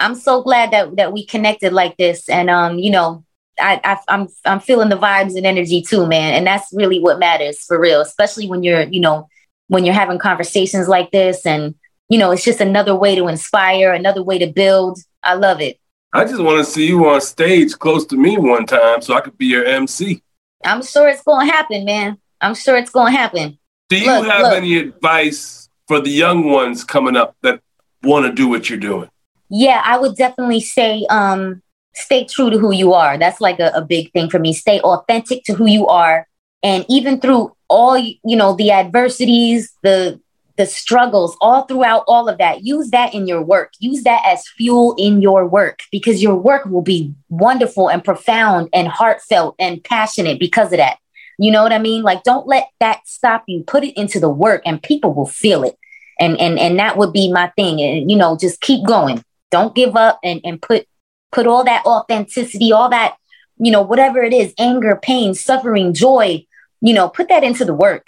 I'm 0.00 0.14
so 0.16 0.42
glad 0.42 0.72
that 0.72 0.96
that 0.96 1.12
we 1.12 1.24
connected 1.24 1.72
like 1.72 1.96
this, 1.96 2.28
and 2.28 2.50
um, 2.50 2.78
you 2.80 2.90
know, 2.90 3.24
I, 3.58 3.80
I 3.84 3.98
I'm 4.08 4.28
I'm 4.44 4.60
feeling 4.60 4.88
the 4.88 4.96
vibes 4.96 5.36
and 5.36 5.46
energy 5.46 5.82
too, 5.82 6.06
man. 6.06 6.34
And 6.34 6.46
that's 6.46 6.72
really 6.72 7.00
what 7.00 7.18
matters 7.18 7.60
for 7.60 7.78
real, 7.78 8.00
especially 8.00 8.48
when 8.48 8.62
you're, 8.62 8.82
you 8.82 9.00
know, 9.00 9.28
when 9.68 9.84
you're 9.84 9.94
having 9.94 10.18
conversations 10.18 10.88
like 10.88 11.10
this 11.10 11.46
and 11.46 11.74
you 12.08 12.18
know, 12.18 12.30
it's 12.30 12.44
just 12.44 12.60
another 12.60 12.94
way 12.94 13.14
to 13.14 13.28
inspire, 13.28 13.92
another 13.92 14.22
way 14.22 14.38
to 14.38 14.46
build. 14.46 14.98
I 15.22 15.34
love 15.34 15.60
it. 15.60 15.78
I 16.12 16.24
just 16.24 16.40
want 16.40 16.64
to 16.64 16.70
see 16.70 16.86
you 16.86 17.08
on 17.08 17.20
stage 17.20 17.72
close 17.78 18.06
to 18.06 18.16
me 18.16 18.38
one 18.38 18.66
time 18.66 19.02
so 19.02 19.14
I 19.14 19.20
could 19.20 19.36
be 19.36 19.46
your 19.46 19.64
MC. 19.64 20.22
I'm 20.64 20.82
sure 20.82 21.08
it's 21.08 21.22
going 21.22 21.46
to 21.46 21.52
happen, 21.52 21.84
man. 21.84 22.18
I'm 22.40 22.54
sure 22.54 22.76
it's 22.76 22.90
going 22.90 23.12
to 23.12 23.18
happen. 23.18 23.58
Do 23.88 23.98
you 23.98 24.06
look, 24.06 24.26
have 24.26 24.42
look. 24.42 24.54
any 24.54 24.76
advice 24.78 25.68
for 25.88 26.00
the 26.00 26.10
young 26.10 26.44
ones 26.44 26.84
coming 26.84 27.16
up 27.16 27.36
that 27.42 27.60
want 28.02 28.26
to 28.26 28.32
do 28.32 28.48
what 28.48 28.70
you're 28.70 28.78
doing? 28.78 29.10
Yeah, 29.50 29.82
I 29.84 29.98
would 29.98 30.16
definitely 30.16 30.60
say 30.60 31.06
um, 31.10 31.62
stay 31.94 32.24
true 32.24 32.50
to 32.50 32.58
who 32.58 32.72
you 32.72 32.92
are. 32.92 33.18
That's 33.18 33.40
like 33.40 33.60
a, 33.60 33.72
a 33.74 33.82
big 33.82 34.12
thing 34.12 34.30
for 34.30 34.38
me. 34.38 34.52
Stay 34.52 34.80
authentic 34.80 35.44
to 35.44 35.54
who 35.54 35.66
you 35.66 35.86
are. 35.86 36.26
And 36.62 36.86
even 36.88 37.20
through 37.20 37.54
all, 37.68 37.98
you 37.98 38.36
know, 38.36 38.54
the 38.54 38.70
adversities, 38.70 39.72
the 39.82 40.20
the 40.56 40.66
struggles 40.66 41.36
all 41.40 41.62
throughout 41.62 42.04
all 42.06 42.28
of 42.28 42.38
that. 42.38 42.64
Use 42.64 42.90
that 42.90 43.12
in 43.12 43.26
your 43.26 43.42
work. 43.42 43.72
Use 43.80 44.04
that 44.04 44.22
as 44.24 44.46
fuel 44.48 44.94
in 44.98 45.20
your 45.20 45.46
work 45.46 45.80
because 45.90 46.22
your 46.22 46.36
work 46.36 46.64
will 46.66 46.82
be 46.82 47.12
wonderful 47.28 47.88
and 47.88 48.04
profound 48.04 48.68
and 48.72 48.88
heartfelt 48.88 49.56
and 49.58 49.82
passionate 49.82 50.38
because 50.38 50.72
of 50.72 50.78
that. 50.78 50.98
You 51.38 51.50
know 51.50 51.64
what 51.64 51.72
i 51.72 51.78
mean? 51.78 52.02
Like 52.02 52.22
don't 52.22 52.46
let 52.46 52.68
that 52.78 53.00
stop 53.06 53.44
you. 53.48 53.64
Put 53.64 53.84
it 53.84 53.98
into 53.98 54.20
the 54.20 54.30
work 54.30 54.62
and 54.64 54.82
people 54.82 55.12
will 55.12 55.26
feel 55.26 55.64
it. 55.64 55.76
And 56.20 56.38
and 56.38 56.58
and 56.58 56.78
that 56.78 56.96
would 56.96 57.12
be 57.12 57.32
my 57.32 57.48
thing. 57.56 57.80
And 57.80 58.10
you 58.10 58.16
know 58.16 58.36
just 58.36 58.60
keep 58.60 58.86
going. 58.86 59.24
Don't 59.50 59.74
give 59.74 59.96
up 59.96 60.20
and 60.22 60.40
and 60.44 60.62
put 60.62 60.86
put 61.34 61.46
all 61.46 61.64
that 61.64 61.84
authenticity, 61.84 62.72
all 62.72 62.88
that, 62.88 63.16
you 63.58 63.72
know, 63.72 63.82
whatever 63.82 64.22
it 64.22 64.32
is, 64.32 64.54
anger, 64.56 64.98
pain, 65.02 65.34
suffering, 65.34 65.92
joy, 65.92 66.46
you 66.80 66.94
know, 66.94 67.08
put 67.08 67.28
that 67.28 67.42
into 67.42 67.64
the 67.64 67.74
work, 67.74 68.06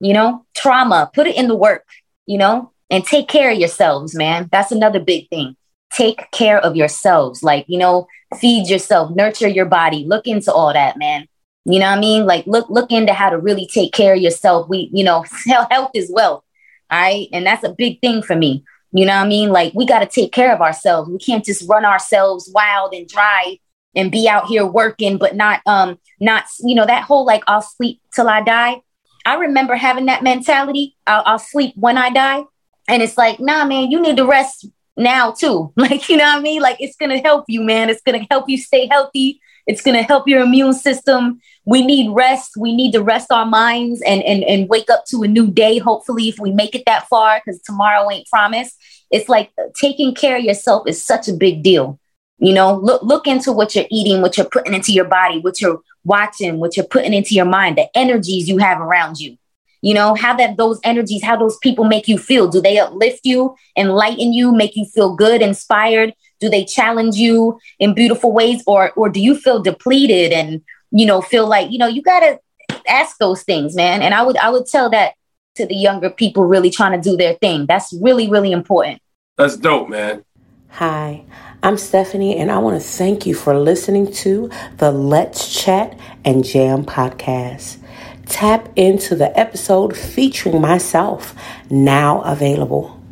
you 0.00 0.12
know, 0.12 0.44
trauma, 0.54 1.10
put 1.12 1.26
it 1.26 1.36
in 1.36 1.48
the 1.48 1.56
work, 1.56 1.84
you 2.26 2.38
know, 2.38 2.72
and 2.90 3.04
take 3.04 3.28
care 3.28 3.50
of 3.50 3.58
yourselves, 3.58 4.14
man. 4.14 4.48
That's 4.50 4.72
another 4.72 5.00
big 5.00 5.28
thing. 5.28 5.56
Take 5.92 6.30
care 6.30 6.58
of 6.58 6.76
yourselves. 6.76 7.42
Like, 7.42 7.64
you 7.68 7.78
know, 7.78 8.06
feed 8.38 8.68
yourself, 8.68 9.14
nurture 9.14 9.48
your 9.48 9.66
body, 9.66 10.04
look 10.04 10.26
into 10.26 10.52
all 10.52 10.72
that, 10.72 10.98
man. 10.98 11.26
You 11.64 11.80
know 11.80 11.90
what 11.90 11.98
I 11.98 12.00
mean? 12.00 12.24
Like 12.24 12.46
look 12.46 12.70
look 12.70 12.90
into 12.92 13.12
how 13.12 13.28
to 13.28 13.38
really 13.38 13.66
take 13.66 13.92
care 13.92 14.14
of 14.14 14.20
yourself. 14.20 14.68
We, 14.68 14.88
you 14.92 15.04
know, 15.04 15.24
health 15.70 15.90
is 15.94 16.10
wealth. 16.10 16.42
All 16.90 16.98
right. 16.98 17.28
And 17.32 17.44
that's 17.44 17.64
a 17.64 17.74
big 17.74 18.00
thing 18.00 18.22
for 18.22 18.34
me. 18.34 18.64
You 18.92 19.04
know 19.04 19.16
what 19.16 19.26
I 19.26 19.28
mean? 19.28 19.50
Like 19.50 19.74
we 19.74 19.84
got 19.84 19.98
to 19.98 20.06
take 20.06 20.32
care 20.32 20.54
of 20.54 20.62
ourselves. 20.62 21.10
We 21.10 21.18
can't 21.18 21.44
just 21.44 21.68
run 21.68 21.84
ourselves 21.84 22.50
wild 22.54 22.94
and 22.94 23.06
dry 23.06 23.58
and 23.94 24.10
be 24.10 24.28
out 24.28 24.46
here 24.46 24.64
working, 24.64 25.18
but 25.18 25.36
not 25.36 25.60
um 25.66 25.98
not 26.20 26.44
you 26.60 26.74
know 26.74 26.86
that 26.86 27.04
whole 27.04 27.26
like 27.26 27.42
I'll 27.46 27.60
sleep 27.60 28.00
till 28.14 28.28
I 28.28 28.42
die. 28.42 28.80
I 29.24 29.34
remember 29.34 29.74
having 29.74 30.06
that 30.06 30.22
mentality. 30.22 30.96
I'll, 31.06 31.22
I'll 31.26 31.38
sleep 31.38 31.74
when 31.76 31.98
I 31.98 32.10
die, 32.10 32.44
and 32.88 33.02
it's 33.02 33.18
like, 33.18 33.40
nah, 33.40 33.64
man, 33.64 33.90
you 33.90 34.00
need 34.00 34.16
to 34.16 34.26
rest 34.26 34.66
now 34.98 35.30
too. 35.30 35.72
Like 35.76 36.08
you 36.08 36.16
know 36.16 36.24
what 36.24 36.38
I 36.38 36.40
mean? 36.40 36.60
Like 36.60 36.76
it's 36.80 36.96
gonna 36.96 37.18
help 37.18 37.44
you, 37.48 37.62
man. 37.62 37.88
It's 37.88 38.02
gonna 38.02 38.26
help 38.30 38.48
you 38.48 38.58
stay 38.58 38.86
healthy. 38.86 39.40
It's 39.66 39.82
gonna 39.82 40.02
help 40.02 40.26
your 40.26 40.42
immune 40.42 40.74
system. 40.74 41.40
We 41.64 41.84
need 41.84 42.10
rest. 42.10 42.52
We 42.58 42.74
need 42.74 42.92
to 42.92 43.02
rest 43.02 43.30
our 43.30 43.46
minds 43.46 44.02
and 44.02 44.22
and 44.22 44.42
and 44.44 44.68
wake 44.68 44.90
up 44.90 45.04
to 45.06 45.22
a 45.22 45.28
new 45.28 45.46
day. 45.46 45.78
Hopefully, 45.78 46.28
if 46.28 46.38
we 46.38 46.50
make 46.50 46.74
it 46.74 46.84
that 46.86 47.08
far, 47.08 47.40
because 47.40 47.60
tomorrow 47.62 48.10
ain't 48.10 48.28
promised. 48.28 48.76
It's 49.10 49.28
like 49.28 49.50
uh, 49.58 49.68
taking 49.74 50.14
care 50.14 50.36
of 50.36 50.44
yourself 50.44 50.86
is 50.86 51.02
such 51.02 51.28
a 51.28 51.32
big 51.32 51.62
deal. 51.62 51.98
You 52.38 52.52
know, 52.52 52.76
look 52.76 53.02
look 53.02 53.26
into 53.26 53.52
what 53.52 53.74
you're 53.74 53.86
eating, 53.90 54.20
what 54.20 54.36
you're 54.36 54.48
putting 54.48 54.74
into 54.74 54.92
your 54.92 55.06
body, 55.06 55.38
what 55.38 55.60
you're 55.60 55.80
watching, 56.08 56.58
what 56.58 56.76
you're 56.76 56.86
putting 56.86 57.14
into 57.14 57.34
your 57.34 57.44
mind, 57.44 57.78
the 57.78 57.86
energies 57.96 58.48
you 58.48 58.58
have 58.58 58.80
around 58.80 59.20
you. 59.20 59.36
You 59.80 59.94
know, 59.94 60.14
how 60.14 60.34
that 60.36 60.56
those 60.56 60.80
energies, 60.82 61.22
how 61.22 61.36
those 61.36 61.56
people 61.58 61.84
make 61.84 62.08
you 62.08 62.18
feel. 62.18 62.48
Do 62.48 62.60
they 62.60 62.78
uplift 62.78 63.20
you, 63.24 63.54
enlighten 63.76 64.32
you, 64.32 64.52
make 64.52 64.74
you 64.74 64.84
feel 64.84 65.14
good, 65.14 65.40
inspired? 65.40 66.14
Do 66.40 66.48
they 66.48 66.64
challenge 66.64 67.16
you 67.16 67.60
in 67.78 67.94
beautiful 67.94 68.32
ways, 68.32 68.62
or 68.66 68.90
or 68.92 69.08
do 69.08 69.20
you 69.20 69.36
feel 69.36 69.62
depleted 69.62 70.32
and 70.32 70.62
you 70.90 71.06
know 71.06 71.20
feel 71.20 71.46
like 71.46 71.70
you 71.70 71.78
know 71.78 71.86
you 71.86 72.02
gotta 72.02 72.40
ask 72.88 73.18
those 73.18 73.44
things, 73.44 73.76
man? 73.76 74.02
And 74.02 74.14
I 74.14 74.22
would 74.22 74.36
I 74.38 74.50
would 74.50 74.66
tell 74.66 74.90
that 74.90 75.14
to 75.56 75.66
the 75.66 75.76
younger 75.76 76.10
people 76.10 76.44
really 76.44 76.70
trying 76.70 77.00
to 77.00 77.10
do 77.10 77.16
their 77.16 77.34
thing. 77.34 77.66
That's 77.66 77.92
really 78.00 78.28
really 78.28 78.50
important. 78.50 79.00
That's 79.36 79.56
dope, 79.56 79.88
man. 79.88 80.24
Hi, 80.70 81.24
I'm 81.60 81.76
Stephanie, 81.76 82.36
and 82.36 82.52
I 82.52 82.58
want 82.58 82.80
to 82.80 82.88
thank 82.88 83.26
you 83.26 83.34
for 83.34 83.58
listening 83.58 84.12
to 84.12 84.48
the 84.76 84.92
Let's 84.92 85.52
Chat 85.60 85.98
and 86.24 86.44
Jam 86.44 86.84
podcast. 86.84 87.78
Tap 88.26 88.68
into 88.76 89.16
the 89.16 89.36
episode 89.36 89.96
featuring 89.96 90.60
myself, 90.60 91.34
now 91.68 92.20
available. 92.20 93.02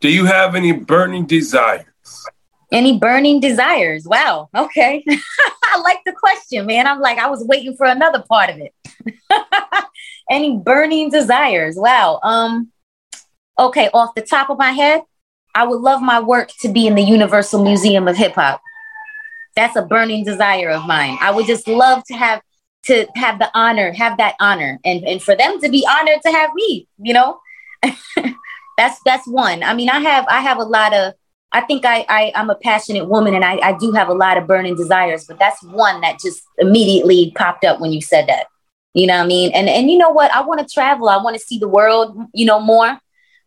Do 0.00 0.08
you 0.08 0.24
have 0.24 0.56
any 0.56 0.72
burning 0.72 1.26
desires? 1.26 1.86
Any 2.72 2.98
burning 2.98 3.38
desires? 3.38 4.04
Wow. 4.04 4.48
Okay. 4.52 5.04
I 5.62 5.78
like 5.78 6.00
the 6.04 6.12
question, 6.12 6.66
man. 6.66 6.88
I'm 6.88 7.00
like, 7.00 7.18
I 7.18 7.30
was 7.30 7.44
waiting 7.46 7.76
for 7.76 7.86
another 7.86 8.24
part 8.28 8.50
of 8.50 8.56
it. 8.58 8.74
any 10.28 10.56
burning 10.56 11.08
desires? 11.08 11.76
Wow. 11.76 12.18
Um, 12.24 12.72
okay, 13.56 13.90
off 13.94 14.16
the 14.16 14.22
top 14.22 14.50
of 14.50 14.58
my 14.58 14.72
head, 14.72 15.02
I 15.54 15.66
would 15.66 15.80
love 15.80 16.00
my 16.00 16.20
work 16.20 16.50
to 16.60 16.68
be 16.68 16.86
in 16.86 16.94
the 16.94 17.02
Universal 17.02 17.62
Museum 17.62 18.08
of 18.08 18.16
Hip 18.16 18.34
Hop. 18.34 18.60
That's 19.54 19.76
a 19.76 19.82
burning 19.82 20.24
desire 20.24 20.70
of 20.70 20.86
mine. 20.86 21.18
I 21.20 21.30
would 21.30 21.46
just 21.46 21.68
love 21.68 22.02
to 22.06 22.14
have 22.14 22.40
to 22.84 23.06
have 23.14 23.38
the 23.38 23.50
honor, 23.54 23.92
have 23.92 24.18
that 24.18 24.34
honor, 24.40 24.80
and 24.84 25.04
and 25.04 25.22
for 25.22 25.36
them 25.36 25.60
to 25.60 25.68
be 25.68 25.86
honored 25.88 26.22
to 26.22 26.32
have 26.32 26.50
me. 26.54 26.88
You 26.98 27.14
know, 27.14 27.40
that's 28.78 28.98
that's 29.04 29.26
one. 29.28 29.62
I 29.62 29.74
mean, 29.74 29.90
I 29.90 30.00
have 30.00 30.26
I 30.28 30.40
have 30.40 30.58
a 30.58 30.64
lot 30.64 30.94
of. 30.94 31.14
I 31.54 31.60
think 31.60 31.84
I, 31.84 32.06
I 32.08 32.32
I'm 32.34 32.48
a 32.48 32.54
passionate 32.54 33.08
woman, 33.08 33.34
and 33.34 33.44
I 33.44 33.58
I 33.58 33.72
do 33.78 33.92
have 33.92 34.08
a 34.08 34.14
lot 34.14 34.38
of 34.38 34.46
burning 34.46 34.74
desires, 34.74 35.26
but 35.26 35.38
that's 35.38 35.62
one 35.62 36.00
that 36.00 36.18
just 36.18 36.42
immediately 36.58 37.32
popped 37.36 37.64
up 37.64 37.78
when 37.78 37.92
you 37.92 38.00
said 38.00 38.26
that. 38.28 38.46
You 38.94 39.06
know 39.06 39.18
what 39.18 39.24
I 39.24 39.26
mean? 39.26 39.52
And 39.52 39.68
and 39.68 39.90
you 39.90 39.98
know 39.98 40.10
what? 40.10 40.34
I 40.34 40.40
want 40.40 40.66
to 40.66 40.74
travel. 40.74 41.10
I 41.10 41.22
want 41.22 41.36
to 41.36 41.44
see 41.44 41.58
the 41.58 41.68
world. 41.68 42.16
You 42.32 42.46
know 42.46 42.58
more. 42.58 42.98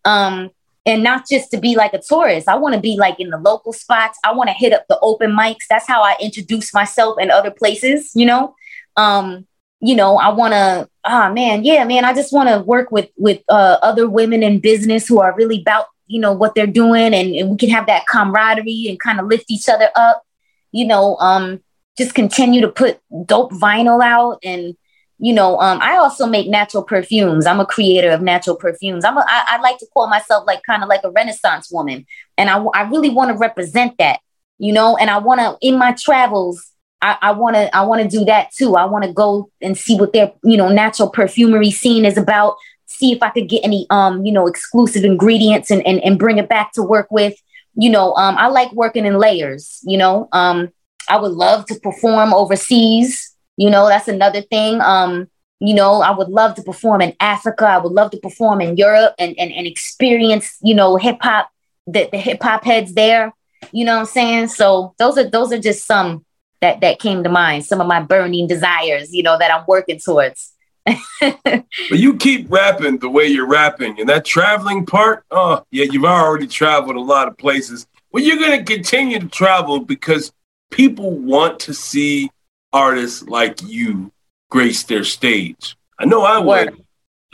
Um, 0.06 0.52
and 0.86 1.04
not 1.04 1.28
just 1.28 1.52
to 1.52 1.58
be 1.60 1.76
like 1.76 1.94
a 1.94 2.02
tourist. 2.02 2.48
I 2.48 2.56
want 2.56 2.76
to 2.76 2.82
be 2.82 2.96
like 2.98 3.20
in 3.20 3.30
the 3.30 3.38
local 3.38 3.74
spots. 3.74 4.20
I 4.24 4.34
want 4.34 4.50
to 4.50 4.54
hit 4.54 4.74
up 4.74 4.86
the 4.88 5.00
open 5.00 5.32
mics. 5.32 5.66
That's 5.70 5.88
how 5.88 6.02
I 6.02 6.16
introduce 6.22 6.74
myself 6.74 7.18
in 7.20 7.32
other 7.32 7.52
places, 7.52 8.12
you 8.14 8.26
know. 8.26 8.56
Um, 8.96 9.48
you 9.82 9.96
know, 9.96 10.18
I 10.18 10.30
want 10.30 10.54
to 10.54 10.90
ah 11.04 11.32
man, 11.32 11.64
yeah, 11.64 11.84
man, 11.84 12.06
I 12.06 12.14
just 12.14 12.34
want 12.34 12.50
to 12.50 12.60
work 12.60 12.92
with 12.92 13.10
with 13.18 13.42
uh, 13.50 13.78
other 13.82 14.10
women 14.10 14.44
in 14.44 14.60
business 14.60 15.08
who 15.08 15.20
are 15.20 15.36
really 15.36 15.62
about, 15.62 15.88
you 16.08 16.20
know, 16.20 16.34
what 16.34 16.56
they're 16.56 16.68
doing 16.68 17.14
and, 17.14 17.36
and 17.36 17.50
we 17.50 17.58
can 17.58 17.70
have 17.70 17.88
that 17.88 18.08
camaraderie 18.08 18.88
and 18.90 19.00
kind 19.00 19.20
of 19.20 19.28
lift 19.28 19.46
each 19.50 19.68
other 19.70 19.90
up. 19.96 20.24
You 20.72 20.88
know, 20.88 21.18
um 21.18 21.62
just 21.98 22.14
continue 22.14 22.62
to 22.62 22.68
put 22.70 23.00
dope 23.26 23.52
vinyl 23.52 24.04
out 24.04 24.40
and 24.44 24.76
you 25.18 25.34
know, 25.34 25.60
um, 25.60 25.80
I 25.82 25.96
also 25.98 26.26
make 26.26 26.50
natural 26.50 26.84
perfumes. 26.84 27.46
I'm 27.46 27.60
a 27.60 27.66
creator 27.66 28.12
of 28.12 28.22
natural 28.22 28.56
perfumes. 28.56 29.06
I'm 29.06 29.18
I 29.18 29.60
like 29.62 29.78
to 29.78 29.88
call 29.94 30.08
myself 30.08 30.46
like 30.46 30.64
kind 30.64 30.84
of 30.84 30.90
like 30.90 31.02
a 31.04 31.12
Renaissance 31.12 31.72
woman, 31.72 32.06
and 32.38 32.50
I, 32.50 32.58
I 32.58 32.82
really 32.84 33.10
want 33.10 33.32
to 33.32 33.38
represent 33.38 33.98
that, 34.00 34.20
you 34.58 34.74
know. 34.74 34.98
And 34.98 35.10
I 35.10 35.20
want 35.20 35.40
to 35.40 35.58
in 35.62 35.78
my 35.78 35.94
travels, 35.94 36.70
I 37.02 37.32
want 37.32 37.56
to 37.56 37.76
I 37.76 37.82
want 37.86 38.02
to 38.02 38.08
do 38.08 38.26
that 38.26 38.52
too. 38.52 38.76
I 38.76 38.86
want 38.86 39.06
to 39.06 39.14
go 39.14 39.50
and 39.62 39.78
see 39.78 39.96
what 39.98 40.12
their 40.12 40.34
you 40.44 40.58
know 40.58 40.70
natural 40.70 41.10
perfumery 41.10 41.72
scene 41.72 42.06
is 42.06 42.18
about. 42.18 42.56
See 42.88 43.12
if 43.12 43.22
I 43.22 43.30
could 43.30 43.48
get 43.48 43.64
any 43.64 43.88
um 43.90 44.26
you 44.26 44.32
know 44.32 44.48
exclusive 44.48 45.04
ingredients 45.04 45.72
and 45.72 45.86
and, 45.86 46.00
and 46.04 46.20
bring 46.20 46.40
it 46.40 46.50
back 46.50 46.74
to 46.74 46.84
work 46.84 47.08
with. 47.12 47.36
You 47.76 47.90
know, 47.90 48.14
um, 48.16 48.38
I 48.38 48.48
like 48.48 48.72
working 48.74 49.06
in 49.06 49.18
layers. 49.18 49.80
You 49.84 49.98
know, 49.98 50.30
um, 50.32 50.70
I 51.10 51.18
would 51.20 51.34
love 51.34 51.66
to 51.68 51.80
perform 51.80 52.34
overseas 52.34 53.35
you 53.58 53.70
know, 53.70 53.88
that's 53.88 54.08
another 54.08 54.42
thing. 54.42 54.82
Um, 54.82 55.30
you 55.60 55.74
know, 55.74 56.02
I 56.02 56.12
would 56.12 56.30
love 56.30 56.56
to 56.56 56.64
perform 56.64 57.02
in 57.02 57.16
Africa. 57.20 57.66
I 57.66 57.78
would 57.78 57.94
love 57.94 58.12
to 58.12 58.18
perform 58.18 58.62
in 58.62 58.78
Europe 58.78 59.16
and 59.18 59.38
and, 59.40 59.52
and 59.52 59.66
experience, 59.66 60.58
you 60.62 60.76
know, 60.76 60.98
hip 60.98 61.18
hop, 61.22 61.50
the, 61.88 62.10
the 62.12 62.18
hip 62.18 62.44
hop 62.44 62.64
heads 62.64 62.94
there. 62.94 63.34
You 63.72 63.86
know 63.86 63.94
what 63.94 64.02
I'm 64.02 64.06
saying? 64.06 64.48
So 64.50 64.94
those 64.98 65.18
are 65.18 65.30
those 65.30 65.52
are 65.52 65.60
just 65.60 65.86
some 65.86 66.26
that 66.62 66.82
that 66.82 67.00
came 67.00 67.24
to 67.24 67.30
mind. 67.30 67.66
Some 67.66 67.82
of 67.82 67.88
my 67.88 68.02
burning 68.02 68.48
desires, 68.48 69.14
you 69.14 69.24
know, 69.24 69.38
that 69.38 69.52
I'm 69.52 69.66
working 69.68 70.00
towards. 70.00 70.52
but 71.20 71.64
you 71.90 72.16
keep 72.18 72.52
rapping 72.52 73.00
the 73.00 73.10
way 73.10 73.26
you're 73.26 73.48
rapping, 73.48 74.00
and 74.00 74.08
that 74.08 74.24
traveling 74.24 74.86
part, 74.86 75.24
oh 75.32 75.64
yeah, 75.72 75.86
you've 75.86 76.06
already 76.06 76.48
traveled 76.48 76.96
a 76.96 77.02
lot 77.02 77.28
of 77.28 77.38
places. 77.38 77.88
Well, 78.12 78.24
you're 78.24 78.38
gonna 78.38 78.64
continue 78.64 79.20
to 79.20 79.28
travel 79.28 79.80
because 79.80 80.32
people 80.70 81.12
want 81.12 81.60
to 81.62 81.74
see 81.74 82.30
artists 82.76 83.24
like 83.24 83.64
you 83.64 84.12
grace 84.50 84.84
their 84.84 85.06
stage. 85.06 85.78
I 85.98 86.06
know 86.06 86.24
I 86.24 86.38
would. 86.40 86.84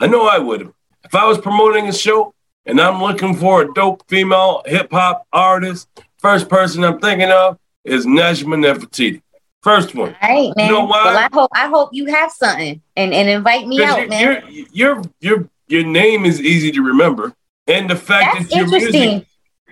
I 0.00 0.06
know 0.06 0.26
I 0.26 0.38
would. 0.38 0.72
If 1.04 1.14
I 1.14 1.26
was 1.26 1.38
promoting 1.38 1.88
a 1.88 1.92
show 1.92 2.32
and 2.64 2.80
I'm 2.80 3.02
looking 3.02 3.34
for 3.34 3.62
a 3.62 3.74
dope 3.74 4.08
female 4.08 4.62
hip 4.66 4.92
hop 4.92 5.26
artist, 5.32 5.88
first 6.18 6.48
person 6.48 6.84
I'm 6.84 7.00
thinking 7.00 7.30
of 7.30 7.58
is 7.84 8.06
Nejma 8.06 8.56
Nefertiti. 8.56 9.20
First 9.62 9.96
one. 9.96 10.16
All 10.22 10.28
right, 10.28 10.56
man. 10.56 10.66
You 10.66 10.72
know 10.72 10.84
why? 10.84 11.04
Well, 11.04 11.18
I 11.18 11.28
hope 11.32 11.50
I 11.54 11.66
hope 11.66 11.90
you 11.92 12.06
have 12.06 12.30
something 12.30 12.80
and, 12.96 13.12
and 13.12 13.28
invite 13.28 13.66
me 13.66 13.82
out, 13.82 13.98
you're, 13.98 14.08
man. 14.08 14.44
Your 14.48 14.66
your 14.72 15.02
your 15.20 15.48
your 15.66 15.84
name 15.84 16.24
is 16.24 16.40
easy 16.40 16.70
to 16.72 16.82
remember, 16.82 17.32
and 17.66 17.90
the 17.90 17.96
fact 17.96 18.38
That's 18.38 18.50
that 18.50 18.56
your 18.56 18.68
music 18.68 19.26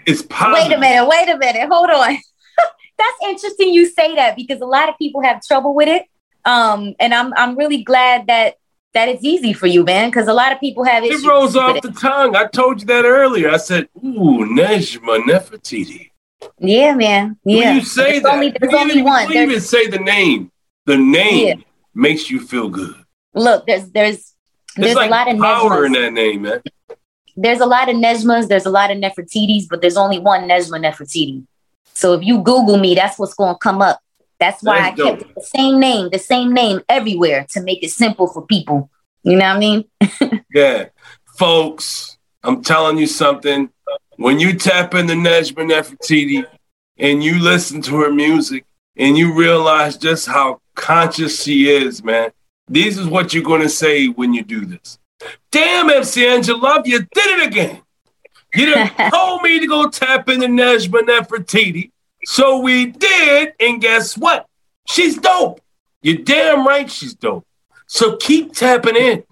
is 0.07 0.23
positive. 0.23 0.69
Wait 0.69 0.77
a 0.77 0.81
minute. 0.81 1.09
Wait 1.09 1.29
a 1.29 1.39
minute. 1.39 1.69
Hold 1.69 1.91
on 1.91 2.19
that's 3.01 3.31
interesting 3.31 3.73
you 3.73 3.87
say 3.87 4.15
that 4.15 4.37
because 4.37 4.61
a 4.61 4.67
lot 4.67 4.89
of 4.89 4.99
people 4.99 5.23
have 5.23 5.43
trouble 5.43 5.75
with 5.75 5.89
it. 5.89 6.05
Um, 6.45 6.95
and 6.99 7.13
I'm 7.15 7.33
I'm 7.35 7.57
really 7.57 7.83
glad 7.83 8.27
that 8.29 8.55
that 8.95 9.09
it's 9.09 9.25
easy 9.25 9.53
for 9.53 9.67
you, 9.67 9.85
man, 9.85 10.09
because 10.09 10.27
a 10.27 10.33
lot 10.33 10.53
of 10.53 10.61
people 10.61 10.85
have 10.85 11.05
It 11.05 11.13
It 11.13 11.27
rolls 11.27 11.57
off 11.57 11.81
the 11.81 11.93
tongue. 11.93 12.35
I 12.35 12.47
told 12.47 12.81
you 12.81 12.87
that 12.87 13.05
earlier. 13.05 13.51
I 13.51 13.57
said, 13.57 13.89
"Ooh, 14.05 14.47
Nejma 14.47 15.23
Nefertiti." 15.23 16.11
Yeah, 16.59 16.95
man. 16.95 17.39
Yeah. 17.45 17.67
When 17.67 17.77
you 17.77 17.83
say 17.83 18.13
there's 18.13 18.23
that, 18.23 18.35
only, 18.35 18.55
there's 18.59 18.73
you 18.73 18.79
only 18.79 18.95
even, 18.95 19.05
one. 19.05 19.31
You 19.31 19.43
even 19.43 19.61
say 19.61 19.89
the 19.89 19.99
name. 19.99 20.51
The 20.87 20.97
name 20.97 21.47
yeah. 21.47 21.65
makes 21.95 22.31
you 22.31 22.41
feel 22.41 22.69
good. 22.69 22.95
Look, 23.35 23.67
there's 23.67 23.91
there's 23.91 24.35
there's 24.77 24.97
like 24.97 25.09
a 25.09 25.11
lot 25.11 25.33
of 25.33 25.39
power 25.39 25.83
Nejmas. 25.83 25.87
in 25.87 25.93
that 25.93 26.13
name, 26.13 26.43
man. 26.43 26.63
There's 27.37 27.61
a 27.61 27.67
lot 27.67 27.89
of 27.89 27.97
Nejmas. 27.97 28.49
There's 28.49 28.67
a 28.67 28.71
lot 28.71 28.91
of 28.91 28.99
Nefertitis, 28.99 29.67
but 29.69 29.81
there's 29.81 29.97
only 29.97 30.19
one 30.19 30.49
Nejma 30.49 30.81
Nefertiti. 30.85 31.47
So 32.01 32.15
if 32.15 32.25
you 32.25 32.43
Google 32.43 32.79
me, 32.79 32.95
that's 32.95 33.19
what's 33.19 33.35
going 33.35 33.55
to 33.55 33.59
come 33.59 33.83
up. 33.83 34.01
That's 34.39 34.63
why 34.63 34.81
that's 34.81 35.01
I 35.01 35.05
kept 35.05 35.35
the 35.35 35.43
same 35.43 35.79
name, 35.79 36.09
the 36.11 36.19
same 36.19 36.55
name 36.55 36.81
everywhere 36.89 37.47
to 37.51 37.63
make 37.63 37.83
it 37.83 37.91
simple 37.91 38.27
for 38.27 38.47
people. 38.47 38.91
You 39.23 39.37
know 39.37 39.45
what 39.45 39.57
I 39.57 39.59
mean? 39.59 39.85
yeah. 40.55 40.87
Folks, 41.37 42.17
I'm 42.43 42.63
telling 42.63 42.97
you 42.97 43.07
something. 43.07 43.69
When 44.17 44.41
you 44.41 44.55
tap 44.55 44.95
into 44.95 45.13
Nejma 45.13 45.71
Nefertiti 45.71 46.47
and 46.97 47.23
you 47.23 47.39
listen 47.39 47.83
to 47.83 47.97
her 48.01 48.11
music 48.11 48.65
and 48.97 49.19
you 49.19 49.35
realize 49.35 49.99
just 49.99 50.27
how 50.27 50.63
conscious 50.75 51.43
she 51.43 51.69
is, 51.69 52.03
man, 52.03 52.31
this 52.67 52.97
is 52.97 53.07
what 53.07 53.35
you're 53.35 53.43
going 53.43 53.61
to 53.61 53.69
say 53.69 54.07
when 54.07 54.33
you 54.33 54.43
do 54.43 54.65
this. 54.65 54.99
Damn, 55.53 55.91
MC 55.91 56.27
Angela, 56.27 56.81
you 56.83 57.01
did 57.01 57.41
it 57.41 57.47
again. 57.47 57.83
You 58.55 58.75
done 58.75 58.91
told 59.11 59.43
me 59.43 59.61
to 59.61 59.67
go 59.67 59.89
tap 59.89 60.29
into 60.29 60.47
Nejma 60.47 61.01
Nefertiti. 61.03 61.91
So 62.25 62.59
we 62.61 62.87
did, 62.87 63.55
and 63.61 63.81
guess 63.81 64.17
what? 64.19 64.47
She's 64.89 65.17
dope. 65.19 65.61
You're 66.03 66.23
damn 66.23 66.67
right 66.67 66.91
she's 66.91 67.15
dope. 67.15 67.47
So 67.87 68.17
keep 68.17 68.53
tapping 68.55 68.97
in. 68.97 69.25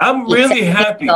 I'm 0.00 0.26
really 0.30 0.62
happy 0.62 1.08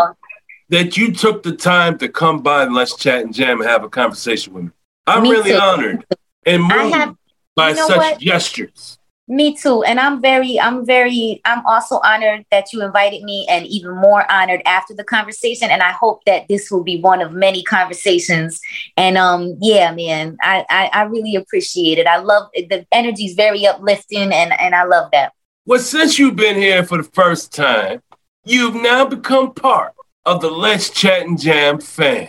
that 0.70 0.96
you 0.96 1.12
took 1.12 1.42
the 1.42 1.54
time 1.54 1.98
to 1.98 2.08
come 2.08 2.42
by 2.42 2.62
and 2.64 2.74
let's 2.74 2.96
chat 2.96 3.22
and 3.24 3.32
jam 3.34 3.60
and 3.60 3.68
have 3.68 3.84
a 3.84 3.88
conversation 3.88 4.52
with 4.54 4.64
me. 4.64 4.70
I'm 5.06 5.22
Me 5.24 5.30
really 5.30 5.50
too. 5.50 5.56
honored 5.58 6.04
and 6.46 6.64
I 6.72 6.82
moved 6.84 6.94
have- 6.96 7.16
by 7.54 7.70
you 7.70 7.74
know 7.76 7.88
such 7.88 7.96
what? 7.98 8.18
gestures. 8.20 8.98
Me 9.33 9.57
too. 9.57 9.83
And 9.83 9.99
I'm 9.99 10.20
very, 10.20 10.61
I'm 10.61 10.85
very, 10.85 11.41
I'm 11.47 11.64
also 11.64 11.99
honored 12.05 12.45
that 12.51 12.70
you 12.70 12.85
invited 12.85 13.22
me 13.22 13.47
and 13.49 13.66
even 13.66 13.97
more 13.97 14.30
honored 14.30 14.61
after 14.66 14.93
the 14.93 15.05
conversation. 15.05 15.70
And 15.70 15.83
I 15.83 15.91
hope 15.91 16.22
that 16.26 16.49
this 16.49 16.70
will 16.70 16.85
be 16.85 17.01
one 17.01 17.22
of 17.22 17.33
many 17.33 17.62
conversations. 17.62 18.61
And 18.95 19.16
um, 19.16 19.57
yeah, 19.59 19.91
man, 19.95 20.37
I, 20.43 20.66
I, 20.68 20.91
I 20.93 21.03
really 21.05 21.35
appreciate 21.35 21.97
it. 21.97 22.07
I 22.07 22.18
love 22.18 22.51
it. 22.53 22.68
The 22.68 22.87
energy 22.93 23.24
is 23.24 23.33
very 23.33 23.66
uplifting 23.66 24.35
and, 24.35 24.53
and 24.53 24.74
I 24.74 24.85
love 24.85 25.11
that. 25.12 25.33
Well, 25.64 25.80
since 25.80 26.18
you've 26.18 26.37
been 26.37 26.57
here 26.57 26.85
for 26.85 26.99
the 26.99 27.09
first 27.14 27.55
time, 27.55 28.03
you've 28.45 28.74
now 28.74 29.07
become 29.07 29.55
part 29.55 29.95
of 30.26 30.43
the 30.43 30.51
Let's 30.51 30.91
Chat 30.91 31.22
and 31.22 31.41
Jam 31.41 31.80
fan, 31.80 32.28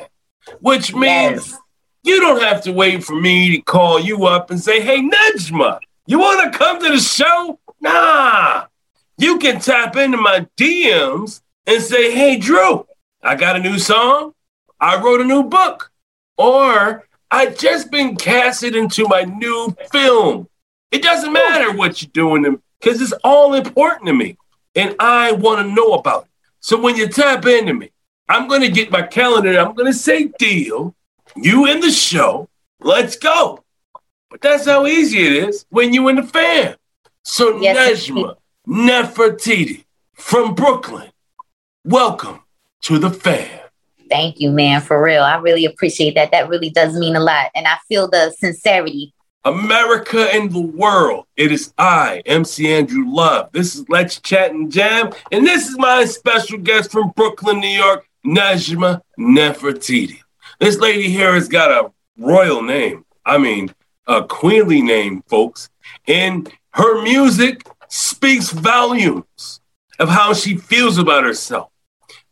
which 0.62 0.96
means 0.96 1.54
you 2.04 2.22
don't 2.22 2.42
have 2.42 2.64
to 2.64 2.72
wait 2.72 3.04
for 3.04 3.20
me 3.20 3.58
to 3.58 3.62
call 3.62 4.00
you 4.00 4.26
up 4.26 4.52
and 4.52 4.62
say, 4.62 4.80
hey, 4.80 5.02
Nejma, 5.02 5.80
you 6.06 6.20
want 6.20 6.52
to 6.52 6.58
come 6.58 6.80
to 6.82 6.90
the 6.90 7.00
show? 7.00 7.60
Nah. 7.80 8.66
You 9.18 9.40
can 9.40 9.60
tap 9.60 9.96
into 9.96 10.18
my 10.18 10.48
DMs 10.58 11.42
and 11.66 11.82
say, 11.82 12.12
hey, 12.12 12.38
Drew, 12.38 12.86
I 13.22 13.36
got 13.36 13.56
a 13.56 13.60
new 13.60 13.80
song. 13.80 14.34
I 14.80 15.02
wrote 15.02 15.22
a 15.22 15.26
new 15.26 15.44
book. 15.44 15.92
Or 16.38 17.08
I 17.32 17.48
just 17.48 17.90
been 17.90 18.16
casted 18.16 18.76
into 18.76 19.08
my 19.08 19.24
new 19.24 19.76
film. 19.92 20.48
It 20.92 21.02
doesn't 21.02 21.32
matter 21.32 21.76
what 21.76 22.02
you're 22.02 22.12
doing 22.12 22.62
because 22.80 23.02
it's 23.02 23.14
all 23.24 23.54
important 23.54 24.08
to 24.08 24.14
me. 24.14 24.38
And 24.76 24.96
I 25.00 25.32
want 25.32 25.66
to 25.66 25.74
know 25.74 25.94
about 25.94 26.24
it. 26.24 26.30
So 26.60 26.80
when 26.80 26.96
you 26.96 27.08
tap 27.08 27.46
into 27.46 27.74
me, 27.74 27.92
I'm 28.28 28.48
going 28.48 28.62
to 28.62 28.70
get 28.70 28.92
my 28.92 29.04
calendar. 29.04 29.58
I'm 29.58 29.74
going 29.74 29.92
to 29.92 29.98
say, 29.98 30.26
deal, 30.40 30.96
you 31.36 31.66
in 31.66 31.80
the 31.80 31.92
show, 31.92 32.50
let's 32.80 33.16
go. 33.16 33.63
But 34.34 34.42
that's 34.42 34.66
how 34.66 34.88
easy 34.88 35.20
it 35.20 35.32
is 35.48 35.64
when 35.70 35.94
you 35.94 36.08
in 36.08 36.16
the 36.16 36.24
fan. 36.24 36.76
So 37.22 37.62
Yes, 37.62 38.08
Nejma 38.10 38.34
Nefertiti 38.68 39.86
from 40.16 40.56
Brooklyn, 40.56 41.12
welcome 41.86 42.40
to 42.82 42.98
the 42.98 43.12
fan. 43.12 43.60
Thank 44.10 44.40
you, 44.40 44.50
man, 44.50 44.82
for 44.82 45.00
real. 45.00 45.22
I 45.22 45.36
really 45.36 45.66
appreciate 45.66 46.16
that. 46.16 46.32
That 46.32 46.50
really 46.50 46.72
does 46.72 46.98
mean 46.98 47.16
a 47.16 47.20
lot. 47.20 47.52
And 47.54 47.68
I 47.68 47.78
feel 47.88 48.10
the 48.10 48.32
sincerity. 48.32 49.14
America 49.46 50.28
and 50.34 50.52
the 50.52 50.62
world. 50.62 51.28
It 51.38 51.52
is 51.52 51.72
I, 51.78 52.24
MC 52.26 52.74
Andrew 52.74 53.06
Love. 53.08 53.52
This 53.52 53.76
is 53.76 53.88
Let's 53.88 54.20
Chat 54.20 54.50
and 54.50 54.72
Jam, 54.72 55.12
and 55.32 55.46
this 55.46 55.70
is 55.70 55.78
my 55.78 56.06
special 56.06 56.58
guest 56.58 56.92
from 56.92 57.12
Brooklyn, 57.16 57.60
New 57.60 57.68
York, 57.68 58.08
Nejma 58.26 59.02
Nefertiti. 59.20 60.22
This 60.60 60.80
lady 60.80 61.12
here 61.12 61.36
has 61.36 61.48
got 61.48 61.70
a 61.70 61.92
royal 62.18 62.64
name. 62.64 63.06
I 63.26 63.38
mean, 63.38 63.72
a 64.08 64.24
queenly 64.24 64.82
name, 64.82 65.24
folks. 65.28 65.70
And 66.08 66.52
her 66.72 67.02
music 67.04 67.68
speaks 67.88 68.52
volumes 68.52 69.62
of 70.00 70.10
how 70.10 70.34
she 70.34 70.58
feels 70.58 70.98
about 70.98 71.24
herself. 71.24 71.70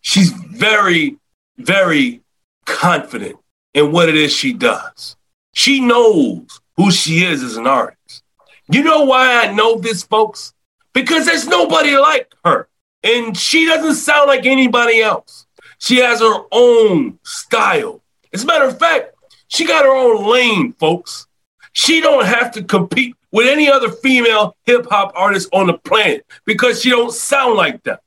She's 0.02 0.32
very, 0.32 1.18
very 1.58 2.22
confident 2.66 3.38
in 3.74 3.92
what 3.92 4.10
it 4.10 4.16
is 4.16 4.34
she 4.34 4.54
does. 4.54 5.16
She 5.54 5.80
knows 5.80 6.60
who 6.78 6.92
she 6.92 7.24
is 7.24 7.44
as 7.44 7.58
an 7.58 7.68
artist. 7.68 8.24
You 8.70 8.84
know 8.84 9.04
why 9.04 9.44
I 9.46 9.54
know 9.54 9.78
this, 9.80 10.04
folks? 10.04 10.54
Because 10.94 11.26
there's 11.26 11.48
nobody 11.48 11.96
like 11.98 12.34
her. 12.44 12.68
And 13.04 13.38
she 13.38 13.66
doesn't 13.66 13.96
sound 13.96 14.28
like 14.28 14.46
anybody 14.46 15.02
else. 15.02 15.46
She 15.80 15.98
has 15.98 16.22
her 16.22 16.44
own 16.52 17.20
style. 17.24 18.02
As 18.34 18.44
a 18.44 18.48
matter 18.48 18.66
of 18.66 18.78
fact, 18.80 19.16
she 19.48 19.66
got 19.66 19.86
her 19.86 19.96
own 19.96 20.26
lane, 20.30 20.74
folks. 20.74 21.28
She 21.74 22.02
don't 22.02 22.26
have 22.26 22.52
to 22.54 22.64
compete 22.64 23.16
with 23.32 23.48
any 23.48 23.70
other 23.70 23.90
female 23.90 24.56
hip 24.66 24.88
hop 24.90 25.14
artist 25.16 25.50
on 25.54 25.68
the 25.68 25.74
planet 25.74 26.26
because 26.46 26.82
she 26.82 26.90
don't 26.90 27.14
sound 27.14 27.56
like 27.56 27.84
them. 27.84 27.98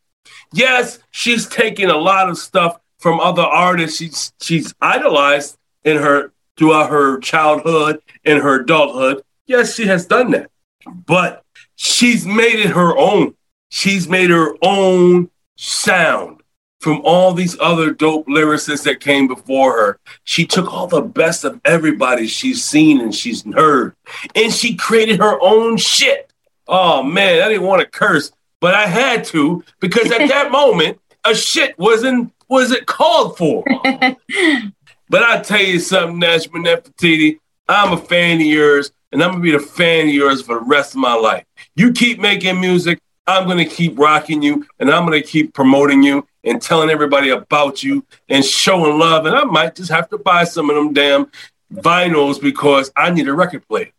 Yes, 0.52 0.98
she's 1.10 1.46
taking 1.46 1.88
a 1.88 1.96
lot 1.96 2.28
of 2.28 2.38
stuff 2.38 2.78
from 2.98 3.20
other 3.20 3.42
artists 3.42 3.98
she's 3.98 4.32
she's 4.40 4.74
idolized 4.80 5.58
in 5.82 5.96
her 5.96 6.32
throughout 6.56 6.90
her 6.90 7.18
childhood 7.18 8.00
and 8.24 8.42
her 8.42 8.60
adulthood. 8.60 9.22
Yes, 9.46 9.74
she 9.74 9.86
has 9.86 10.06
done 10.06 10.30
that. 10.30 10.50
But 10.86 11.42
she's 11.74 12.26
made 12.26 12.60
it 12.60 12.70
her 12.70 12.96
own. 12.96 13.34
She's 13.70 14.08
made 14.08 14.30
her 14.30 14.54
own 14.62 15.30
sound 15.56 16.42
from 16.84 17.00
all 17.02 17.32
these 17.32 17.58
other 17.60 17.90
dope 17.92 18.26
lyricists 18.26 18.84
that 18.84 19.00
came 19.00 19.26
before 19.26 19.72
her. 19.72 19.98
She 20.24 20.44
took 20.44 20.70
all 20.70 20.86
the 20.86 21.00
best 21.00 21.42
of 21.42 21.58
everybody 21.64 22.26
she's 22.26 22.62
seen 22.62 23.00
and 23.00 23.14
she's 23.14 23.42
heard, 23.54 23.96
and 24.34 24.52
she 24.52 24.76
created 24.76 25.18
her 25.18 25.40
own 25.40 25.78
shit. 25.78 26.30
Oh 26.68 27.02
man, 27.02 27.40
I 27.40 27.48
didn't 27.48 27.66
want 27.66 27.80
to 27.80 27.88
curse, 27.88 28.32
but 28.60 28.74
I 28.74 28.84
had 28.84 29.24
to 29.26 29.64
because 29.80 30.12
at 30.12 30.28
that 30.28 30.50
moment, 30.52 31.00
a 31.24 31.34
shit 31.34 31.76
wasn't 31.78 32.34
was 32.50 32.70
it 32.70 32.84
called 32.84 33.38
for. 33.38 33.64
but 35.08 35.22
I 35.22 35.40
tell 35.40 35.62
you 35.62 35.78
something, 35.78 36.20
Nejma 36.20 36.66
Nefertiti, 36.66 37.38
I'm 37.66 37.94
a 37.94 37.96
fan 37.96 38.42
of 38.42 38.46
yours, 38.46 38.92
and 39.10 39.22
I'm 39.22 39.30
gonna 39.30 39.42
be 39.42 39.54
a 39.54 39.58
fan 39.58 40.08
of 40.08 40.14
yours 40.14 40.42
for 40.42 40.56
the 40.56 40.66
rest 40.66 40.92
of 40.92 40.98
my 40.98 41.14
life. 41.14 41.46
You 41.76 41.94
keep 41.94 42.18
making 42.18 42.60
music, 42.60 43.00
I'm 43.26 43.48
gonna 43.48 43.64
keep 43.64 43.98
rocking 43.98 44.42
you, 44.42 44.66
and 44.78 44.90
I'm 44.90 45.06
gonna 45.06 45.22
keep 45.22 45.54
promoting 45.54 46.02
you 46.02 46.28
and 46.44 46.60
telling 46.60 46.90
everybody 46.90 47.30
about 47.30 47.82
you 47.82 48.04
and 48.28 48.44
showing 48.44 48.98
love. 48.98 49.26
And 49.26 49.34
I 49.34 49.44
might 49.44 49.74
just 49.74 49.90
have 49.90 50.08
to 50.10 50.18
buy 50.18 50.44
some 50.44 50.70
of 50.70 50.76
them 50.76 50.92
damn 50.92 51.30
vinyls 51.72 52.40
because 52.40 52.92
I 52.96 53.10
need 53.10 53.28
a 53.28 53.34
record 53.34 53.66
player. 53.66 53.90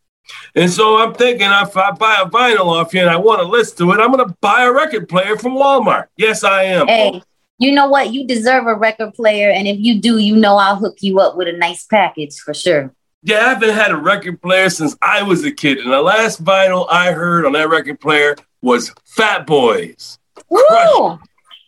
And 0.55 0.71
so 0.71 0.97
I'm 0.97 1.13
thinking 1.13 1.47
if 1.49 1.77
I 1.77 1.91
buy 1.91 2.17
a 2.21 2.29
vinyl 2.29 2.65
off 2.65 2.93
you 2.93 3.01
and 3.01 3.09
I 3.09 3.17
want 3.17 3.41
to 3.41 3.47
listen 3.47 3.77
to 3.77 3.91
it, 3.93 3.99
I'm 3.99 4.11
gonna 4.11 4.35
buy 4.41 4.63
a 4.63 4.71
record 4.71 5.07
player 5.07 5.37
from 5.37 5.53
Walmart. 5.53 6.07
Yes, 6.17 6.43
I 6.43 6.63
am. 6.63 6.87
Hey, 6.87 7.21
you 7.57 7.71
know 7.71 7.87
what? 7.87 8.13
You 8.13 8.25
deserve 8.27 8.67
a 8.67 8.75
record 8.75 9.13
player. 9.13 9.49
And 9.49 9.67
if 9.67 9.77
you 9.79 10.01
do, 10.01 10.17
you 10.17 10.35
know 10.35 10.57
I'll 10.57 10.75
hook 10.75 10.97
you 11.01 11.19
up 11.19 11.37
with 11.37 11.47
a 11.47 11.53
nice 11.53 11.85
package 11.85 12.39
for 12.39 12.53
sure. 12.53 12.91
Yeah, 13.23 13.37
I 13.37 13.49
haven't 13.49 13.73
had 13.73 13.91
a 13.91 13.97
record 13.97 14.41
player 14.41 14.69
since 14.69 14.95
I 15.01 15.23
was 15.23 15.43
a 15.43 15.51
kid. 15.51 15.79
And 15.79 15.91
the 15.91 16.01
last 16.01 16.43
vinyl 16.43 16.87
I 16.89 17.11
heard 17.11 17.45
on 17.45 17.53
that 17.53 17.69
record 17.69 17.99
player 17.99 18.35
was 18.61 18.93
Fat 19.03 19.47
Boys. 19.47 20.19
Woo! 20.49 21.19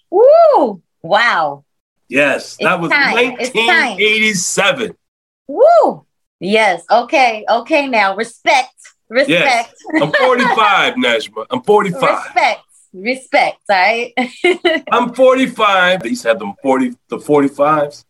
Woo! 0.10 0.82
Wow. 1.01 1.64
Yes, 2.10 2.58
that 2.62 2.74
It's 2.76 2.82
was 2.82 2.91
time. 2.91 3.14
Time. 3.16 3.32
1987. 3.38 4.95
Woo! 5.47 6.05
Yes. 6.39 6.84
Okay. 6.89 7.45
Okay. 7.49 7.88
Now 7.88 8.16
respect. 8.16 8.74
Respect. 9.10 9.74
Yes. 9.93 10.01
I'm 10.01 10.12
45, 10.12 10.93
Nejma. 11.03 11.45
I'm 11.49 11.62
45. 11.62 12.01
Respect. 12.01 12.62
Respect. 12.93 13.58
All 13.70 13.76
right. 13.76 14.14
I'm 14.91 15.14
45. 15.14 16.03
They 16.03 16.10
used 16.10 16.22
to 16.24 16.28
have 16.30 16.39
them 16.39 16.53
40, 16.62 16.93
the 17.10 17.18
45s. 17.18 18.03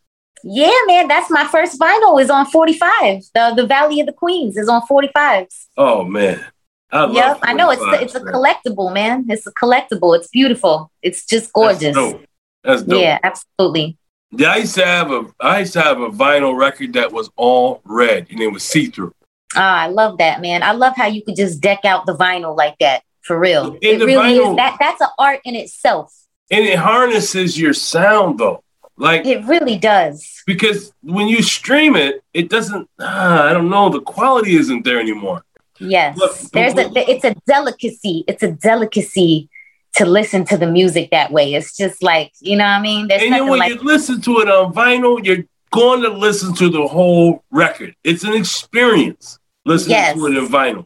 yeah, 0.44 0.72
man. 0.88 1.08
That's 1.08 1.30
my 1.32 1.46
first 1.48 1.80
vinyl. 1.80 2.22
Is 2.22 2.30
on 2.30 2.46
45. 2.48 3.24
The 3.34 3.54
The 3.56 3.66
Valley 3.68 4.00
of 4.02 4.08
the 4.08 4.14
Queens 4.14 4.58
is 4.58 4.68
on 4.70 4.82
45s. 4.90 5.68
Oh 5.78 6.04
man. 6.04 6.44
I 6.92 7.02
love 7.02 7.14
Yep. 7.16 7.40
I 7.44 7.54
know 7.54 7.70
it's 7.72 7.82
45s, 7.82 8.02
it's 8.02 8.16
a 8.16 8.20
collectible, 8.22 8.94
man. 8.94 9.26
It's 9.30 9.46
a 9.46 9.52
collectible. 9.54 10.16
It's 10.18 10.28
beautiful. 10.30 10.90
It's 11.02 11.26
just 11.26 11.52
gorgeous. 11.54 11.96
That's 11.96 11.96
dope. 11.96 12.26
That's 12.64 12.82
dope. 12.84 13.02
Yeah, 13.02 13.20
absolutely. 13.24 13.98
Yeah, 14.32 14.54
I 14.54 14.58
used 14.58 14.76
to 14.76 14.86
have 14.86 15.12
a 15.12 15.26
I 15.40 15.60
used 15.60 15.74
to 15.74 15.82
have 15.82 16.00
a 16.02 16.10
vinyl 16.10 16.58
record 16.58 16.94
that 16.94 17.12
was 17.12 17.30
all 17.36 17.82
red 17.86 18.28
and 18.30 18.40
it 18.42 18.48
was 18.52 18.64
see-through. 18.64 19.14
Ah, 19.56 19.82
I 19.84 19.88
love 19.88 20.18
that, 20.18 20.42
man. 20.42 20.64
I 20.64 20.74
love 20.74 20.94
how 20.96 21.08
you 21.08 21.24
could 21.24 21.36
just 21.38 21.62
deck 21.62 21.86
out 21.86 22.06
the 22.06 22.16
vinyl 22.16 22.56
like 22.56 22.78
that. 22.80 23.04
For 23.22 23.38
real. 23.40 23.74
And 23.74 23.84
It 23.84 24.00
really 24.06 24.38
vinyl- 24.38 24.52
is 24.52 24.56
that 24.58 24.78
that's 24.80 25.02
an 25.02 25.08
art 25.20 25.40
in 25.46 25.56
itself. 25.56 26.14
And 26.52 26.66
it 26.66 26.78
harnesses 26.78 27.60
your 27.60 27.74
sound 27.74 28.40
though. 28.40 28.64
Like 28.98 29.26
It 29.26 29.46
really 29.46 29.78
does. 29.78 30.42
because 30.46 30.92
when 31.02 31.28
you 31.28 31.42
stream 31.44 31.96
it, 31.96 32.22
it 32.34 32.50
doesn't 32.50 32.90
ah, 33.00 33.44
I 33.50 33.54
don't 33.54 33.70
know, 33.70 33.90
the 33.90 34.02
quality 34.02 34.56
isn't 34.56 34.84
there 34.84 35.00
anymore. 35.00 35.44
Yes. 35.80 36.18
But- 36.18 36.52
There's 36.54 36.74
a 36.76 36.92
it's 37.12 37.24
a 37.26 37.36
delicacy. 37.48 38.24
It's 38.28 38.44
a 38.44 38.52
delicacy 38.52 39.50
to 39.96 40.06
listen 40.06 40.46
to 40.46 40.58
the 40.58 40.68
music 40.68 41.10
that 41.12 41.32
way. 41.32 41.54
It's 41.54 41.76
just 41.76 42.04
like, 42.04 42.32
you 42.40 42.56
know 42.56 42.64
what 42.66 42.70
I 42.72 42.82
mean? 42.82 43.08
There's 43.08 43.24
and 43.24 43.32
then 43.34 43.40
nothing 43.40 43.50
when 43.52 43.60
like 43.60 43.74
you 43.74 43.82
listen 43.82 44.22
to 44.22 44.40
it 44.40 44.50
on 44.50 44.74
vinyl, 44.74 45.24
you're 45.26 45.44
going 45.72 46.02
to 46.04 46.10
listen 46.10 46.54
to 46.56 46.70
the 46.70 46.88
whole 46.88 47.44
record. 47.52 47.96
It's 48.04 48.24
an 48.24 48.34
experience 48.34 49.40
listening 49.66 49.92
Yes. 49.98 50.16
to 50.16 50.28
it 50.28 50.38
in 50.38 50.46
vinyl. 50.48 50.86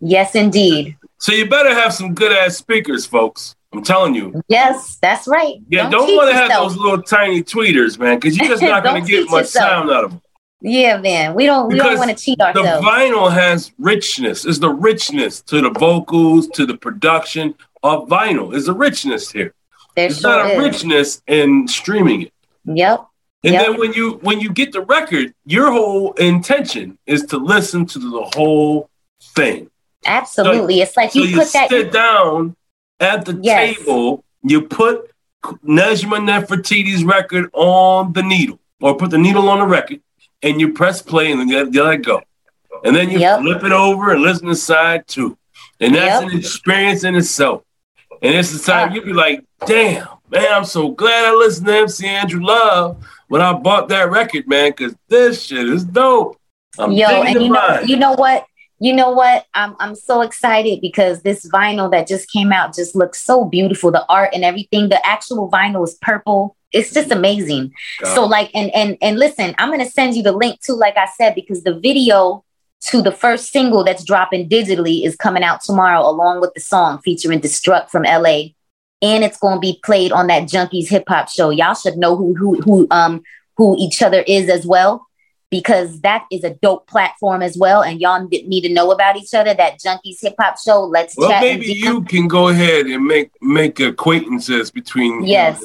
Yes, 0.00 0.34
indeed. 0.34 0.96
So 1.18 1.32
you 1.32 1.48
better 1.48 1.74
have 1.74 1.92
some 1.92 2.14
good 2.14 2.32
ass 2.32 2.56
speakers, 2.56 3.06
folks. 3.06 3.54
I'm 3.72 3.82
telling 3.82 4.14
you. 4.14 4.40
Yes, 4.48 4.98
that's 5.02 5.26
right. 5.26 5.56
Yeah, 5.68 5.90
don't, 5.90 6.06
cheat 6.06 6.16
want 6.16 6.30
to 6.30 6.36
have 6.36 6.50
those 6.50 6.76
little 6.76 7.02
tiny 7.02 7.42
tweeters, 7.42 7.98
man, 7.98 8.18
because 8.18 8.36
you're 8.36 8.48
just 8.48 8.62
not 8.72 8.84
going 8.84 9.04
to 9.04 9.10
get 9.10 9.24
much 9.30 9.42
yourself. 9.44 9.68
sound 9.68 9.90
out 9.90 10.04
of 10.04 10.10
them. 10.12 10.22
Yeah, 10.66 10.96
man. 10.96 11.34
We 11.34 11.44
don't 11.44 11.68
we 11.68 11.76
don't 11.76 11.98
want 11.98 12.10
to 12.10 12.16
cheat 12.16 12.40
ourselves. 12.40 12.82
The 12.82 12.90
vinyl 12.90 13.30
has 13.30 13.70
richness. 13.78 14.46
It's 14.46 14.58
the 14.58 14.70
richness 14.70 15.42
to 15.42 15.60
the 15.60 15.68
vocals, 15.68 16.48
to 16.48 16.64
the 16.64 16.74
production 16.74 17.54
of 17.82 18.08
vinyl. 18.08 18.54
Is 18.54 18.66
a 18.66 18.72
richness 18.72 19.30
here. 19.30 19.52
There's 19.94 20.20
sure 20.20 20.30
not 20.30 20.46
a 20.46 20.52
is. 20.54 20.58
richness 20.58 21.22
in 21.26 21.68
streaming 21.68 22.22
it. 22.22 22.32
Yep. 22.64 23.06
And 23.44 23.52
yep. 23.52 23.66
then 23.66 23.78
when 23.78 23.92
you 23.92 24.12
when 24.22 24.40
you 24.40 24.50
get 24.50 24.72
the 24.72 24.80
record, 24.80 25.34
your 25.44 25.70
whole 25.70 26.12
intention 26.14 26.96
is 27.04 27.26
to 27.26 27.36
listen 27.36 27.84
to 27.84 27.98
the 27.98 28.30
whole 28.34 28.88
thing. 29.34 29.70
Absolutely. 30.06 30.78
So, 30.78 30.82
it's 30.82 30.96
like 30.96 31.14
you 31.14 31.26
so 31.26 31.38
put 31.38 31.46
you 31.46 31.52
that 31.52 31.68
sit 31.68 31.92
down 31.92 32.56
at 33.00 33.26
the 33.26 33.38
yes. 33.42 33.76
table, 33.76 34.24
you 34.42 34.62
put 34.62 35.10
Nejma 35.44 36.24
Nefertiti's 36.24 37.04
record 37.04 37.50
on 37.52 38.14
the 38.14 38.22
needle, 38.22 38.58
or 38.80 38.96
put 38.96 39.10
the 39.10 39.18
needle 39.18 39.50
on 39.50 39.58
the 39.58 39.66
record, 39.66 40.00
and 40.44 40.60
you 40.60 40.72
press 40.72 41.02
play 41.02 41.32
and 41.32 41.40
then 41.40 41.48
you 41.48 41.82
let 41.82 41.94
it 41.94 42.04
go. 42.04 42.22
And 42.84 42.94
then 42.94 43.10
you 43.10 43.18
yep. 43.18 43.40
flip 43.40 43.64
it 43.64 43.72
over 43.72 44.12
and 44.12 44.22
listen 44.22 44.46
to 44.46 44.54
side 44.54 45.08
two. 45.08 45.36
And 45.80 45.94
that's 45.94 46.22
yep. 46.22 46.30
an 46.30 46.38
experience 46.38 47.02
in 47.02 47.16
itself. 47.16 47.64
And 48.22 48.34
it's 48.34 48.52
the 48.52 48.64
time 48.64 48.90
uh. 48.90 48.94
you'd 48.94 49.06
be 49.06 49.14
like, 49.14 49.44
damn, 49.66 50.06
man, 50.30 50.52
I'm 50.52 50.64
so 50.64 50.90
glad 50.90 51.24
I 51.24 51.32
listened 51.32 51.66
to 51.66 51.76
MC 51.76 52.06
Andrew 52.06 52.44
Love 52.44 53.04
when 53.28 53.40
I 53.40 53.54
bought 53.54 53.88
that 53.88 54.10
record, 54.10 54.46
man, 54.46 54.70
because 54.70 54.94
this 55.08 55.42
shit 55.42 55.66
is 55.66 55.82
dope. 55.82 56.38
I'm 56.78 56.92
Yo, 56.92 57.06
and 57.06 57.42
you 57.42 57.50
know, 57.50 57.80
you 57.86 57.96
know 57.96 58.12
what? 58.12 58.46
You 58.80 58.92
know 58.92 59.12
what? 59.12 59.46
I'm 59.54 59.76
I'm 59.78 59.94
so 59.94 60.20
excited 60.20 60.80
because 60.80 61.22
this 61.22 61.48
vinyl 61.48 61.90
that 61.92 62.08
just 62.08 62.30
came 62.30 62.52
out 62.52 62.74
just 62.74 62.96
looks 62.96 63.20
so 63.24 63.44
beautiful. 63.44 63.92
The 63.92 64.04
art 64.08 64.30
and 64.34 64.44
everything. 64.44 64.88
The 64.88 65.04
actual 65.06 65.50
vinyl 65.50 65.84
is 65.84 65.96
purple. 66.02 66.56
It's 66.74 66.92
just 66.92 67.10
amazing. 67.10 67.72
God. 68.00 68.14
So 68.14 68.24
like 68.24 68.50
and 68.54 68.70
and 68.74 68.98
and 69.00 69.18
listen, 69.18 69.54
I'm 69.58 69.70
gonna 69.70 69.88
send 69.88 70.16
you 70.16 70.22
the 70.22 70.32
link 70.32 70.60
too, 70.60 70.74
like 70.74 70.96
I 70.96 71.06
said, 71.16 71.34
because 71.34 71.62
the 71.62 71.78
video 71.78 72.44
to 72.88 73.00
the 73.00 73.12
first 73.12 73.50
single 73.50 73.84
that's 73.84 74.04
dropping 74.04 74.48
digitally 74.48 75.06
is 75.06 75.16
coming 75.16 75.42
out 75.42 75.62
tomorrow, 75.62 76.06
along 76.06 76.40
with 76.40 76.52
the 76.54 76.60
song 76.60 77.00
featuring 77.02 77.40
Destruct 77.40 77.88
from 77.88 78.02
LA 78.02 78.48
and 79.04 79.22
it's 79.22 79.38
going 79.38 79.56
to 79.56 79.60
be 79.60 79.78
played 79.84 80.12
on 80.12 80.26
that 80.28 80.44
Junkies 80.44 80.88
hip 80.88 81.04
hop 81.06 81.28
show. 81.28 81.50
Y'all 81.50 81.74
should 81.74 81.96
know 81.96 82.16
who 82.16 82.34
who 82.34 82.60
who 82.62 82.86
um 82.90 83.22
who 83.56 83.76
each 83.78 84.02
other 84.02 84.24
is 84.26 84.48
as 84.48 84.66
well 84.66 85.06
because 85.50 86.00
that 86.00 86.24
is 86.32 86.42
a 86.42 86.54
dope 86.54 86.88
platform 86.88 87.40
as 87.42 87.56
well 87.56 87.82
and 87.82 88.00
y'all 88.00 88.26
need 88.26 88.62
to 88.62 88.72
know 88.72 88.90
about 88.90 89.16
each 89.16 89.32
other 89.34 89.54
that 89.54 89.78
junkies 89.78 90.16
hip 90.20 90.34
hop 90.40 90.58
show 90.58 90.80
let's 90.80 91.16
well 91.16 91.28
chat 91.28 91.42
maybe 91.42 91.66
you 91.66 92.02
can 92.02 92.26
go 92.26 92.48
ahead 92.48 92.86
and 92.86 93.06
make 93.06 93.30
make 93.40 93.78
acquaintances 93.78 94.72
between 94.72 95.24
yes 95.24 95.62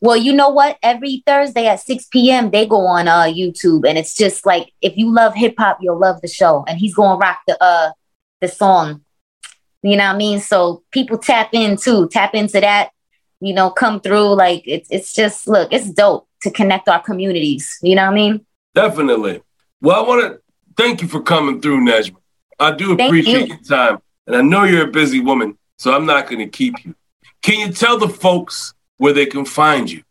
well 0.00 0.16
you 0.16 0.32
know 0.32 0.48
what 0.48 0.78
every 0.82 1.22
thursday 1.26 1.66
at 1.66 1.80
6 1.80 2.06
p.m 2.06 2.50
they 2.50 2.66
go 2.66 2.86
on 2.86 3.08
uh 3.08 3.24
youtube 3.24 3.88
and 3.88 3.98
it's 3.98 4.14
just 4.14 4.46
like 4.46 4.72
if 4.80 4.96
you 4.96 5.12
love 5.12 5.34
hip 5.34 5.54
hop 5.58 5.78
you'll 5.80 5.98
love 5.98 6.20
the 6.20 6.28
show 6.28 6.64
and 6.66 6.78
he's 6.78 6.94
gonna 6.94 7.18
rock 7.18 7.40
the 7.46 7.62
uh 7.62 7.90
the 8.40 8.48
song 8.48 9.04
you 9.82 9.96
know 9.96 10.06
what 10.06 10.14
I 10.14 10.18
mean? 10.18 10.40
So 10.40 10.82
people 10.90 11.18
tap 11.18 11.50
in 11.52 11.76
too, 11.76 12.08
tap 12.08 12.34
into 12.34 12.60
that, 12.60 12.90
you 13.40 13.54
know, 13.54 13.70
come 13.70 14.00
through. 14.00 14.34
Like 14.34 14.62
it's 14.66 14.90
it's 14.90 15.14
just 15.14 15.48
look, 15.48 15.72
it's 15.72 15.90
dope 15.90 16.28
to 16.42 16.50
connect 16.50 16.88
our 16.88 17.02
communities. 17.02 17.78
You 17.82 17.96
know 17.96 18.04
what 18.04 18.12
I 18.12 18.14
mean? 18.14 18.46
Definitely. 18.74 19.42
Well, 19.80 20.04
I 20.04 20.06
want 20.06 20.32
to 20.32 20.40
thank 20.76 21.00
you 21.02 21.08
for 21.08 21.22
coming 21.22 21.60
through, 21.60 21.80
Nejma. 21.80 22.16
I 22.58 22.72
do 22.72 22.92
appreciate 22.92 23.48
you. 23.48 23.54
your 23.54 23.62
time. 23.62 23.98
And 24.26 24.36
I 24.36 24.42
know 24.42 24.64
you're 24.64 24.88
a 24.88 24.90
busy 24.90 25.20
woman, 25.20 25.58
so 25.78 25.94
I'm 25.94 26.04
not 26.04 26.28
going 26.28 26.40
to 26.40 26.46
keep 26.46 26.84
you. 26.84 26.94
Can 27.42 27.58
you 27.58 27.72
tell 27.72 27.98
the 27.98 28.08
folks 28.08 28.74
where 29.00 29.12
they 29.12 29.26
can 29.26 29.44
find 29.44 29.90
you? 29.90 30.02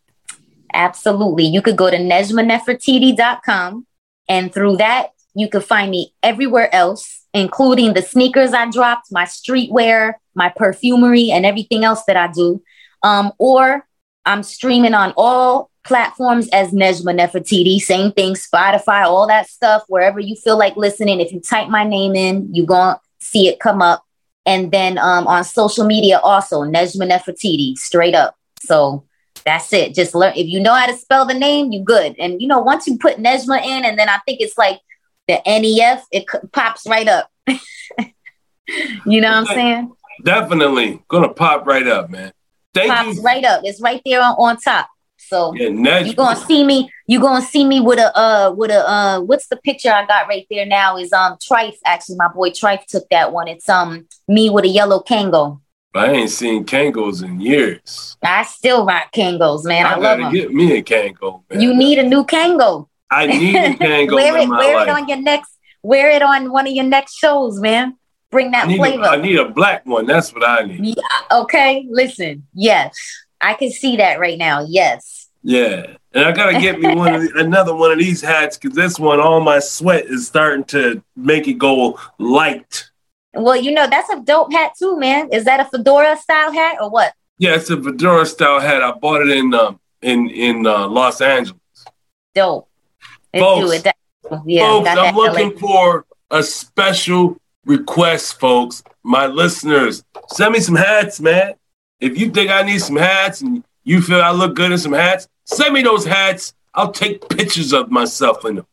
Absolutely. 0.73 1.45
You 1.45 1.61
could 1.61 1.77
go 1.77 1.89
to 1.89 1.97
nejmanefertiti.com 1.97 3.87
and 4.27 4.53
through 4.53 4.77
that, 4.77 5.11
you 5.33 5.47
could 5.47 5.63
find 5.63 5.89
me 5.89 6.13
everywhere 6.21 6.73
else 6.73 7.19
including 7.33 7.93
the 7.93 8.01
sneakers 8.01 8.53
I 8.53 8.69
dropped, 8.69 9.11
my 9.11 9.25
streetwear, 9.25 10.13
my 10.33 10.49
perfumery, 10.49 11.31
and 11.31 11.45
everything 11.45 11.83
else 11.83 12.03
that 12.05 12.17
I 12.17 12.27
do. 12.27 12.61
Um, 13.03 13.31
or 13.37 13.85
I'm 14.25 14.43
streaming 14.43 14.93
on 14.93 15.13
all 15.15 15.69
platforms 15.83 16.49
as 16.49 16.71
Nejma 16.71 17.17
Nefertiti, 17.17 17.79
same 17.79 18.11
thing, 18.11 18.33
Spotify, 18.33 19.03
all 19.03 19.27
that 19.27 19.47
stuff, 19.47 19.83
wherever 19.87 20.19
you 20.19 20.35
feel 20.35 20.57
like 20.57 20.75
listening. 20.75 21.19
If 21.19 21.31
you 21.31 21.39
type 21.39 21.69
my 21.69 21.83
name 21.83 22.15
in, 22.15 22.53
you're 22.53 22.65
going 22.65 22.95
to 22.95 23.01
see 23.19 23.47
it 23.47 23.59
come 23.59 23.81
up. 23.81 24.03
And 24.45 24.71
then 24.71 24.97
um, 24.97 25.27
on 25.27 25.43
social 25.43 25.85
media, 25.85 26.19
also 26.19 26.61
Nejma 26.61 27.09
Nefertiti, 27.09 27.77
straight 27.77 28.15
up. 28.15 28.35
So 28.59 29.05
that's 29.45 29.71
it. 29.73 29.95
Just 29.95 30.15
learn. 30.15 30.33
If 30.35 30.47
you 30.47 30.59
know 30.59 30.73
how 30.73 30.87
to 30.87 30.97
spell 30.97 31.25
the 31.25 31.33
name, 31.33 31.71
you 31.71 31.83
good. 31.83 32.15
And 32.19 32.41
you 32.41 32.47
know, 32.47 32.59
once 32.59 32.87
you 32.87 32.97
put 32.97 33.17
Nejma 33.17 33.63
in, 33.63 33.85
and 33.85 33.97
then 33.97 34.09
I 34.09 34.19
think 34.25 34.41
it's 34.41 34.57
like 34.57 34.79
the 35.27 35.41
NEF, 35.45 36.03
it 36.11 36.25
pops 36.51 36.85
right 36.87 37.07
up. 37.07 37.29
you 37.47 39.21
know 39.21 39.29
what 39.29 39.37
I'm 39.37 39.45
saying? 39.45 39.91
Definitely 40.23 41.01
gonna 41.07 41.33
pop 41.33 41.65
right 41.65 41.87
up, 41.87 42.09
man. 42.09 42.33
Thank 42.73 42.91
Pops 42.91 43.17
you. 43.17 43.23
right 43.23 43.43
up. 43.43 43.61
It's 43.63 43.81
right 43.81 44.01
there 44.05 44.21
on, 44.21 44.35
on 44.37 44.57
top. 44.57 44.89
So 45.17 45.53
yeah, 45.53 45.99
you're 45.99 46.13
gonna 46.13 46.39
see 46.39 46.63
me. 46.63 46.91
You're 47.07 47.21
gonna 47.21 47.45
see 47.45 47.65
me 47.65 47.81
with 47.81 47.99
a 47.99 48.17
uh 48.17 48.51
with 48.51 48.71
a 48.71 48.89
uh 48.89 49.19
what's 49.21 49.47
the 49.47 49.57
picture 49.57 49.91
I 49.91 50.05
got 50.05 50.27
right 50.27 50.45
there 50.49 50.65
now 50.65 50.97
is 50.97 51.11
um 51.13 51.37
Trife. 51.37 51.77
Actually, 51.85 52.15
my 52.15 52.29
boy 52.29 52.49
Trife 52.49 52.85
took 52.85 53.07
that 53.09 53.31
one. 53.31 53.47
It's 53.47 53.67
um 53.69 54.07
me 54.27 54.49
with 54.49 54.65
a 54.65 54.69
yellow 54.69 55.01
Kangol. 55.01 55.61
I 55.93 56.11
ain't 56.11 56.29
seen 56.29 56.65
Kangols 56.65 57.23
in 57.23 57.41
years. 57.41 58.15
I 58.21 58.43
still 58.43 58.85
rock 58.85 59.11
Kangols, 59.11 59.65
man. 59.65 59.85
I, 59.85 59.93
I 59.93 59.95
love 59.95 60.17
them. 60.19 60.21
Gotta 60.27 60.37
get 60.37 60.53
me 60.53 60.77
a 60.77 60.83
Kangol, 60.83 61.43
man. 61.49 61.61
You 61.61 61.75
need 61.75 61.97
a 61.97 62.03
new 62.03 62.23
Kangol. 62.23 62.87
I 63.09 63.25
need 63.25 63.55
a 63.55 63.73
Kangol 63.73 64.13
wear 64.13 64.37
it, 64.37 64.49
wear 64.49 64.75
life. 64.75 64.87
it 64.87 64.91
on 64.91 65.07
your 65.07 65.21
next. 65.21 65.51
Wear 65.81 66.11
it 66.11 66.21
on 66.21 66.51
one 66.51 66.67
of 66.67 66.73
your 66.73 66.85
next 66.85 67.15
shows, 67.15 67.59
man. 67.59 67.97
Bring 68.29 68.51
that 68.51 68.67
I 68.67 68.75
flavor. 68.75 69.03
A, 69.03 69.09
I 69.09 69.15
need 69.15 69.39
a 69.39 69.49
black 69.49 69.85
one. 69.85 70.05
That's 70.05 70.31
what 70.31 70.47
I 70.47 70.63
need. 70.63 70.95
Yeah, 70.97 71.39
okay, 71.39 71.87
listen. 71.89 72.45
Yes, 72.53 72.95
I 73.41 73.55
can 73.55 73.71
see 73.71 73.97
that 73.97 74.19
right 74.19 74.37
now. 74.37 74.65
Yes. 74.67 75.29
Yeah, 75.41 75.95
and 76.13 76.25
I 76.25 76.31
gotta 76.33 76.59
get 76.59 76.79
me 76.79 76.93
one 76.93 77.15
of 77.15 77.21
the, 77.21 77.31
another 77.39 77.73
one 77.73 77.91
of 77.91 77.97
these 77.97 78.21
hats 78.21 78.57
because 78.57 78.75
this 78.75 78.99
one, 78.99 79.19
all 79.19 79.39
my 79.39 79.57
sweat 79.59 80.05
is 80.05 80.27
starting 80.27 80.65
to 80.65 81.01
make 81.15 81.47
it 81.47 81.53
go 81.53 81.99
light. 82.19 82.88
Well, 83.33 83.55
you 83.55 83.71
know 83.71 83.87
that's 83.87 84.09
a 84.09 84.19
dope 84.21 84.51
hat 84.51 84.73
too, 84.77 84.97
man. 84.97 85.29
Is 85.31 85.45
that 85.45 85.59
a 85.59 85.65
fedora 85.65 86.17
style 86.17 86.51
hat 86.51 86.77
or 86.81 86.89
what? 86.89 87.13
Yeah, 87.37 87.55
it's 87.55 87.69
a 87.69 87.81
fedora 87.81 88.25
style 88.25 88.59
hat. 88.59 88.81
I 88.81 88.91
bought 88.91 89.21
it 89.21 89.29
in 89.29 89.53
um, 89.53 89.79
in 90.01 90.29
in 90.29 90.65
uh, 90.65 90.87
Los 90.87 91.21
Angeles. 91.21 91.59
Dope. 92.33 92.67
Folks, 93.37 93.83
yeah, 94.45 94.67
folks 94.67 94.89
I'm 94.89 95.15
looking 95.15 95.51
LA. 95.51 95.59
for 95.59 96.05
a 96.31 96.41
special 96.41 97.37
request, 97.65 98.39
folks. 98.39 98.83
My 99.03 99.27
listeners, 99.27 100.03
send 100.29 100.53
me 100.53 100.59
some 100.59 100.75
hats, 100.75 101.19
man. 101.19 101.53
If 101.99 102.17
you 102.17 102.31
think 102.31 102.49
I 102.49 102.63
need 102.63 102.79
some 102.79 102.95
hats 102.95 103.41
and 103.41 103.63
you 103.83 104.01
feel 104.01 104.21
I 104.21 104.31
look 104.31 104.55
good 104.55 104.71
in 104.71 104.77
some 104.77 104.93
hats, 104.93 105.27
send 105.45 105.73
me 105.73 105.83
those 105.83 106.05
hats. 106.05 106.53
I'll 106.73 106.91
take 106.91 107.27
pictures 107.29 107.73
of 107.73 107.91
myself 107.91 108.45
in 108.45 108.55
them. 108.55 108.67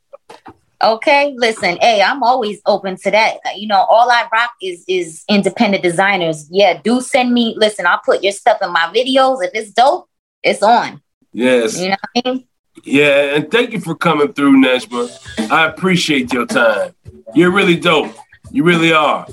Okay, 0.82 1.34
listen, 1.38 1.78
hey, 1.80 2.02
I'm 2.02 2.22
always 2.22 2.60
open 2.66 2.96
to 2.96 3.10
that. 3.10 3.36
Uh, 3.46 3.50
you 3.56 3.66
know, 3.66 3.86
all 3.88 4.10
I 4.10 4.28
rock 4.30 4.50
is 4.60 4.84
is 4.86 5.24
independent 5.28 5.82
designers. 5.82 6.48
Yeah, 6.50 6.80
do 6.82 7.00
send 7.00 7.32
me. 7.32 7.54
Listen, 7.56 7.86
I'll 7.86 8.02
put 8.04 8.22
your 8.22 8.32
stuff 8.32 8.58
in 8.60 8.72
my 8.72 8.92
videos. 8.94 9.42
If 9.42 9.52
it's 9.54 9.70
dope, 9.70 10.08
it's 10.42 10.62
on. 10.62 11.00
Yes. 11.32 11.80
You 11.80 11.90
know 11.90 11.96
what 12.12 12.24
I 12.26 12.30
mean? 12.30 12.48
Yeah, 12.84 13.34
and 13.34 13.50
thank 13.50 13.72
you 13.72 13.80
for 13.80 13.94
coming 13.94 14.32
through, 14.32 14.62
Nejma. 14.62 15.50
I 15.50 15.66
appreciate 15.66 16.32
your 16.32 16.46
time. 16.46 16.94
You're 17.34 17.52
really 17.52 17.76
dope. 17.76 18.14
You 18.50 18.62
really 18.62 18.92
are. 18.92 19.26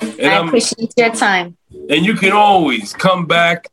And 0.00 0.26
I 0.26 0.46
appreciate 0.46 0.92
I'm, 0.96 1.04
your 1.04 1.14
time. 1.14 1.56
And 1.90 2.04
you 2.04 2.14
can 2.14 2.32
always 2.32 2.92
come 2.92 3.26
back, 3.26 3.68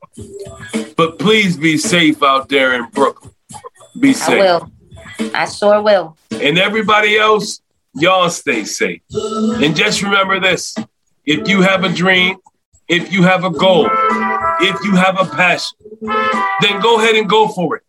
but 0.97 1.19
please 1.19 1.55
be 1.55 1.77
safe 1.77 2.23
out 2.23 2.49
there 2.49 2.73
in 2.73 2.89
Brooklyn. 2.89 3.31
Be 3.99 4.13
safe. 4.13 4.61
I 5.19 5.49
sure 5.49 5.81
will. 5.81 6.17
And 6.31 6.57
everybody 6.57 7.17
else, 7.17 7.61
y'all 7.95 8.29
stay 8.29 8.63
safe. 8.65 9.01
And 9.13 9.75
just 9.75 10.01
remember 10.01 10.39
this 10.39 10.75
if 11.25 11.47
you 11.47 11.61
have 11.61 11.83
a 11.83 11.89
dream, 11.89 12.37
if 12.87 13.11
you 13.11 13.23
have 13.23 13.43
a 13.43 13.49
goal, 13.49 13.87
if 14.61 14.83
you 14.83 14.95
have 14.95 15.19
a 15.19 15.25
passion, 15.25 15.77
then 16.61 16.81
go 16.81 16.99
ahead 16.99 17.15
and 17.15 17.29
go 17.29 17.47
for 17.47 17.77
it 17.77 17.83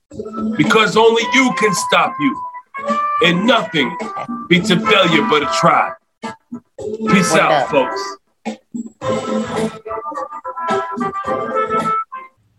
because 0.56 0.96
only 0.96 1.22
you 1.34 1.52
can 1.58 1.74
stop 1.74 2.14
you. 2.20 2.42
And 3.24 3.46
nothing 3.46 3.96
beats 4.48 4.70
a 4.70 4.78
failure 4.80 5.22
but 5.28 5.42
a 5.42 5.50
try. 5.60 5.92
Peace 7.08 7.34
out, 7.34 7.70
folks. 7.70 8.18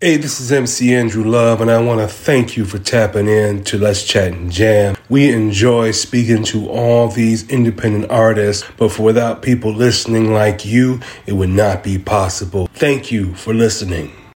Hey, 0.03 0.17
this 0.17 0.41
is 0.41 0.51
MC 0.51 0.93
Andrew 0.93 1.23
Love, 1.23 1.61
and 1.61 1.71
I 1.71 1.79
want 1.79 2.01
to 2.01 2.09
thank 2.09 2.57
you 2.57 2.65
for 2.65 2.77
tapping 2.77 3.29
in 3.29 3.63
to 3.63 3.77
Let's 3.77 4.03
Chat 4.03 4.33
and 4.33 4.51
Jam. 4.51 4.97
We 5.07 5.31
enjoy 5.31 5.91
speaking 5.91 6.43
to 6.43 6.69
all 6.69 7.07
these 7.07 7.49
independent 7.49 8.11
artists, 8.11 8.69
but 8.75 8.91
for 8.91 9.03
without 9.03 9.41
people 9.41 9.73
listening 9.73 10.33
like 10.33 10.65
you, 10.65 10.99
it 11.25 11.31
would 11.31 11.51
not 11.51 11.85
be 11.85 11.97
possible. 11.97 12.67
Thank 12.73 13.13
you 13.13 13.33
for 13.35 13.53
listening. 13.53 14.22